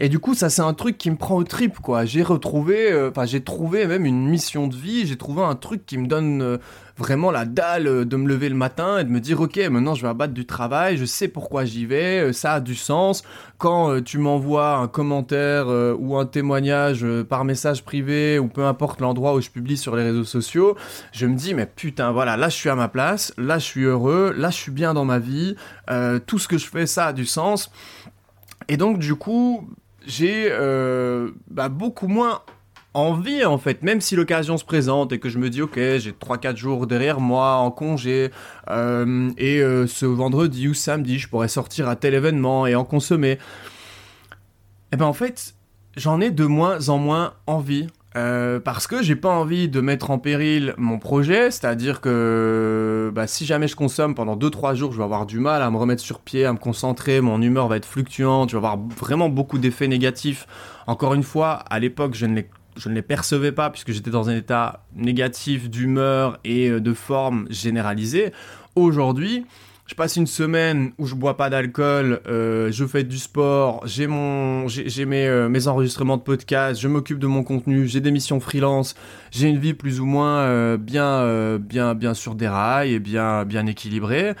Et 0.00 0.08
du 0.08 0.18
coup, 0.18 0.34
ça 0.34 0.50
c'est 0.50 0.62
un 0.62 0.74
truc 0.74 0.98
qui 0.98 1.08
me 1.10 1.16
prend 1.16 1.36
au 1.36 1.44
trip, 1.44 1.78
quoi. 1.78 2.04
J'ai 2.04 2.24
retrouvé, 2.24 2.90
euh, 2.90 3.10
enfin 3.10 3.26
j'ai 3.26 3.42
trouvé 3.42 3.86
même 3.86 4.04
une 4.04 4.26
mission 4.26 4.66
de 4.66 4.74
vie, 4.74 5.06
j'ai 5.06 5.16
trouvé 5.16 5.42
un 5.42 5.54
truc 5.54 5.86
qui 5.86 5.98
me 5.98 6.08
donne 6.08 6.42
euh, 6.42 6.58
vraiment 6.98 7.30
la 7.30 7.44
dalle 7.44 7.86
euh, 7.86 8.04
de 8.04 8.16
me 8.16 8.26
lever 8.26 8.48
le 8.48 8.56
matin 8.56 8.98
et 8.98 9.04
de 9.04 9.10
me 9.10 9.20
dire, 9.20 9.40
ok, 9.40 9.56
maintenant 9.70 9.94
je 9.94 10.02
vais 10.02 10.08
abattre 10.08 10.34
du 10.34 10.46
travail, 10.46 10.96
je 10.96 11.04
sais 11.04 11.28
pourquoi 11.28 11.64
j'y 11.64 11.86
vais, 11.86 12.32
ça 12.32 12.54
a 12.54 12.60
du 12.60 12.74
sens. 12.74 13.22
Quand 13.58 14.02
tu 14.02 14.18
m'envoies 14.18 14.76
un 14.76 14.88
commentaire 14.88 15.68
ou 15.98 16.18
un 16.18 16.26
témoignage 16.26 17.06
par 17.30 17.44
message 17.44 17.84
privé 17.84 18.38
ou 18.38 18.48
peu 18.48 18.66
importe 18.66 19.00
l'endroit 19.00 19.34
où 19.34 19.40
je 19.40 19.48
publie 19.48 19.76
sur 19.76 19.94
les 19.96 20.02
réseaux 20.02 20.24
sociaux, 20.24 20.76
je 21.12 21.26
me 21.26 21.36
dis, 21.36 21.54
mais 21.54 21.64
putain, 21.64 22.10
voilà, 22.10 22.36
là 22.36 22.48
je 22.48 22.56
suis 22.56 22.68
à 22.68 22.74
ma 22.74 22.88
place, 22.88 23.32
là 23.38 23.58
je 23.58 23.64
suis 23.64 23.84
heureux, 23.84 24.34
là 24.36 24.50
je 24.50 24.56
suis 24.56 24.72
bien 24.72 24.92
dans 24.92 25.04
ma 25.04 25.20
vie, 25.20 25.54
tout 26.26 26.38
ce 26.38 26.48
que 26.48 26.58
je 26.58 26.66
fais, 26.66 26.86
ça 26.86 27.06
a 27.06 27.12
du 27.12 27.24
sens. 27.24 27.70
Et 28.68 28.76
donc, 28.76 28.98
du 28.98 29.14
coup, 29.14 29.68
j'ai 30.06 30.48
euh, 30.50 31.30
bah, 31.48 31.68
beaucoup 31.68 32.08
moins 32.08 32.42
envie 32.94 33.44
en 33.44 33.58
fait, 33.58 33.82
même 33.82 34.00
si 34.00 34.14
l'occasion 34.14 34.56
se 34.56 34.64
présente 34.64 35.12
et 35.12 35.18
que 35.18 35.28
je 35.28 35.38
me 35.38 35.50
dis 35.50 35.62
ok 35.62 35.74
j'ai 35.74 36.12
3-4 36.12 36.56
jours 36.56 36.86
derrière 36.86 37.20
moi 37.20 37.56
en 37.56 37.72
congé 37.72 38.30
euh, 38.70 39.30
et 39.36 39.60
euh, 39.60 39.88
ce 39.88 40.06
vendredi 40.06 40.68
ou 40.68 40.74
samedi 40.74 41.18
je 41.18 41.28
pourrais 41.28 41.48
sortir 41.48 41.88
à 41.88 41.96
tel 41.96 42.14
événement 42.14 42.66
et 42.66 42.74
en 42.76 42.84
consommer. 42.84 43.32
Et 43.32 43.38
eh 44.92 44.96
ben 44.96 45.06
en 45.06 45.12
fait 45.12 45.54
j'en 45.96 46.20
ai 46.20 46.30
de 46.30 46.44
moins 46.44 46.88
en 46.88 46.98
moins 46.98 47.34
envie 47.46 47.88
euh, 48.16 48.60
parce 48.60 48.86
que 48.86 49.02
j'ai 49.02 49.16
pas 49.16 49.30
envie 49.30 49.68
de 49.68 49.80
mettre 49.80 50.10
en 50.10 50.18
péril 50.18 50.74
mon 50.76 50.98
projet, 50.98 51.50
c'est-à-dire 51.50 52.00
que 52.00 53.10
bah, 53.12 53.26
si 53.26 53.44
jamais 53.44 53.66
je 53.66 53.74
consomme 53.74 54.14
pendant 54.14 54.36
2-3 54.36 54.74
jours, 54.74 54.92
je 54.92 54.98
vais 54.98 55.04
avoir 55.04 55.26
du 55.26 55.40
mal 55.40 55.62
à 55.62 55.70
me 55.70 55.76
remettre 55.76 56.02
sur 56.02 56.20
pied, 56.20 56.44
à 56.44 56.52
me 56.52 56.58
concentrer, 56.58 57.20
mon 57.20 57.42
humeur 57.42 57.66
va 57.66 57.76
être 57.76 57.86
fluctuante, 57.86 58.50
je 58.50 58.56
vais 58.56 58.64
avoir 58.64 58.78
vraiment 58.78 59.28
beaucoup 59.28 59.58
d'effets 59.58 59.88
négatifs. 59.88 60.46
Encore 60.86 61.14
une 61.14 61.24
fois, 61.24 61.52
à 61.70 61.80
l'époque, 61.80 62.14
je 62.14 62.26
ne 62.26 62.36
les 62.36 62.48
je 62.76 62.88
ne 62.88 62.94
les 62.94 63.02
percevais 63.02 63.52
pas 63.52 63.70
puisque 63.70 63.92
j'étais 63.92 64.10
dans 64.10 64.28
un 64.28 64.36
état 64.36 64.84
négatif 64.96 65.70
d'humeur 65.70 66.40
et 66.44 66.70
euh, 66.70 66.80
de 66.80 66.92
forme 66.92 67.46
généralisée. 67.50 68.32
Aujourd'hui, 68.74 69.46
je 69.86 69.94
passe 69.94 70.16
une 70.16 70.26
semaine 70.26 70.92
où 70.98 71.06
je 71.06 71.14
bois 71.14 71.36
pas 71.36 71.50
d'alcool, 71.50 72.20
euh, 72.26 72.72
je 72.72 72.86
fais 72.86 73.04
du 73.04 73.18
sport, 73.18 73.86
j'ai 73.86 74.06
mon, 74.06 74.66
j'ai 74.66 75.04
mes, 75.04 75.26
euh, 75.26 75.48
mes 75.48 75.68
enregistrements 75.68 76.16
de 76.16 76.22
podcast, 76.22 76.80
je 76.80 76.88
m'occupe 76.88 77.18
de 77.18 77.26
mon 77.26 77.42
contenu, 77.42 77.86
j'ai 77.86 78.00
des 78.00 78.10
missions 78.10 78.40
freelance, 78.40 78.94
j'ai 79.30 79.48
une 79.48 79.58
vie 79.58 79.74
plus 79.74 80.00
ou 80.00 80.06
moins 80.06 80.38
euh, 80.38 80.78
bien, 80.78 81.58
bien, 81.58 81.94
bien 81.94 82.14
sur 82.14 82.34
des 82.34 82.48
rails 82.48 82.94
et 82.94 82.98
bien, 82.98 83.44
bien 83.44 83.66
équilibrée. 83.66 84.34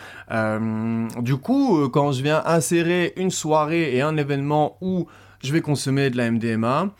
du 1.20 1.36
coup, 1.36 1.88
quand 1.90 2.12
je 2.12 2.22
viens 2.22 2.42
insérer 2.46 3.12
une 3.16 3.30
soirée 3.30 3.94
et 3.94 4.00
un 4.00 4.16
événement 4.16 4.78
où 4.80 5.06
je 5.42 5.52
vais 5.52 5.60
consommer 5.60 6.08
de 6.08 6.16
la 6.16 6.30
MDMA, 6.30 6.94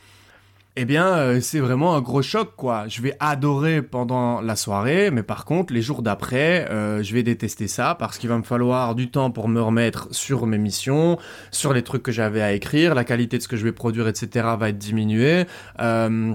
eh 0.77 0.85
bien, 0.87 1.07
euh, 1.07 1.41
c'est 1.41 1.61
vraiment 1.61 1.95
un 1.95 2.01
gros 2.01 2.20
choc, 2.20 2.55
quoi. 2.57 2.89
Je 2.89 3.01
vais 3.01 3.16
adorer 3.20 3.81
pendant 3.81 4.41
la 4.41 4.57
soirée, 4.57 5.12
mais 5.12 5.22
par 5.22 5.45
contre, 5.45 5.72
les 5.72 5.83
jours 5.83 6.03
d'après, 6.03 6.68
euh, 6.68 7.01
je 7.01 7.14
vais 7.14 7.22
détester 7.22 7.68
ça 7.68 7.95
parce 7.97 8.18
qu'il 8.18 8.29
va 8.29 8.37
me 8.39 8.43
falloir 8.43 8.97
du 8.97 9.09
temps 9.09 9.31
pour 9.31 9.47
me 9.47 9.62
remettre 9.62 10.09
sur 10.11 10.47
mes 10.47 10.59
missions, 10.59 11.16
sur 11.53 11.72
les 11.72 11.83
trucs 11.83 12.03
que 12.03 12.11
j'avais 12.11 12.43
à 12.43 12.53
écrire, 12.53 12.97
la 12.97 13.05
qualité 13.05 13.39
de 13.39 13.43
ce 13.43 13.47
que 13.47 13.57
je 13.57 13.62
vais 13.62 13.70
produire, 13.70 14.09
etc. 14.09 14.49
va 14.59 14.68
être 14.70 14.79
diminuée. 14.79 15.45
Euh, 15.79 16.35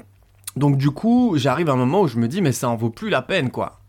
donc 0.55 0.77
du 0.77 0.91
coup, 0.91 1.33
j'arrive 1.35 1.69
à 1.69 1.73
un 1.73 1.77
moment 1.77 2.01
où 2.01 2.07
je 2.07 2.17
me 2.17 2.29
dis, 2.29 2.41
mais 2.41 2.53
ça 2.53 2.69
en 2.69 2.77
vaut 2.77 2.91
plus 2.91 3.09
la 3.09 3.21
peine, 3.21 3.51
quoi. 3.51 3.81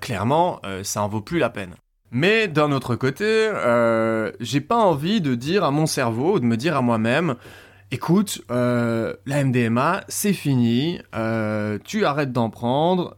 clairement, 0.00 0.60
ça 0.84 1.02
en 1.02 1.08
vaut 1.08 1.20
plus 1.20 1.38
la 1.38 1.50
peine. 1.50 1.74
Mais 2.12 2.46
d'un 2.46 2.72
autre 2.72 2.94
côté, 2.94 3.50
j'ai 4.40 4.60
pas 4.60 4.76
envie 4.76 5.20
de 5.20 5.34
dire 5.34 5.64
à 5.64 5.70
mon 5.70 5.86
cerveau, 5.86 6.38
de 6.38 6.44
me 6.44 6.56
dire 6.56 6.76
à 6.76 6.82
moi-même, 6.82 7.34
écoute, 7.92 8.42
euh, 8.50 9.14
la 9.26 9.44
MDMA, 9.44 10.02
c'est 10.08 10.32
fini, 10.32 10.98
euh, 11.14 11.78
tu 11.84 12.04
arrêtes 12.06 12.32
d'en 12.32 12.48
prendre, 12.48 13.16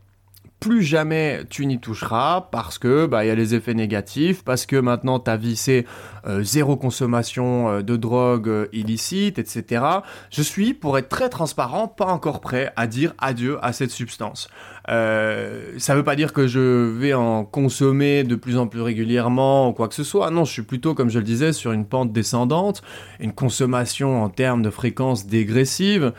plus 0.65 0.83
jamais 0.83 1.43
tu 1.51 1.67
n'y 1.67 1.79
toucheras 1.79 2.49
parce 2.51 2.79
que 2.79 3.05
bah 3.05 3.23
il 3.23 3.29
y 3.29 3.31
a 3.31 3.35
les 3.35 3.55
effets 3.55 3.75
négatifs, 3.75 4.43
parce 4.43 4.65
que 4.65 4.77
maintenant 4.77 5.19
ta 5.19 5.37
vie 5.37 5.57
c'est 5.57 5.85
euh, 6.27 6.43
zéro 6.43 6.79
consommation 6.79 7.69
euh, 7.69 7.83
de 7.83 7.97
drogue 7.97 8.49
euh, 8.49 8.67
illicite, 8.73 9.39
etc. 9.39 9.85
Je 10.31 10.41
suis, 10.41 10.73
pour 10.73 10.97
être 10.97 11.11
très 11.11 11.29
transparent, 11.29 11.87
pas 11.87 12.07
encore 12.07 12.41
prêt 12.41 12.73
à 12.77 12.87
dire 12.87 13.12
adieu 13.19 13.59
à 13.61 13.75
cette 13.75 13.91
substance. 13.91 14.49
ça 14.87 15.95
veut 15.95 16.03
pas 16.03 16.17
dire 16.17 16.33
que 16.33 16.47
je 16.47 16.89
vais 16.99 17.12
en 17.12 17.45
consommer 17.45 18.25
de 18.25 18.35
plus 18.35 18.57
en 18.57 18.67
plus 18.67 18.81
régulièrement 18.81 19.69
ou 19.69 19.75
quoi 19.75 19.89
que 19.89 19.95
ce 19.95 20.03
soit. 20.03 20.31
Non, 20.31 20.47
je 20.47 20.53
suis 20.53 20.62
plutôt, 20.62 20.95
comme 20.95 21.11
je 21.11 21.19
le 21.19 21.27
disais, 21.27 21.53
sur 21.53 21.73
une 21.73 21.85
pente 21.85 22.11
descendante, 22.11 22.81
une 23.21 23.35
consommation 23.35 24.23
en 24.23 24.31
termes 24.31 24.62
de 24.62 24.71
fréquence 24.71 25.27
dégressive. 25.27 26.15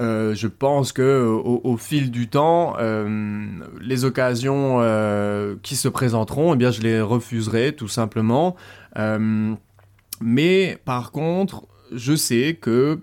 Euh, 0.00 0.34
je 0.34 0.46
pense 0.46 0.92
que 0.92 1.24
au, 1.24 1.76
fil 1.76 2.10
du 2.10 2.28
temps, 2.28 2.76
euh, 2.78 3.46
les 3.80 4.04
occasions 4.04 4.78
euh, 4.80 5.56
qui 5.62 5.74
se 5.74 5.88
présenteront, 5.88 6.54
eh 6.54 6.72
je 6.72 6.82
les 6.82 7.00
refuserai 7.00 7.72
tout 7.74 7.88
simplement. 7.88 8.56
mais 10.20 10.78
par 10.84 11.12
contre, 11.12 11.66
je 11.92 12.14
sais 12.14 12.58
que 12.60 13.00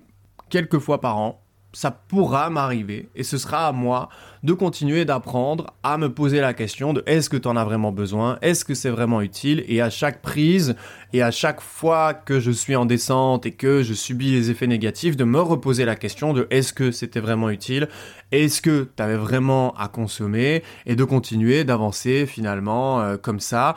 quelques 0.49 0.79
fois 0.79 1.01
par 1.01 1.17
an, 1.17 1.41
ça 1.73 1.91
pourra 1.91 2.49
m'arriver 2.49 3.09
et 3.15 3.23
ce 3.23 3.37
sera 3.37 3.67
à 3.67 3.71
moi 3.73 4.07
de 4.45 4.53
continuer 4.53 5.05
d'apprendre 5.05 5.73
à 5.81 5.97
me 5.97 6.13
poser 6.13 6.39
la 6.39 6.53
question 6.53 6.93
de 6.93 7.01
est-ce 7.07 7.31
que 7.31 7.37
tu 7.37 7.47
en 7.47 7.55
as 7.55 7.65
vraiment 7.65 7.91
besoin, 7.91 8.37
est-ce 8.43 8.63
que 8.63 8.75
c'est 8.75 8.91
vraiment 8.91 9.21
utile? 9.21 9.65
Et 9.67 9.81
à 9.81 9.89
chaque 9.89 10.21
prise 10.21 10.75
et 11.13 11.23
à 11.23 11.31
chaque 11.31 11.61
fois 11.61 12.13
que 12.13 12.39
je 12.39 12.51
suis 12.51 12.75
en 12.75 12.85
descente 12.85 13.47
et 13.47 13.53
que 13.53 13.81
je 13.81 13.95
subis 13.95 14.29
les 14.29 14.51
effets 14.51 14.67
négatifs 14.67 15.17
de 15.17 15.23
me 15.23 15.41
reposer 15.41 15.83
la 15.83 15.95
question 15.95 16.31
de 16.31 16.45
est-ce 16.51 16.73
que 16.73 16.91
c'était 16.91 17.19
vraiment 17.19 17.49
utile, 17.49 17.89
est-ce 18.31 18.61
que 18.61 18.87
tu 18.95 19.01
avais 19.01 19.17
vraiment 19.17 19.73
à 19.77 19.87
consommer? 19.87 20.61
Et 20.85 20.95
de 20.95 21.03
continuer 21.03 21.63
d'avancer 21.63 22.27
finalement 22.27 23.01
euh, 23.01 23.17
comme 23.17 23.39
ça. 23.39 23.73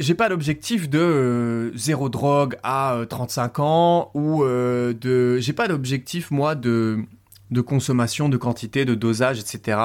J'ai 0.00 0.14
pas 0.14 0.30
l'objectif 0.30 0.88
de 0.88 0.98
euh, 0.98 1.76
zéro 1.76 2.08
drogue 2.08 2.56
à 2.62 2.98
35 3.10 3.58
euh, 3.58 3.62
ans 3.62 4.10
ou 4.14 4.42
de 4.42 5.36
j'ai 5.38 5.52
pas 5.52 5.68
d'objectif 5.68 6.30
moi 6.30 6.54
de 6.54 7.04
de 7.50 7.60
consommation 7.60 8.28
de 8.28 8.36
quantité 8.36 8.84
de 8.84 8.94
dosage 8.94 9.38
etc 9.38 9.78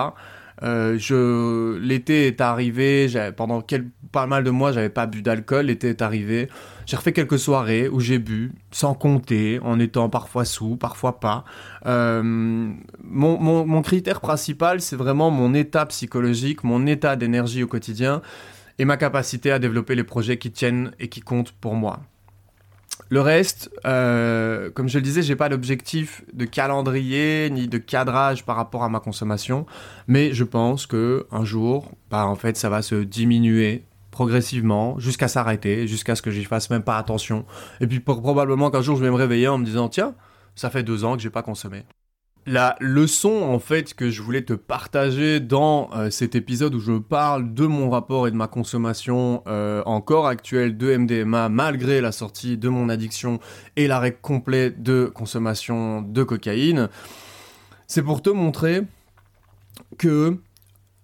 je 0.62 1.78
l'été 1.80 2.28
est 2.28 2.40
arrivé 2.40 3.08
pendant 3.36 3.62
quel, 3.62 3.90
pas 4.12 4.28
mal 4.28 4.44
de 4.44 4.52
mois 4.52 4.72
j'avais 4.72 4.90
pas 4.90 5.08
bu 5.08 5.22
d'alcool 5.22 5.66
l'été 5.68 5.90
est 5.90 6.02
arrivé. 6.02 6.50
J'ai 6.86 6.98
refait 6.98 7.14
quelques 7.14 7.40
soirées 7.40 7.88
où 7.88 8.00
j'ai 8.00 8.20
bu 8.20 8.52
sans 8.70 8.94
compter 8.94 9.60
en 9.64 9.80
étant 9.80 10.10
parfois 10.10 10.46
sous 10.46 10.76
parfois 10.76 11.20
pas. 11.20 11.46
Mon, 11.86 12.76
mon, 13.04 13.66
mon 13.66 13.82
critère 13.82 14.22
principal 14.22 14.82
c'est 14.82 14.96
vraiment 14.96 15.32
mon 15.32 15.54
état 15.54 15.86
psychologique 15.88 16.64
mon 16.64 16.86
état 16.86 17.16
d'énergie 17.16 17.64
au 17.64 17.68
quotidien 17.68 18.22
et 18.78 18.86
ma 18.86 18.98
capacité 18.98 19.52
à 19.52 19.60
développer 19.60 19.96
les 19.96 20.04
projets 20.04 20.38
qui 20.38 20.52
tiennent 20.52 20.92
et 21.00 21.08
qui 21.08 21.22
comptent 21.22 21.54
pour 21.54 21.76
moi. 21.76 22.02
Le 23.10 23.22
reste, 23.22 23.70
euh, 23.86 24.70
comme 24.72 24.88
je 24.88 24.98
le 24.98 25.02
disais, 25.02 25.22
j'ai 25.22 25.36
pas 25.36 25.50
d'objectif 25.50 26.24
de 26.34 26.46
calendrier 26.46 27.50
ni 27.50 27.68
de 27.68 27.78
cadrage 27.78 28.46
par 28.46 28.56
rapport 28.56 28.84
à 28.84 28.90
ma 28.90 29.00
consommation, 29.00 29.66
mais 30.08 30.34
je 30.34 30.44
pense 30.44 30.86
que 30.86 31.28
un 31.32 31.44
jour, 31.44 31.92
bah 32.10 32.26
en 32.26 32.36
fait, 32.36 32.58
ça 32.58 32.70
va 32.70 32.82
se 32.82 32.96
diminuer 32.96 33.84
progressivement 34.12 35.00
jusqu'à 35.00 35.28
s'arrêter, 35.28 35.88
jusqu'à 35.88 36.16
ce 36.16 36.22
que 36.22 36.32
j'y 36.32 36.44
fasse 36.44 36.70
même 36.70 36.84
pas 36.84 36.98
attention. 36.98 37.46
Et 37.80 37.88
puis 37.88 38.00
probablement 38.00 38.70
qu'un 38.70 38.82
jour 38.82 38.98
je 38.98 39.04
vais 39.04 39.10
me 39.10 39.16
réveiller 39.16 39.48
en 39.48 39.58
me 39.58 39.66
disant 39.66 39.90
tiens, 39.90 40.14
ça 40.56 40.70
fait 40.70 40.84
deux 40.84 41.06
ans 41.06 41.16
que 41.16 41.22
j'ai 41.22 41.30
pas 41.30 41.44
consommé. 41.44 41.84
La 42.48 42.76
leçon 42.80 43.44
en 43.44 43.60
fait 43.60 43.94
que 43.94 44.10
je 44.10 44.24
voulais 44.24 44.42
te 44.42 44.54
partager 44.54 45.40
dans 45.40 45.92
euh, 45.94 46.10
cet 46.10 46.34
épisode 46.34 46.74
où 46.74 46.80
je 46.80 46.94
parle 46.94 47.54
de 47.54 47.68
mon 47.68 47.92
rapport 47.92 48.28
et 48.28 48.32
de 48.32 48.36
ma 48.36 48.48
consommation 48.48 49.44
euh, 49.46 49.84
encore 49.86 50.26
actuelle 50.26 50.76
de 50.76 50.98
MDMA 50.98 51.50
malgré 51.50 52.02
la 52.02 52.12
sortie 52.12 52.58
de 52.58 52.68
mon 52.68 52.90
addiction 52.90 53.40
et 53.76 53.88
l'arrêt 53.88 54.18
complet 54.20 54.72
de 54.72 55.06
consommation 55.14 56.02
de 56.02 56.24
cocaïne, 56.24 56.90
c'est 57.86 58.02
pour 58.02 58.24
te 58.24 58.32
montrer 58.32 58.82
que 60.00 60.36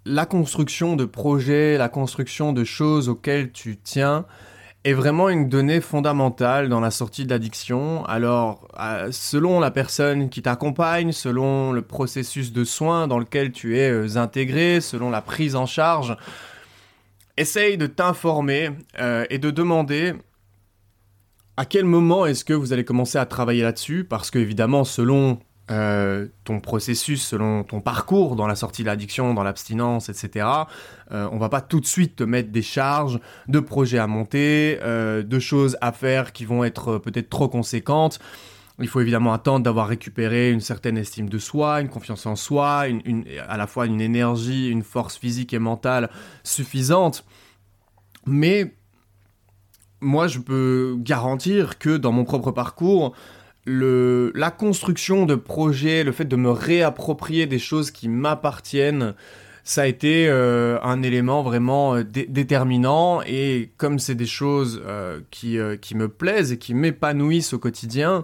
la 0.05 0.25
construction 0.25 0.95
de 0.95 1.05
projets, 1.05 1.77
la 1.77 1.89
construction 1.89 2.51
de 2.51 2.63
choses 2.63 3.09
auxquelles 3.09 3.51
tu 3.51 3.77
tiens, 3.77 4.25
est 4.83 4.93
vraiment 4.93 5.29
une 5.29 5.49
donnée 5.49 5.81
fondamentale 5.81 6.69
dans 6.69 6.79
la 6.79 6.91
sortie 6.91 7.25
d'addiction. 7.25 8.05
Alors, 8.05 8.67
euh, 8.79 9.09
selon 9.11 9.59
la 9.59 9.71
personne 9.71 10.29
qui 10.29 10.41
t'accompagne, 10.41 11.11
selon 11.11 11.71
le 11.71 11.81
processus 11.81 12.53
de 12.53 12.63
soins 12.63 13.07
dans 13.07 13.19
lequel 13.19 13.51
tu 13.51 13.77
es 13.77 13.89
euh, 13.89 14.17
intégré, 14.17 14.79
selon 14.79 15.09
la 15.09 15.21
prise 15.21 15.55
en 15.55 15.65
charge, 15.65 16.15
essaye 17.35 17.77
de 17.77 17.87
t'informer 17.87 18.71
euh, 18.99 19.25
et 19.29 19.39
de 19.39 19.51
demander 19.51 20.13
à 21.57 21.65
quel 21.65 21.85
moment 21.85 22.25
est-ce 22.25 22.45
que 22.45 22.53
vous 22.53 22.71
allez 22.71 22.85
commencer 22.85 23.17
à 23.17 23.25
travailler 23.25 23.63
là-dessus, 23.63 24.03
parce 24.03 24.31
qu'évidemment, 24.31 24.83
selon 24.83 25.39
euh, 25.69 26.27
ton 26.45 26.61
processus, 26.61 27.25
selon 27.25 27.63
ton 27.63 27.81
parcours 27.81 28.37
dans 28.37 28.47
la 28.47 28.55
sortie 28.55 28.83
de 28.83 28.87
l'addiction, 28.87 29.33
dans 29.33 29.43
l'abstinence, 29.43 30.07
etc. 30.07 30.47
Euh, 31.11 31.27
on 31.31 31.37
va 31.37 31.49
pas 31.49 31.59
tout 31.59 31.81
de 31.81 31.85
suite 31.85 32.15
te 32.15 32.23
mettre 32.23 32.51
des 32.51 32.61
charges 32.61 33.19
de 33.49 33.59
projets 33.59 33.97
à 33.97 34.07
monter, 34.07 34.79
euh, 34.81 35.23
de 35.23 35.39
choses 35.39 35.77
à 35.81 35.91
faire 35.91 36.31
qui 36.31 36.45
vont 36.45 36.63
être 36.63 36.99
peut-être 36.99 37.29
trop 37.29 37.49
conséquentes. 37.49 38.19
Il 38.79 38.87
faut 38.87 39.01
évidemment 39.01 39.33
attendre 39.33 39.65
d'avoir 39.65 39.87
récupéré 39.87 40.51
une 40.51 40.61
certaine 40.61 40.97
estime 40.97 41.27
de 41.27 41.37
soi, 41.37 41.81
une 41.81 41.89
confiance 41.89 42.25
en 42.27 42.37
soi, 42.37 42.85
à 43.49 43.57
la 43.57 43.67
fois 43.67 43.87
une 43.87 43.99
énergie, 43.99 44.69
une 44.69 44.83
force 44.83 45.17
physique 45.17 45.51
et 45.51 45.59
mentale 45.59 46.09
suffisante. 46.43 47.25
Mais 48.25 48.73
moi, 49.99 50.27
je 50.27 50.39
peux 50.39 50.95
garantir 50.99 51.79
que 51.79 51.97
dans 51.97 52.11
mon 52.11 52.23
propre 52.23 52.51
parcours, 52.51 53.15
la 53.67 54.51
construction 54.51 55.25
de 55.25 55.35
projets, 55.35 56.03
le 56.03 56.11
fait 56.11 56.25
de 56.25 56.35
me 56.35 56.49
réapproprier 56.49 57.45
des 57.45 57.59
choses 57.59 57.91
qui 57.91 58.07
m'appartiennent, 58.07 59.13
ça 59.67 59.81
a 59.81 59.85
été 59.85 60.29
euh, 60.29 60.79
un 60.81 61.03
élément 61.03 61.43
vraiment 61.43 61.95
euh, 61.95 62.03
déterminant 62.05 63.21
et 63.27 63.73
comme 63.75 63.99
c'est 63.99 64.15
des 64.15 64.25
choses 64.25 64.81
euh, 64.85 65.19
qui, 65.29 65.57
qui 65.81 65.93
me 65.95 66.07
plaisent 66.07 66.53
et 66.53 66.57
qui 66.57 66.73
m'épanouissent 66.73 67.51
au 67.51 67.59
quotidien, 67.59 68.23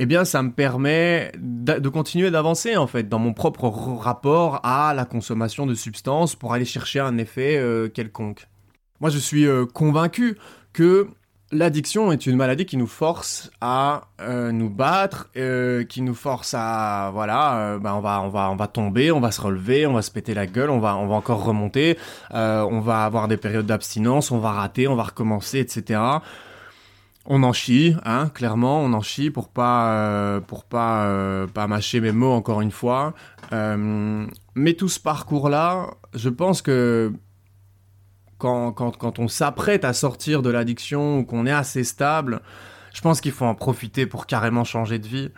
eh 0.00 0.06
bien 0.06 0.24
ça 0.24 0.42
me 0.42 0.50
permet 0.50 1.30
de 1.38 1.88
continuer 1.88 2.32
d'avancer 2.32 2.76
en 2.76 2.88
fait 2.88 3.08
dans 3.08 3.20
mon 3.20 3.34
propre 3.34 3.68
rapport 3.68 4.60
à 4.64 4.94
la 4.94 5.04
consommation 5.04 5.64
de 5.64 5.74
substances 5.74 6.34
pour 6.34 6.52
aller 6.52 6.64
chercher 6.64 6.98
un 6.98 7.18
effet 7.18 7.62
quelconque. 7.94 8.48
Moi 8.98 9.10
je 9.10 9.18
suis 9.18 9.46
convaincu 9.74 10.38
que 10.72 11.08
L'addiction 11.50 12.12
est 12.12 12.26
une 12.26 12.36
maladie 12.36 12.66
qui 12.66 12.76
nous 12.76 12.86
force 12.86 13.50
à 13.62 14.08
euh, 14.20 14.52
nous 14.52 14.68
battre, 14.68 15.30
euh, 15.38 15.82
qui 15.82 16.02
nous 16.02 16.14
force 16.14 16.52
à 16.52 17.10
voilà, 17.14 17.56
euh, 17.56 17.78
bah, 17.78 17.94
on 17.94 18.56
va 18.56 18.66
tomber, 18.66 19.10
on 19.10 19.20
va 19.20 19.30
se 19.30 19.40
relever, 19.40 19.86
on 19.86 19.94
va 19.94 20.02
se 20.02 20.10
péter 20.10 20.34
la 20.34 20.46
gueule, 20.46 20.68
on 20.68 20.78
va 20.78 20.94
on 20.98 21.06
va 21.06 21.14
encore 21.14 21.42
remonter, 21.42 21.96
on 22.32 22.80
va 22.80 23.06
avoir 23.06 23.28
des 23.28 23.38
périodes 23.38 23.64
d'abstinence, 23.64 24.30
on 24.30 24.40
va 24.40 24.52
rater, 24.52 24.88
on 24.88 24.94
va 24.94 25.04
recommencer, 25.04 25.60
etc. 25.60 26.00
On 27.24 27.42
en 27.42 27.54
chie, 27.54 27.96
hein, 28.04 28.28
clairement, 28.34 28.82
on 28.82 28.92
en 28.92 29.00
chie 29.00 29.30
pour 29.30 29.48
pas 29.48 30.42
pour 30.46 30.64
pas 30.64 31.46
pas 31.54 31.66
mâcher 31.66 32.02
mes 32.02 32.12
mots 32.12 32.32
encore 32.32 32.60
une 32.60 32.72
fois. 32.72 33.14
mais 33.50 34.74
tout 34.74 34.88
ce 34.90 35.00
parcours 35.00 35.48
là, 35.48 35.94
je 36.12 36.28
pense 36.28 36.60
que 36.60 37.10
quand, 38.38 38.72
quand, 38.72 38.96
quand 38.96 39.18
on 39.18 39.28
s'apprête 39.28 39.84
à 39.84 39.92
sortir 39.92 40.42
de 40.42 40.50
l'addiction 40.50 41.18
ou 41.18 41.24
qu'on 41.24 41.46
est 41.46 41.52
assez 41.52 41.84
stable, 41.84 42.40
je 42.94 43.00
pense 43.00 43.20
qu'il 43.20 43.32
faut 43.32 43.44
en 43.44 43.54
profiter 43.54 44.06
pour 44.06 44.26
carrément 44.26 44.64
changer 44.64 44.98
de 44.98 45.06
vie. 45.06 45.30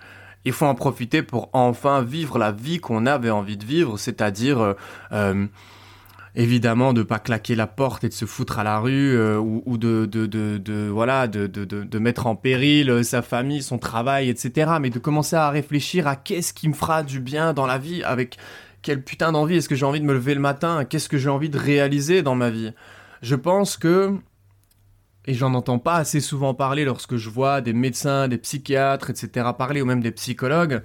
Il 0.45 0.53
faut 0.53 0.67
en 0.67 0.75
profiter 0.75 1.23
pour 1.23 1.51
enfin 1.53 2.03
vivre 2.03 2.39
la 2.39 2.53
vie 2.53 2.81
qu'on 2.81 3.07
avait 3.07 3.31
envie 3.31 3.57
de 3.57 3.65
vivre, 3.65 3.99
c'est-à-dire 3.99 4.61
euh, 4.61 4.73
euh, 5.13 5.47
évidemment 6.35 6.95
de 6.95 7.03
pas 7.03 7.19
claquer 7.19 7.55
la 7.55 7.67
porte 7.67 8.05
et 8.05 8.09
de 8.09 8.15
se 8.15 8.25
foutre 8.25 8.59
à 8.59 8.65
la 8.65 8.79
rue 8.79 9.15
euh, 9.15 9.39
ou, 9.39 9.77
de, 9.77 10.07
de, 10.07 10.27
de, 10.27 10.89
voilà 10.89 11.27
de, 11.27 11.47
de, 11.47 11.65
de, 11.65 11.99
mettre 11.99 12.27
en 12.27 12.37
péril 12.37 13.05
sa 13.05 13.21
famille, 13.21 13.63
son 13.63 13.77
travail, 13.77 14.31
etc. 14.31 14.73
Mais 14.81 14.89
de 14.89 14.99
commencer 14.99 15.37
à 15.37 15.51
réfléchir 15.51 16.07
à 16.07 16.17
qu'est-ce 16.17 16.55
qui 16.55 16.69
me 16.69 16.75
fera 16.75 17.03
du 17.03 17.21
bien 17.21 17.53
dans 17.53 17.67
la 17.67 17.77
vie 17.77 18.03
avec 18.03 18.39
quelle 18.83 19.03
putain 19.03 19.33
d'envie 19.33 19.57
est-ce 19.57 19.69
que 19.69 19.75
j'ai 19.75 19.87
envie 19.87 20.01
de 20.01 20.07
me 20.07 20.15
lever 20.15 20.35
le 20.35 20.41
matin? 20.41 20.85
Qu'est-ce 20.85 21.09
que 21.09 21.19
j'ai 21.19 21.29
envie 21.29 21.51
de 21.51 21.59
réaliser 21.59 22.23
dans 22.23 22.35
ma 22.35 22.51
vie? 22.51 22.73
Je 23.23 23.35
pense 23.35 23.77
que, 23.77 24.15
et 25.27 25.35
j'en 25.35 25.55
entends 25.55 25.79
pas 25.79 25.97
assez 25.97 26.21
souvent 26.21 26.55
parler 26.55 26.85
lorsque 26.85 27.17
je 27.17 27.29
vois 27.29 27.61
des 27.61 27.73
médecins, 27.73 28.29
des 28.29 28.39
psychiatres, 28.39 29.11
etc. 29.11 29.49
parler, 29.57 29.83
ou 29.83 29.87
même 29.87 30.03
des 30.03 30.13
psychologues, 30.13 30.83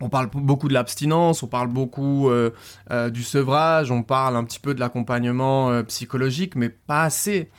on 0.00 0.08
parle 0.08 0.30
beaucoup 0.32 0.68
de 0.68 0.74
l'abstinence, 0.74 1.42
on 1.42 1.46
parle 1.46 1.68
beaucoup 1.68 2.30
euh, 2.30 2.50
euh, 2.90 3.10
du 3.10 3.22
sevrage, 3.22 3.90
on 3.90 4.02
parle 4.02 4.36
un 4.36 4.44
petit 4.44 4.58
peu 4.58 4.74
de 4.74 4.80
l'accompagnement 4.80 5.70
euh, 5.70 5.82
psychologique, 5.82 6.56
mais 6.56 6.70
pas 6.70 7.02
assez. 7.02 7.50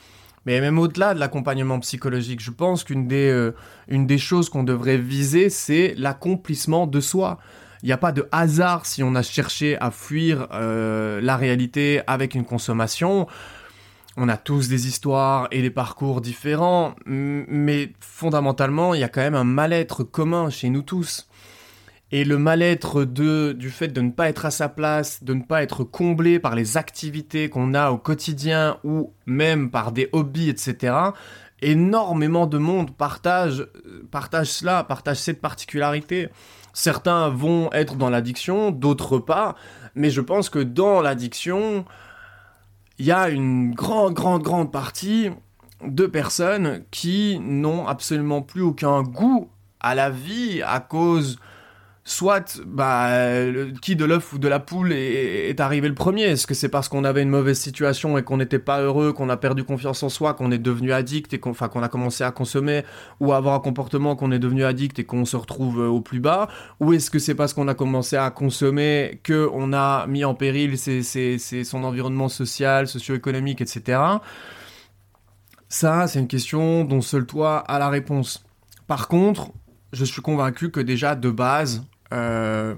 Mais 0.47 0.59
même 0.59 0.79
au-delà 0.79 1.13
de 1.13 1.19
l'accompagnement 1.19 1.79
psychologique, 1.79 2.41
je 2.41 2.49
pense 2.49 2.83
qu'une 2.83 3.07
des, 3.07 4.17
choses 4.17 4.49
qu'on 4.49 4.63
devrait 4.63 4.97
viser, 4.97 5.51
c'est 5.51 5.93
l'accomplissement 5.97 6.87
de 6.87 6.99
soi. 6.99 7.37
Il 7.83 7.87
n'y 7.87 7.91
a 7.91 7.97
pas 7.97 8.11
de 8.11 8.27
hasard 8.31 8.85
si 8.85 9.01
on 9.01 9.15
a 9.15 9.23
cherché 9.23 9.77
à 9.79 9.89
fuir 9.91 10.47
euh, 10.51 11.19
la 11.21 11.35
réalité 11.35 12.01
avec 12.07 12.35
une 12.35 12.45
consommation. 12.45 13.27
On 14.17 14.29
a 14.29 14.37
tous 14.37 14.67
des 14.67 14.87
histoires 14.87 15.47
et 15.51 15.61
des 15.61 15.71
parcours 15.71 16.21
différents, 16.21 16.95
mais 17.05 17.93
fondamentalement, 17.99 18.93
il 18.93 18.99
y 18.99 19.03
a 19.03 19.09
quand 19.09 19.21
même 19.21 19.35
un 19.35 19.45
mal-être 19.45 20.03
commun 20.03 20.49
chez 20.49 20.69
nous 20.69 20.81
tous. 20.81 21.29
Et 22.11 22.25
le 22.25 22.37
mal-être 22.37 23.05
du 23.05 23.69
fait 23.69 23.87
de 23.87 24.01
ne 24.01 24.11
pas 24.11 24.27
être 24.27 24.45
à 24.45 24.51
sa 24.51 24.67
place, 24.67 25.23
de 25.23 25.33
ne 25.33 25.41
pas 25.41 25.63
être 25.63 25.85
comblé 25.85 26.39
par 26.39 26.55
les 26.55 26.75
activités 26.75 27.49
qu'on 27.49 27.73
a 27.73 27.89
au 27.91 27.97
quotidien 27.97 28.77
ou 28.83 29.13
même 29.25 29.71
par 29.71 29.93
des 29.93 30.09
hobbies, 30.11 30.49
etc. 30.49 30.93
Énormément 31.61 32.47
de 32.47 32.57
monde 32.57 32.91
partage, 32.91 33.65
partage 34.11 34.47
cela, 34.47 34.83
partage 34.83 35.17
cette 35.17 35.39
particularité. 35.39 36.27
Certains 36.73 37.29
vont 37.29 37.71
être 37.73 37.95
dans 37.95 38.09
l'addiction, 38.09 38.71
d'autres 38.71 39.19
pas, 39.19 39.55
mais 39.95 40.09
je 40.09 40.21
pense 40.21 40.49
que 40.49 40.59
dans 40.59 41.01
l'addiction, 41.01 41.85
il 42.97 43.05
y 43.05 43.11
a 43.11 43.29
une 43.29 43.73
grande, 43.73 44.13
grande, 44.13 44.43
grande 44.43 44.71
partie 44.71 45.29
de 45.83 46.05
personnes 46.05 46.83
qui 46.91 47.39
n'ont 47.41 47.87
absolument 47.87 48.41
plus 48.41 48.61
aucun 48.61 49.01
goût 49.01 49.49
à 49.79 49.95
la 49.95 50.09
vie 50.09 50.61
à 50.61 50.79
cause 50.79 51.39
soit 52.03 52.59
bah, 52.65 53.09
qui 53.81 53.95
de 53.95 54.05
l'œuf 54.05 54.33
ou 54.33 54.39
de 54.39 54.47
la 54.47 54.59
poule 54.59 54.91
est, 54.91 55.59
arrivé 55.59 55.87
le 55.87 55.93
premier 55.93 56.23
Est-ce 56.23 56.47
que 56.47 56.55
c'est 56.55 56.69
parce 56.69 56.89
qu'on 56.89 57.03
avait 57.03 57.21
une 57.21 57.29
mauvaise 57.29 57.59
situation 57.59 58.17
et 58.17 58.23
qu'on 58.23 58.37
n'était 58.37 58.59
pas 58.59 58.81
heureux, 58.81 59.13
qu'on 59.13 59.29
a 59.29 59.37
perdu 59.37 59.63
confiance 59.63 60.01
en 60.01 60.09
soi, 60.09 60.33
qu'on 60.33 60.51
est 60.51 60.57
devenu 60.57 60.93
addict 60.93 61.33
et 61.33 61.39
qu'on 61.39 61.53
a 61.53 61.89
commencé 61.89 62.23
à 62.23 62.31
consommer 62.31 62.83
ou 63.19 63.33
à 63.33 63.37
avoir 63.37 63.53
un 63.55 63.59
comportement 63.59 64.15
qu'on 64.15 64.31
est 64.31 64.39
devenu 64.39 64.63
addict 64.63 64.97
et 64.97 65.03
qu'on 65.03 65.25
se 65.25 65.35
retrouve 65.35 65.81
euh, 65.81 65.87
au 65.87 66.01
plus 66.01 66.19
bas? 66.19 66.47
Ou 66.79 66.93
est-ce 66.93 67.11
que 67.11 67.19
c'est 67.19 67.35
parce 67.35 67.53
qu'on 67.53 67.67
a 67.67 67.75
commencé 67.75 68.15
à 68.15 68.31
consommer 68.31 69.21
qu'on 69.25 69.71
a 69.71 70.07
mis 70.07 70.25
en 70.25 70.33
péril 70.33 70.77
son 70.77 71.83
environnement 71.83 72.29
social, 72.29 72.87
socio-économique, 72.87 73.61
etc. 73.61 73.99
Ça, 75.69 76.07
c'est 76.07 76.19
une 76.19 76.27
question 76.27 76.83
dont 76.83 77.01
seul 77.01 77.25
toi 77.25 77.59
a 77.59 77.79
la 77.79 77.89
réponse. 77.89 78.43
Par 78.87 79.07
contre, 79.07 79.51
je 79.93 80.03
suis 80.05 80.21
convaincu 80.21 80.71
que 80.71 80.79
déjà 80.79 81.15
de 81.15 81.29
base, 81.29 81.83
euh, 82.13 82.75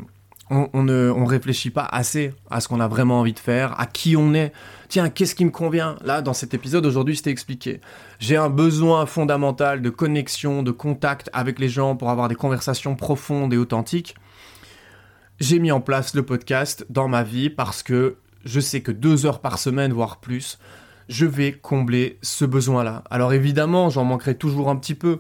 on, 0.49 0.83
ne 0.83 1.09
réfléchit 1.09 1.69
pas 1.69 1.85
assez 1.85 2.33
à 2.49 2.61
ce 2.61 2.67
qu'on 2.67 2.79
a 2.79 2.87
vraiment 2.87 3.19
envie 3.19 3.33
de 3.33 3.39
faire, 3.39 3.79
à 3.79 3.85
qui 3.85 4.15
on 4.15 4.33
est. 4.33 4.51
Tiens, 4.89 5.09
qu'est-ce 5.09 5.35
qui 5.35 5.45
me 5.45 5.51
convient? 5.51 5.95
Là, 6.03 6.21
dans 6.21 6.33
cet 6.33 6.53
épisode, 6.53 6.85
aujourd'hui, 6.85 7.15
c'était 7.15 7.31
expliqué. 7.31 7.81
J'ai 8.19 8.35
un 8.35 8.49
besoin 8.49 9.05
fondamental 9.05 9.81
de 9.81 9.89
connexion, 9.89 10.61
de 10.61 10.71
contact 10.71 11.29
avec 11.33 11.59
les 11.59 11.69
gens 11.69 11.95
pour 11.95 12.09
avoir 12.09 12.27
des 12.27 12.35
conversations 12.35 12.95
profondes 12.95 13.53
et 13.53 13.57
authentiques. 13.57 14.15
J'ai 15.39 15.59
mis 15.59 15.71
en 15.71 15.81
place 15.81 16.13
le 16.13 16.23
podcast 16.23 16.85
dans 16.89 17.07
ma 17.07 17.23
vie 17.23 17.49
parce 17.49 17.81
que 17.81 18.17
je 18.45 18.59
sais 18.59 18.81
que 18.81 18.91
deux 18.91 19.25
heures 19.25 19.39
par 19.39 19.57
semaine, 19.57 19.93
voire 19.93 20.19
plus, 20.19 20.59
je 21.09 21.25
vais 21.25 21.53
combler 21.53 22.19
ce 22.21 22.45
besoin-là. 22.45 23.03
Alors 23.09 23.33
évidemment, 23.33 23.89
j'en 23.89 24.03
manquerai 24.03 24.35
toujours 24.35 24.69
un 24.69 24.75
petit 24.75 24.95
peu 24.95 25.19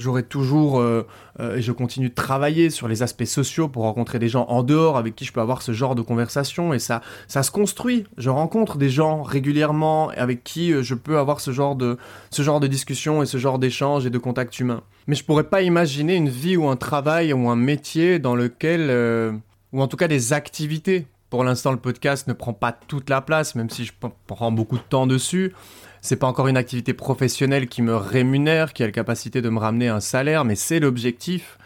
J'aurai 0.00 0.22
toujours, 0.22 0.80
euh, 0.80 1.06
euh, 1.40 1.56
et 1.56 1.62
je 1.62 1.72
continue 1.72 2.08
de 2.08 2.14
travailler 2.14 2.70
sur 2.70 2.88
les 2.88 3.02
aspects 3.02 3.24
sociaux 3.24 3.68
pour 3.68 3.82
rencontrer 3.82 4.18
des 4.18 4.30
gens 4.30 4.46
en 4.48 4.62
dehors 4.62 4.96
avec 4.96 5.14
qui 5.14 5.26
je 5.26 5.32
peux 5.32 5.42
avoir 5.42 5.60
ce 5.60 5.72
genre 5.72 5.94
de 5.94 6.00
conversation. 6.00 6.72
Et 6.72 6.78
ça, 6.78 7.02
ça 7.28 7.42
se 7.42 7.50
construit. 7.50 8.06
Je 8.16 8.30
rencontre 8.30 8.78
des 8.78 8.88
gens 8.88 9.22
régulièrement 9.22 10.08
avec 10.16 10.42
qui 10.42 10.72
euh, 10.72 10.82
je 10.82 10.94
peux 10.94 11.18
avoir 11.18 11.40
ce 11.40 11.50
genre 11.50 11.76
de, 11.76 11.98
ce 12.30 12.40
genre 12.40 12.60
de 12.60 12.66
discussion 12.66 13.22
et 13.22 13.26
ce 13.26 13.36
genre 13.36 13.58
d'échange 13.58 14.06
et 14.06 14.10
de 14.10 14.16
contact 14.16 14.58
humain. 14.58 14.82
Mais 15.06 15.14
je 15.14 15.24
pourrais 15.24 15.44
pas 15.44 15.60
imaginer 15.60 16.14
une 16.14 16.30
vie 16.30 16.56
ou 16.56 16.66
un 16.68 16.76
travail 16.76 17.34
ou 17.34 17.50
un 17.50 17.56
métier 17.56 18.18
dans 18.18 18.34
lequel, 18.34 19.40
ou 19.72 19.82
en 19.82 19.86
tout 19.86 19.98
cas 19.98 20.08
des 20.08 20.32
activités. 20.32 21.06
Pour 21.28 21.44
l'instant, 21.44 21.72
le 21.72 21.78
podcast 21.78 22.26
ne 22.26 22.32
prend 22.32 22.54
pas 22.54 22.72
toute 22.72 23.10
la 23.10 23.20
place, 23.20 23.54
même 23.54 23.68
si 23.68 23.84
je 23.84 23.92
prends 24.26 24.50
beaucoup 24.50 24.78
de 24.78 24.82
temps 24.82 25.06
dessus 25.06 25.52
c'est 26.00 26.16
pas 26.16 26.26
encore 26.26 26.48
une 26.48 26.56
activité 26.56 26.94
professionnelle 26.94 27.68
qui 27.68 27.82
me 27.82 27.94
rémunère, 27.94 28.72
qui 28.72 28.82
a 28.82 28.86
la 28.86 28.92
capacité 28.92 29.42
de 29.42 29.48
me 29.48 29.58
ramener 29.58 29.88
un 29.88 30.00
salaire, 30.00 30.44
mais 30.44 30.54
c'est 30.54 30.80
l'objectif. 30.80 31.58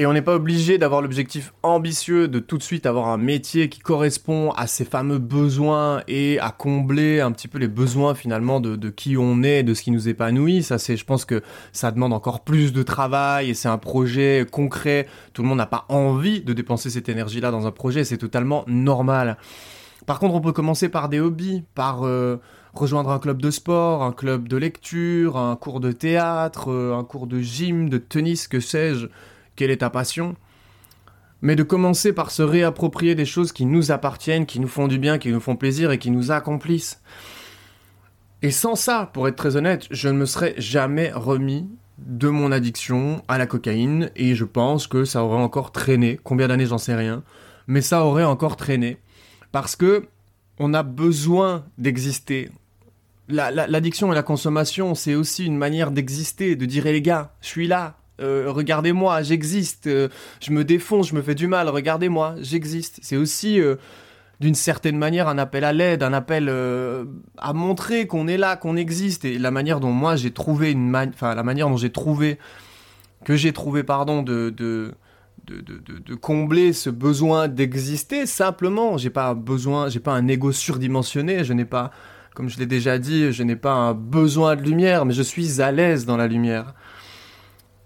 Et 0.00 0.06
on 0.06 0.12
n'est 0.12 0.22
pas 0.22 0.36
obligé 0.36 0.78
d'avoir 0.78 1.02
l'objectif 1.02 1.52
ambitieux 1.64 2.28
de 2.28 2.38
tout 2.38 2.56
de 2.56 2.62
suite 2.62 2.86
avoir 2.86 3.08
un 3.08 3.16
métier 3.16 3.68
qui 3.68 3.80
correspond 3.80 4.52
à 4.52 4.68
ces 4.68 4.84
fameux 4.84 5.18
besoins 5.18 6.04
et 6.06 6.38
à 6.38 6.52
combler 6.52 7.18
un 7.18 7.32
petit 7.32 7.48
peu 7.48 7.58
les 7.58 7.66
besoins 7.66 8.14
finalement 8.14 8.60
de, 8.60 8.90
qui 8.90 9.16
on 9.16 9.42
est, 9.42 9.64
de 9.64 9.74
ce 9.74 9.82
qui 9.82 9.90
nous 9.90 10.08
épanouit. 10.08 10.62
Ça, 10.62 10.78
c'est, 10.78 10.96
je 10.96 11.04
pense 11.04 11.24
que 11.24 11.42
ça 11.72 11.90
demande 11.90 12.12
encore 12.12 12.44
plus 12.44 12.72
de 12.72 12.84
travail 12.84 13.50
et 13.50 13.54
c'est 13.54 13.66
un 13.66 13.76
projet 13.76 14.46
concret. 14.48 15.08
Tout 15.32 15.42
le 15.42 15.48
monde 15.48 15.58
n'a 15.58 15.66
pas 15.66 15.84
envie 15.88 16.42
de 16.42 16.52
dépenser 16.52 16.90
cette 16.90 17.08
énergie-là 17.08 17.50
dans 17.50 17.66
un 17.66 17.72
projet, 17.72 18.04
c'est 18.04 18.18
totalement 18.18 18.62
normal. 18.68 19.36
Par 20.06 20.20
contre, 20.20 20.36
on 20.36 20.40
peut 20.40 20.52
commencer 20.52 20.88
par 20.88 21.08
des 21.08 21.18
hobbies, 21.18 21.64
par 21.74 22.06
euh, 22.06 22.40
rejoindre 22.78 23.10
un 23.10 23.18
club 23.18 23.42
de 23.42 23.50
sport, 23.50 24.02
un 24.02 24.12
club 24.12 24.48
de 24.48 24.56
lecture, 24.56 25.36
un 25.36 25.56
cours 25.56 25.80
de 25.80 25.92
théâtre, 25.92 26.70
euh, 26.70 26.96
un 26.96 27.04
cours 27.04 27.26
de 27.26 27.40
gym, 27.40 27.88
de 27.88 27.98
tennis, 27.98 28.48
que 28.48 28.60
sais-je, 28.60 29.06
quelle 29.56 29.70
est 29.70 29.78
ta 29.78 29.90
passion? 29.90 30.36
Mais 31.42 31.56
de 31.56 31.62
commencer 31.62 32.12
par 32.12 32.30
se 32.30 32.42
réapproprier 32.42 33.14
des 33.14 33.24
choses 33.24 33.52
qui 33.52 33.66
nous 33.66 33.90
appartiennent, 33.90 34.46
qui 34.46 34.60
nous 34.60 34.68
font 34.68 34.88
du 34.88 34.98
bien, 34.98 35.18
qui 35.18 35.30
nous 35.30 35.40
font 35.40 35.56
plaisir 35.56 35.90
et 35.90 35.98
qui 35.98 36.10
nous 36.10 36.30
accomplissent. 36.32 37.00
Et 38.42 38.50
sans 38.50 38.74
ça, 38.76 39.10
pour 39.12 39.28
être 39.28 39.36
très 39.36 39.56
honnête, 39.56 39.86
je 39.90 40.08
ne 40.08 40.18
me 40.18 40.26
serais 40.26 40.54
jamais 40.58 41.10
remis 41.12 41.68
de 41.98 42.28
mon 42.28 42.52
addiction 42.52 43.22
à 43.28 43.38
la 43.38 43.46
cocaïne 43.46 44.10
et 44.14 44.34
je 44.34 44.44
pense 44.44 44.86
que 44.86 45.04
ça 45.04 45.24
aurait 45.24 45.42
encore 45.42 45.72
traîné. 45.72 46.20
Combien 46.22 46.48
d'années, 46.48 46.66
j'en 46.66 46.78
sais 46.78 46.94
rien. 46.94 47.24
Mais 47.66 47.82
ça 47.82 48.04
aurait 48.04 48.24
encore 48.24 48.56
traîné. 48.56 48.98
Parce 49.52 49.74
que 49.76 50.06
on 50.58 50.74
a 50.74 50.82
besoin 50.82 51.64
d'exister. 51.78 52.50
L'addiction 53.28 54.10
et 54.10 54.14
la 54.14 54.22
consommation, 54.22 54.94
c'est 54.94 55.14
aussi 55.14 55.44
une 55.44 55.58
manière 55.58 55.90
d'exister, 55.90 56.56
de 56.56 56.64
dire, 56.64 56.86
eh, 56.86 56.92
les 56.92 57.02
gars, 57.02 57.32
je 57.42 57.48
suis 57.48 57.66
là, 57.66 57.98
euh, 58.20 58.46
regardez-moi, 58.48 59.22
j'existe, 59.22 59.86
euh, 59.86 60.08
je 60.40 60.50
me 60.50 60.64
défonce, 60.64 61.08
je 61.08 61.14
me 61.14 61.22
fais 61.22 61.34
du 61.34 61.46
mal, 61.46 61.68
regardez-moi, 61.68 62.34
j'existe. 62.40 62.98
C'est 63.02 63.16
aussi, 63.16 63.60
euh, 63.60 63.76
d'une 64.40 64.54
certaine 64.54 64.96
manière, 64.96 65.28
un 65.28 65.38
appel 65.38 65.62
à 65.62 65.72
l'aide, 65.72 66.02
un 66.02 66.12
appel 66.12 66.48
à 67.38 67.52
montrer 67.52 68.06
qu'on 68.06 68.28
est 68.28 68.36
là, 68.36 68.56
qu'on 68.56 68.76
existe. 68.76 69.24
Et 69.24 69.38
la 69.38 69.50
manière 69.50 69.80
dont 69.80 69.90
moi 69.90 70.16
j'ai 70.16 70.30
trouvé 70.30 70.70
une, 70.70 70.94
enfin 70.96 71.34
la 71.34 71.42
manière 71.42 71.68
dont 71.68 71.76
j'ai 71.76 71.90
trouvé, 71.90 72.38
que 73.24 73.36
j'ai 73.36 73.52
trouvé, 73.52 73.82
pardon, 73.82 74.22
de, 74.22 74.50
de 74.50 74.94
de, 75.48 76.14
combler 76.14 76.72
ce 76.74 76.90
besoin 76.90 77.48
d'exister 77.48 78.26
simplement. 78.26 78.98
J'ai 78.98 79.10
pas 79.10 79.34
besoin, 79.34 79.88
j'ai 79.88 80.00
pas 80.00 80.12
un 80.12 80.28
ego 80.28 80.52
surdimensionné, 80.52 81.42
je 81.44 81.52
n'ai 81.54 81.64
pas, 81.64 81.90
comme 82.38 82.48
je 82.48 82.58
l'ai 82.60 82.66
déjà 82.66 82.98
dit, 83.00 83.32
je 83.32 83.42
n'ai 83.42 83.56
pas 83.56 83.72
un 83.72 83.94
besoin 83.94 84.54
de 84.54 84.62
lumière, 84.62 85.04
mais 85.04 85.12
je 85.12 85.22
suis 85.22 85.60
à 85.60 85.72
l'aise 85.72 86.06
dans 86.06 86.16
la 86.16 86.28
lumière. 86.28 86.72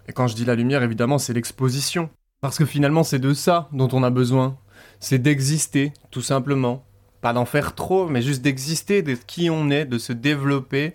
Et 0.07 0.13
quand 0.13 0.27
je 0.27 0.35
dis 0.35 0.45
la 0.45 0.55
lumière, 0.55 0.83
évidemment, 0.83 1.17
c'est 1.17 1.33
l'exposition. 1.33 2.11
Parce 2.43 2.59
que 2.59 2.67
finalement, 2.67 3.03
c'est 3.03 3.19
de 3.19 3.33
ça 3.33 3.71
dont 3.73 3.89
on 3.93 4.03
a 4.03 4.11
besoin. 4.11 4.59
C'est 5.01 5.21
d'exister, 5.21 5.95
tout 6.11 6.21
simplement. 6.21 6.85
Pas 7.23 7.33
d'en 7.33 7.47
faire 7.47 7.75
trop, 7.75 8.11
mais 8.11 8.21
juste 8.21 8.43
d'exister, 8.43 9.01
d'être 9.01 9.25
qui 9.25 9.49
on 9.49 9.71
est, 9.71 9.87
de 9.87 9.97
se 9.97 10.13
développer 10.13 10.93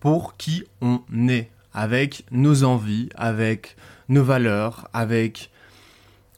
pour 0.00 0.36
qui 0.36 0.64
on 0.82 1.00
est. 1.30 1.50
Avec 1.72 2.26
nos 2.30 2.62
envies, 2.62 3.08
avec 3.14 3.76
nos 4.10 4.22
valeurs, 4.22 4.86
avec 4.92 5.50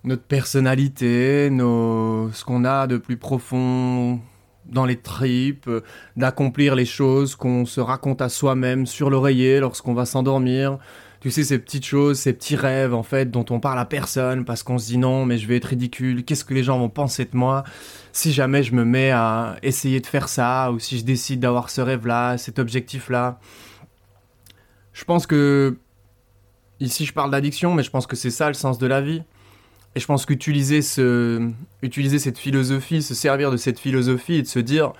notre 0.04 0.22
personnalité, 0.22 1.48
ce 1.50 2.44
qu'on 2.44 2.64
a 2.64 2.86
de 2.86 2.96
plus 2.96 3.16
profond 3.16 4.20
dans 4.70 4.86
les 4.86 4.96
tripes, 4.96 5.70
d'accomplir 6.16 6.74
les 6.74 6.84
choses 6.84 7.34
qu'on 7.34 7.66
se 7.66 7.80
raconte 7.80 8.22
à 8.22 8.28
soi-même 8.28 8.86
sur 8.86 9.10
l'oreiller 9.10 9.60
lorsqu'on 9.60 9.94
va 9.94 10.06
s'endormir. 10.06 10.78
Tu 11.20 11.30
sais, 11.30 11.44
ces 11.44 11.58
petites 11.58 11.84
choses, 11.84 12.18
ces 12.18 12.32
petits 12.32 12.56
rêves, 12.56 12.94
en 12.94 13.02
fait, 13.02 13.30
dont 13.30 13.44
on 13.50 13.60
parle 13.60 13.78
à 13.78 13.84
personne 13.84 14.46
parce 14.46 14.62
qu'on 14.62 14.78
se 14.78 14.86
dit 14.86 14.96
non, 14.96 15.26
mais 15.26 15.36
je 15.36 15.46
vais 15.46 15.56
être 15.56 15.66
ridicule. 15.66 16.24
Qu'est-ce 16.24 16.46
que 16.46 16.54
les 16.54 16.62
gens 16.62 16.78
vont 16.78 16.88
penser 16.88 17.26
de 17.26 17.36
moi 17.36 17.62
si 18.12 18.32
jamais 18.32 18.62
je 18.62 18.74
me 18.74 18.84
mets 18.84 19.10
à 19.10 19.56
essayer 19.62 20.00
de 20.00 20.06
faire 20.06 20.28
ça 20.28 20.72
ou 20.72 20.78
si 20.78 20.98
je 20.98 21.04
décide 21.04 21.40
d'avoir 21.40 21.68
ce 21.68 21.82
rêve-là, 21.82 22.38
cet 22.38 22.58
objectif-là? 22.58 23.38
Je 24.94 25.04
pense 25.04 25.26
que, 25.26 25.76
ici 26.80 27.04
je 27.04 27.12
parle 27.12 27.30
d'addiction, 27.30 27.74
mais 27.74 27.82
je 27.82 27.90
pense 27.90 28.06
que 28.06 28.16
c'est 28.16 28.30
ça 28.30 28.48
le 28.48 28.54
sens 28.54 28.78
de 28.78 28.86
la 28.86 29.02
vie. 29.02 29.22
Et 29.96 30.00
je 30.00 30.06
pense 30.06 30.24
qu'utiliser 30.24 30.82
ce, 30.82 31.50
utiliser 31.82 32.18
cette 32.18 32.38
philosophie, 32.38 33.02
se 33.02 33.14
servir 33.14 33.50
de 33.50 33.56
cette 33.56 33.78
philosophie 33.78 34.34
et 34.34 34.42
de 34.42 34.46
se 34.46 34.60
dire, 34.60 34.92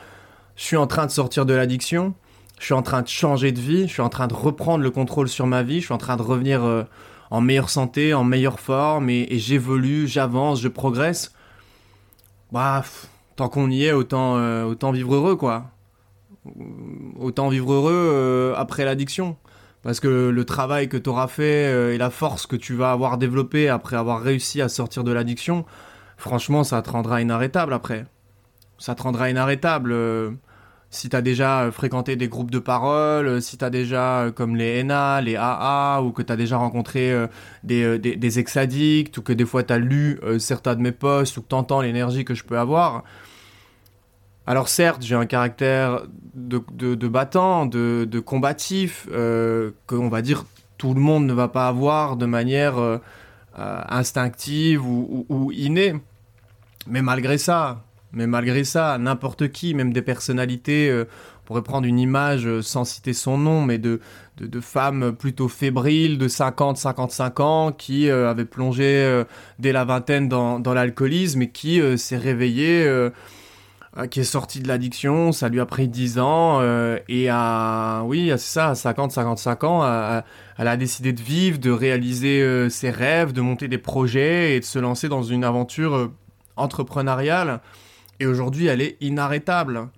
je 0.56 0.64
suis 0.64 0.76
en 0.76 0.86
train 0.86 1.06
de 1.06 1.10
sortir 1.10 1.46
de 1.46 1.54
l'addiction, 1.54 2.14
je 2.58 2.64
suis 2.64 2.74
en 2.74 2.82
train 2.82 3.02
de 3.02 3.08
changer 3.08 3.52
de 3.52 3.60
vie, 3.60 3.86
je 3.86 3.92
suis 3.92 4.02
en 4.02 4.08
train 4.08 4.26
de 4.26 4.34
reprendre 4.34 4.82
le 4.82 4.90
contrôle 4.90 5.28
sur 5.28 5.46
ma 5.46 5.62
vie, 5.62 5.80
je 5.80 5.86
suis 5.86 5.94
en 5.94 5.98
train 5.98 6.16
de 6.16 6.22
revenir 6.22 6.64
euh, 6.64 6.82
en 7.30 7.40
meilleure 7.40 7.70
santé, 7.70 8.14
en 8.14 8.24
meilleure 8.24 8.58
forme, 8.58 9.08
et, 9.08 9.38
j'évolue, 9.38 10.08
j'avance, 10.08 10.60
je 10.60 10.68
progresse. 10.68 11.32
Bah, 12.50 12.84
tant 13.36 13.48
qu'on 13.48 13.70
y 13.70 13.84
est, 13.84 13.92
autant, 13.92 14.36
euh, 14.36 14.64
autant 14.64 14.90
vivre 14.90 15.14
heureux, 15.14 15.36
quoi. 15.36 15.70
Autant 17.18 17.48
vivre 17.48 17.72
heureux 17.72 17.92
euh, 17.94 18.54
après 18.56 18.84
l'addiction. 18.84 19.36
Parce 19.82 20.00
que 20.00 20.28
le 20.28 20.44
travail 20.44 20.88
que 20.88 20.96
tu 20.96 21.08
auras 21.08 21.26
fait 21.26 21.66
euh, 21.66 21.94
et 21.94 21.98
la 21.98 22.10
force 22.10 22.46
que 22.46 22.56
tu 22.56 22.74
vas 22.74 22.92
avoir 22.92 23.16
développée 23.16 23.68
après 23.68 23.96
avoir 23.96 24.20
réussi 24.20 24.60
à 24.60 24.68
sortir 24.68 25.04
de 25.04 25.12
l'addiction, 25.12 25.64
franchement, 26.18 26.64
ça 26.64 26.82
te 26.82 26.90
rendra 26.90 27.22
inarrêtable 27.22 27.72
après. 27.72 28.04
Ça 28.78 28.94
te 28.94 29.02
rendra 29.02 29.30
inarrêtable. 29.30 29.92
Euh, 29.92 30.30
si 30.90 31.08
tu 31.08 31.16
as 31.16 31.22
déjà 31.22 31.62
euh, 31.62 31.72
fréquenté 31.72 32.16
des 32.16 32.28
groupes 32.28 32.50
de 32.50 32.58
parole, 32.58 33.40
si 33.40 33.56
tu 33.56 33.64
as 33.64 33.70
déjà, 33.70 34.26
comme 34.34 34.54
les 34.54 34.82
NA, 34.84 35.22
les 35.22 35.36
AA, 35.36 36.02
ou 36.02 36.12
que 36.12 36.20
tu 36.20 36.32
as 36.32 36.36
déjà 36.36 36.58
rencontré 36.58 37.14
des, 37.62 38.38
ex-addicts, 38.38 39.16
ou 39.16 39.22
que 39.22 39.32
des 39.32 39.46
fois 39.46 39.62
tu 39.62 39.72
as 39.72 39.78
lu 39.78 40.20
certains 40.38 40.74
de 40.74 40.82
mes 40.82 40.92
posts, 40.92 41.38
ou 41.38 41.42
que 41.42 41.48
tu 41.48 41.54
entends 41.54 41.80
l'énergie 41.80 42.24
que 42.24 42.34
je 42.34 42.44
peux 42.44 42.58
avoir, 42.58 43.04
alors 44.50 44.68
certes, 44.68 45.02
j'ai 45.02 45.14
un 45.14 45.26
caractère 45.26 46.02
de, 46.34 46.60
de, 46.72 47.06
battant, 47.06 47.66
de, 47.66 48.04
de 48.10 48.18
combatif, 48.18 49.06
euh, 49.12 49.70
qu'on 49.86 50.08
va 50.08 50.22
dire 50.22 50.44
tout 50.76 50.92
le 50.92 51.00
monde 51.00 51.24
ne 51.24 51.32
va 51.32 51.46
pas 51.46 51.68
avoir 51.68 52.16
de 52.16 52.26
manière 52.26 52.76
euh, 52.78 52.98
euh, 53.60 53.80
instinctive 53.88 54.84
ou, 54.84 55.52
innée. 55.52 55.94
Mais 56.88 57.00
malgré 57.00 57.38
ça, 57.38 57.84
mais 58.12 58.26
malgré 58.26 58.64
ça, 58.64 58.98
n'importe 58.98 59.52
qui, 59.52 59.72
même 59.72 59.92
des 59.92 60.02
personnalités, 60.02 60.92
on 60.92 61.44
pourrait 61.44 61.62
prendre 61.62 61.86
une 61.86 62.00
image 62.00 62.60
sans 62.60 62.84
citer 62.84 63.12
son 63.12 63.38
nom, 63.38 63.62
mais 63.62 63.78
de, 63.78 64.00
de, 64.40 64.60
femmes 64.60 65.14
plutôt 65.16 65.46
fébriles 65.46 66.18
de 66.18 66.26
50-55 66.26 67.40
ans 67.40 67.70
qui 67.70 68.10
avaient 68.10 68.44
plongé 68.44 69.22
dès 69.60 69.70
la 69.70 69.84
vingtaine 69.84 70.28
dans, 70.28 70.58
dans 70.58 70.74
l'alcoolisme 70.74 71.42
et 71.42 71.50
qui 71.50 71.80
s'est 71.96 72.16
réveillée 72.16 72.84
euh, 72.84 73.10
qui 74.10 74.20
est 74.20 74.24
sorti 74.24 74.60
de 74.60 74.68
l'addiction, 74.68 75.32
ça 75.32 75.48
lui 75.48 75.58
a 75.58 75.66
pris 75.66 75.88
10 75.88 76.20
ans, 76.20 76.58
euh, 76.60 76.98
et 77.08 77.28
à, 77.28 78.02
oui, 78.06 78.28
c'est 78.30 78.38
ça, 78.38 78.68
à 78.68 78.72
50-55 78.74 79.66
ans, 79.66 80.22
elle 80.58 80.68
a 80.68 80.76
décidé 80.76 81.12
de 81.12 81.20
vivre, 81.20 81.58
de 81.58 81.70
réaliser 81.70 82.40
euh, 82.40 82.68
ses 82.68 82.90
rêves, 82.90 83.32
de 83.32 83.40
monter 83.40 83.66
des 83.66 83.78
projets 83.78 84.54
et 84.54 84.60
de 84.60 84.64
se 84.64 84.78
lancer 84.78 85.08
dans 85.08 85.22
une 85.22 85.42
aventure 85.42 86.10
entrepreneuriale. 86.56 87.60
Et 88.20 88.26
aujourd'hui, 88.26 88.66
elle 88.66 88.80
est 88.80 88.96
inarrêtable. 89.00 89.88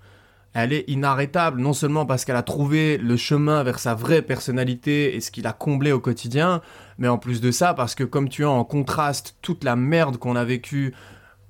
Elle 0.54 0.72
est 0.72 0.84
inarrêtable, 0.88 1.60
non 1.60 1.72
seulement 1.72 2.04
parce 2.04 2.24
qu'elle 2.24 2.36
a 2.36 2.42
trouvé 2.42 2.98
le 2.98 3.16
chemin 3.16 3.62
vers 3.62 3.78
sa 3.78 3.94
vraie 3.94 4.22
personnalité 4.22 5.16
et 5.16 5.20
ce 5.20 5.30
qui 5.30 5.40
l'a 5.40 5.52
comblé 5.52 5.92
au 5.92 6.00
quotidien, 6.00 6.60
mais 6.98 7.08
en 7.08 7.16
plus 7.16 7.40
de 7.40 7.50
ça, 7.50 7.72
parce 7.72 7.94
que 7.94 8.04
comme 8.04 8.28
tu 8.28 8.44
as 8.44 8.50
en 8.50 8.64
contraste 8.64 9.36
toute 9.40 9.64
la 9.64 9.76
merde 9.76 10.18
qu'on 10.18 10.36
a 10.36 10.44
vécue 10.44 10.94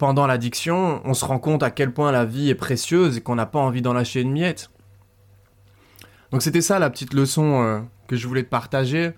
pendant 0.03 0.27
l'addiction, 0.27 1.01
on 1.05 1.15
se 1.15 1.25
rend 1.25 1.39
compte 1.39 1.63
à 1.63 1.71
quel 1.71 1.93
point 1.93 2.11
la 2.11 2.25
vie 2.25 2.51
est 2.51 2.57
précieuse 2.57 3.19
et 3.19 3.21
qu'on 3.21 3.37
n'a 3.37 3.47
pas 3.47 3.61
envie 3.61 3.83
d'en 3.83 3.93
lâcher 3.93 4.21
une 4.21 4.33
miette. 4.33 4.69
Donc 6.33 6.43
c'était 6.43 6.61
ça 6.61 6.81
la 6.81 6.91
petite 6.91 7.15
leçon 7.15 7.63
euh, 7.63 7.79
que 8.09 8.17
je 8.17 8.27
voulais 8.27 8.43
te 8.43 8.49
partager, 8.49 9.13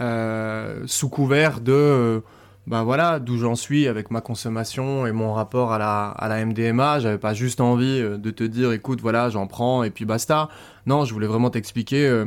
euh, 0.00 0.82
sous 0.86 1.10
couvert 1.10 1.60
de, 1.60 1.72
euh, 1.72 2.20
bah 2.66 2.84
voilà, 2.84 3.18
d'où 3.18 3.36
j'en 3.36 3.54
suis 3.54 3.86
avec 3.86 4.10
ma 4.10 4.22
consommation 4.22 5.06
et 5.06 5.12
mon 5.12 5.34
rapport 5.34 5.74
à 5.74 5.78
la, 5.78 6.08
à 6.08 6.26
la 6.26 6.42
MDMA. 6.46 7.00
J'avais 7.00 7.18
pas 7.18 7.34
juste 7.34 7.60
envie 7.60 8.00
de 8.00 8.30
te 8.30 8.42
dire, 8.42 8.72
écoute, 8.72 9.02
voilà, 9.02 9.28
j'en 9.28 9.46
prends 9.46 9.82
et 9.82 9.90
puis 9.90 10.06
basta. 10.06 10.48
Non, 10.86 11.04
je 11.04 11.12
voulais 11.12 11.26
vraiment 11.26 11.50
t'expliquer 11.50 12.24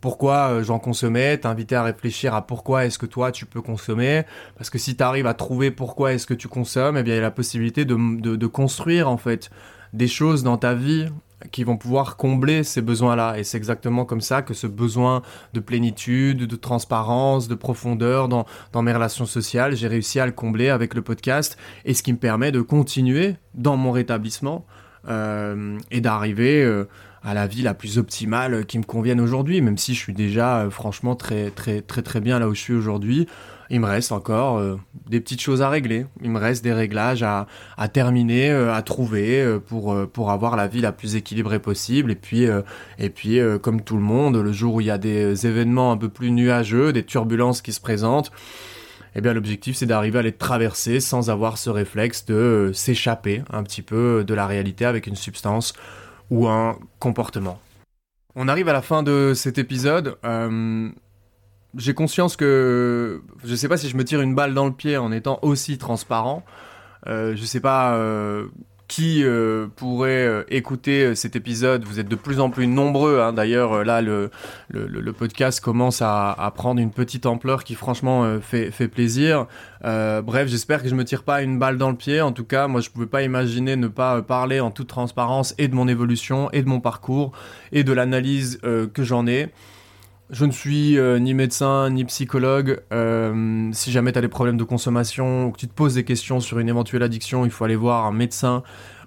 pourquoi 0.00 0.62
j'en 0.62 0.78
consommais, 0.78 1.38
t'inviter 1.38 1.76
à 1.76 1.82
réfléchir 1.82 2.34
à 2.34 2.46
pourquoi 2.46 2.84
est-ce 2.84 2.98
que 2.98 3.06
toi 3.06 3.32
tu 3.32 3.46
peux 3.46 3.62
consommer, 3.62 4.22
parce 4.56 4.70
que 4.70 4.78
si 4.78 4.96
tu 4.96 5.02
arrives 5.02 5.26
à 5.26 5.34
trouver 5.34 5.70
pourquoi 5.70 6.12
est-ce 6.12 6.26
que 6.26 6.34
tu 6.34 6.48
consommes, 6.48 6.96
eh 6.96 7.02
bien 7.02 7.14
il 7.14 7.16
y 7.16 7.20
a 7.20 7.22
la 7.22 7.30
possibilité 7.30 7.84
de, 7.84 7.96
de 8.20 8.46
construire 8.46 9.08
en 9.08 9.16
fait 9.16 9.50
des 9.92 10.08
choses 10.08 10.42
dans 10.42 10.58
ta 10.58 10.74
vie 10.74 11.08
qui 11.52 11.64
vont 11.64 11.76
pouvoir 11.76 12.16
combler 12.16 12.64
ces 12.64 12.82
besoins-là. 12.82 13.38
Et 13.38 13.44
c'est 13.44 13.56
exactement 13.56 14.04
comme 14.04 14.20
ça 14.20 14.42
que 14.42 14.54
ce 14.54 14.66
besoin 14.66 15.22
de 15.54 15.60
plénitude, 15.60 16.46
de 16.46 16.56
transparence, 16.56 17.48
de 17.48 17.54
profondeur 17.54 18.28
dans, 18.28 18.44
dans 18.72 18.82
mes 18.82 18.92
relations 18.92 19.26
sociales, 19.26 19.76
j'ai 19.76 19.88
réussi 19.88 20.20
à 20.20 20.26
le 20.26 20.32
combler 20.32 20.68
avec 20.68 20.94
le 20.94 21.02
podcast. 21.02 21.56
Et 21.84 21.94
ce 21.94 22.02
qui 22.02 22.12
me 22.12 22.18
permet 22.18 22.52
de 22.52 22.60
continuer 22.60 23.36
dans 23.54 23.76
mon 23.76 23.92
rétablissement 23.92 24.66
euh, 25.08 25.78
et 25.90 26.00
d'arriver 26.00 26.62
euh, 26.62 26.88
à 27.22 27.34
la 27.34 27.46
vie 27.46 27.62
la 27.62 27.74
plus 27.74 27.98
optimale 27.98 28.66
qui 28.66 28.78
me 28.78 28.84
convienne 28.84 29.20
aujourd'hui, 29.20 29.60
même 29.60 29.78
si 29.78 29.94
je 29.94 29.98
suis 29.98 30.12
déjà 30.12 30.58
euh, 30.58 30.70
franchement 30.70 31.16
très 31.16 31.50
très 31.50 31.80
très 31.80 32.02
très 32.02 32.20
bien 32.20 32.38
là 32.38 32.48
où 32.48 32.54
je 32.54 32.60
suis 32.60 32.74
aujourd'hui 32.74 33.26
il 33.70 33.80
me 33.80 33.86
reste 33.86 34.12
encore 34.12 34.56
euh, 34.56 34.80
des 35.10 35.20
petites 35.20 35.42
choses 35.42 35.60
à 35.60 35.68
régler. 35.68 36.06
Il 36.22 36.30
me 36.30 36.38
reste 36.38 36.64
des 36.64 36.72
réglages 36.72 37.22
à, 37.22 37.46
terminer, 37.92 38.50
euh, 38.50 38.72
à 38.72 38.80
trouver 38.80 39.58
pour, 39.66 39.94
pour 40.10 40.30
avoir 40.30 40.56
la 40.56 40.66
vie 40.66 40.80
la 40.80 40.90
plus 40.90 41.16
équilibrée 41.16 41.58
possible. 41.58 42.10
Et 42.10 42.14
puis, 42.14 42.46
et 42.98 43.10
puis 43.10 43.38
comme 43.60 43.82
tout 43.82 43.96
le 43.96 44.02
monde, 44.02 44.38
le 44.38 44.52
jour 44.52 44.76
où 44.76 44.80
il 44.80 44.86
y 44.86 44.90
a 44.90 44.96
des 44.96 45.46
événements 45.46 45.92
un 45.92 45.98
peu 45.98 46.08
plus 46.08 46.30
nuageux, 46.30 46.94
des 46.94 47.04
turbulences 47.04 47.60
qui 47.60 47.74
se 47.74 47.80
présentent, 47.82 48.32
eh 49.14 49.20
bien 49.20 49.34
l'objectif 49.34 49.76
c'est 49.76 49.84
d'arriver 49.84 50.20
à 50.20 50.22
les 50.22 50.32
traverser 50.32 51.00
sans 51.00 51.28
avoir 51.28 51.58
ce 51.58 51.68
réflexe 51.68 52.24
de 52.24 52.70
s'échapper 52.72 53.42
un 53.50 53.62
petit 53.64 53.82
peu 53.82 54.24
de 54.24 54.32
la 54.32 54.46
réalité 54.46 54.86
avec 54.86 55.06
une 55.06 55.16
substance 55.16 55.74
ou 56.30 56.46
un 56.46 56.78
comportement. 56.98 57.60
On 58.34 58.48
arrive 58.48 58.68
à 58.68 58.72
la 58.72 58.82
fin 58.82 59.02
de 59.02 59.32
cet 59.34 59.58
épisode 59.58 60.16
j'ai 61.76 61.94
conscience 61.94 62.36
que 62.36 63.22
je 63.44 63.54
sais 63.54 63.68
pas 63.68 63.76
si 63.76 63.88
je 63.88 63.96
me 63.96 64.04
tire 64.04 64.20
une 64.20 64.34
balle 64.34 64.54
dans 64.54 64.66
le 64.66 64.72
pied 64.72 64.96
en 64.96 65.12
étant 65.12 65.38
aussi 65.42 65.78
transparent. 65.78 66.44
Euh, 67.06 67.36
je 67.36 67.44
sais 67.44 67.60
pas 67.60 67.94
euh, 67.94 68.48
qui 68.88 69.22
euh, 69.22 69.66
pourrait 69.76 70.26
euh, 70.26 70.44
écouter 70.48 71.14
cet 71.14 71.36
épisode. 71.36 71.84
Vous 71.84 72.00
êtes 72.00 72.08
de 72.08 72.16
plus 72.16 72.40
en 72.40 72.48
plus 72.48 72.66
nombreux. 72.66 73.20
Hein. 73.20 73.34
D'ailleurs, 73.34 73.84
là, 73.84 74.00
le, 74.00 74.30
podcast 75.12 75.60
commence 75.60 76.00
à, 76.02 76.52
prendre 76.56 76.80
une 76.80 76.90
petite 76.90 77.26
ampleur 77.26 77.64
qui, 77.64 77.74
franchement, 77.74 78.38
fait, 78.40 78.88
plaisir. 78.88 79.46
bref, 79.82 80.48
j'espère 80.48 80.82
que 80.82 80.88
je 80.88 80.94
me 80.94 81.04
tire 81.04 81.22
pas 81.22 81.42
une 81.42 81.58
balle 81.58 81.76
dans 81.76 81.90
le 81.90 81.96
pied. 81.96 82.20
En 82.20 82.32
tout 82.32 82.44
cas, 82.44 82.66
moi, 82.66 82.80
je 82.80 82.90
pouvais 82.90 83.06
pas 83.06 83.22
imaginer 83.22 83.76
ne 83.76 83.88
pas 83.88 84.22
parler 84.22 84.60
en 84.60 84.70
toute 84.70 84.88
transparence 84.88 85.54
et 85.58 85.68
de 85.68 85.74
mon 85.74 85.86
évolution 85.86 86.50
et 86.52 86.62
de 86.62 86.68
mon 86.68 86.80
parcours 86.80 87.32
et 87.72 87.84
de 87.84 87.92
l'analyse 87.92 88.58
que 88.62 89.02
j'en 89.02 89.26
ai. 89.26 89.50
Je 90.30 90.44
ne 90.44 90.50
suis 90.50 90.98
euh, 90.98 91.18
ni 91.18 91.32
médecin 91.32 91.88
ni 91.88 92.04
psychologue. 92.04 92.82
Euh, 92.92 93.70
si 93.72 93.90
jamais 93.90 94.12
tu 94.12 94.18
as 94.18 94.20
des 94.20 94.28
problèmes 94.28 94.58
de 94.58 94.64
consommation 94.64 95.46
ou 95.46 95.52
que 95.52 95.58
tu 95.58 95.66
te 95.66 95.72
poses 95.72 95.94
des 95.94 96.04
questions 96.04 96.38
sur 96.40 96.58
une 96.58 96.68
éventuelle 96.68 97.02
addiction, 97.02 97.46
il 97.46 97.50
faut 97.50 97.64
aller 97.64 97.76
voir 97.76 98.04
un 98.04 98.12
médecin 98.12 98.62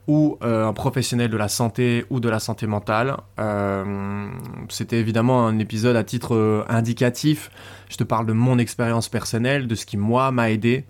ou 0.07 0.39
euh, 0.41 0.67
un 0.67 0.73
professionnel 0.73 1.29
de 1.29 1.37
la 1.37 1.47
santé 1.47 2.05
ou 2.09 2.19
de 2.19 2.27
la 2.27 2.39
santé 2.39 2.65
mentale. 2.65 3.17
C'était 4.69 4.97
évidemment 4.97 5.45
un 5.45 5.59
épisode 5.59 5.95
à 5.95 6.03
titre 6.03 6.65
indicatif. 6.67 7.51
Je 7.89 7.97
te 7.97 8.03
parle 8.03 8.25
de 8.25 8.33
mon 8.33 8.57
expérience 8.57 9.07
personnelle, 9.07 9.67
de 9.67 9.75
ce 9.75 9.85
qui 9.85 9.97
moi 9.97 10.31
m'a 10.31 10.49
aidé. 10.49 10.85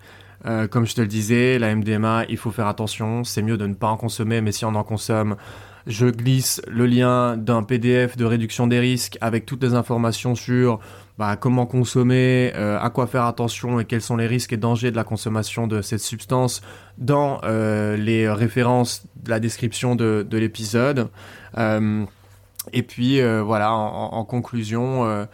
comme 0.70 0.86
je 0.86 0.94
te 0.94 1.02
le 1.02 1.08
disais, 1.08 1.58
la 1.58 1.74
MDMA, 1.74 2.24
il 2.30 2.38
faut 2.38 2.50
faire 2.50 2.68
attention. 2.68 3.22
C'est 3.22 3.42
mieux 3.42 3.58
de 3.58 3.66
ne 3.66 3.74
pas 3.74 3.88
en 3.88 3.98
consommer, 3.98 4.40
mais 4.40 4.52
si 4.52 4.64
on 4.64 4.74
en 4.74 4.84
consomme, 4.84 5.36
je 5.86 6.06
glisse 6.06 6.62
le 6.68 6.86
lien 6.86 7.36
d'un 7.36 7.62
PDF 7.62 8.16
de 8.16 8.24
réduction 8.24 8.66
des 8.66 8.78
risques 8.78 9.18
avec 9.20 9.46
toutes 9.46 9.62
les 9.62 9.74
informations 9.74 10.34
sur 10.34 10.80
bah, 11.18 11.36
comment 11.36 11.66
consommer, 11.66 12.52
euh, 12.56 12.78
à 12.80 12.90
quoi 12.90 13.06
faire 13.06 13.24
attention 13.24 13.78
et 13.78 13.84
quels 13.84 14.00
sont 14.00 14.16
les 14.16 14.26
risques 14.26 14.52
et 14.52 14.56
dangers 14.56 14.90
de 14.90 14.96
la 14.96 15.04
consommation 15.04 15.66
de 15.66 15.82
cette 15.82 16.00
substance 16.00 16.62
dans 16.98 17.40
euh, 17.44 17.96
les 17.96 18.28
références 18.30 19.06
de 19.22 19.30
la 19.30 19.38
description 19.38 19.94
de, 19.94 20.26
l'épisode. 20.32 21.08
Euh, 21.58 22.04
et 22.72 22.82
puis 22.82 23.20
voilà, 23.22 23.72
en 23.72 24.24
conclusion, 24.24 25.26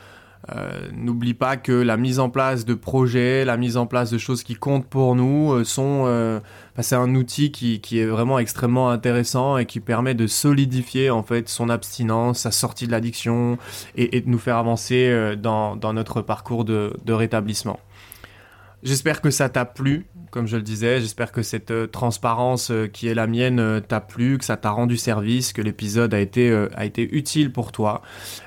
euh, 0.54 0.88
n'oublie 0.94 1.34
pas 1.34 1.56
que 1.56 1.72
la 1.72 1.96
mise 1.96 2.20
en 2.20 2.30
place 2.30 2.64
de 2.64 2.74
projets, 2.74 3.44
la 3.44 3.56
mise 3.56 3.76
en 3.76 3.86
place 3.86 4.10
de 4.10 4.16
choses 4.16 4.42
qui 4.42 4.54
comptent 4.54 4.86
pour 4.86 5.14
nous 5.14 5.52
euh, 5.52 5.64
euh, 5.78 6.40
bah, 6.76 6.82
c'est 6.82 6.94
un 6.94 7.14
outil 7.14 7.52
qui, 7.52 7.98
est 7.98 8.06
vraiment 8.06 8.38
extrêmement 8.38 8.88
intéressant 8.88 9.58
et 9.58 9.66
qui 9.66 9.80
permet 9.80 10.14
de 10.14 10.26
solidifier 10.26 11.10
en 11.10 11.22
fait 11.22 11.48
son 11.48 11.68
abstinence, 11.68 12.40
sa 12.40 12.50
sortie 12.50 12.86
de 12.86 12.92
l'addiction 12.92 13.58
et, 13.94 14.20
de 14.20 14.28
nous 14.28 14.38
faire 14.38 14.56
avancer 14.56 15.34
dans, 15.36 15.76
notre 15.92 16.22
parcours 16.22 16.64
de 16.64 17.12
rétablissement. 17.12 17.78
J'espère 18.82 19.20
que 19.20 19.30
ça 19.30 19.48
t'a 19.48 19.64
plu, 19.64 20.06
comme 20.38 20.46
je 20.46 20.56
le 20.56 20.62
disais. 20.62 21.00
J'espère 21.00 21.32
que 21.32 21.42
cette 21.42 21.90
transparence 21.90 22.70
qui 22.92 23.08
est 23.08 23.14
la 23.14 23.26
mienne 23.26 23.82
t'a 23.88 24.00
plu, 24.00 24.38
que 24.38 24.44
ça 24.44 24.56
t'a 24.56 24.70
rendu 24.70 24.96
service, 24.96 25.52
que 25.52 25.60
l'épisode 25.60 26.14
a 26.14 26.20
été, 26.20 26.56
a 26.76 26.84
été 26.84 27.02
utile 27.12 27.50
pour 27.50 27.72
toi. 27.72 28.02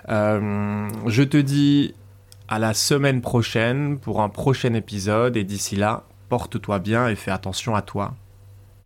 je 0.07 1.23
te 1.23 1.35
dis 1.35 1.93
à 2.47 2.59
la 2.59 2.73
semaine 2.73 3.19
prochaine 3.19 3.99
pour 3.99 4.21
un 4.21 4.29
prochain 4.29 4.73
épisode 4.73 5.35
et 5.35 5.43
d'ici 5.43 5.75
là, 5.75 6.05
porte-toi 6.29 6.79
bien 6.79 7.09
et 7.09 7.15
fais 7.15 7.31
attention 7.31 7.75
à 7.75 7.81
toi. 7.81 8.13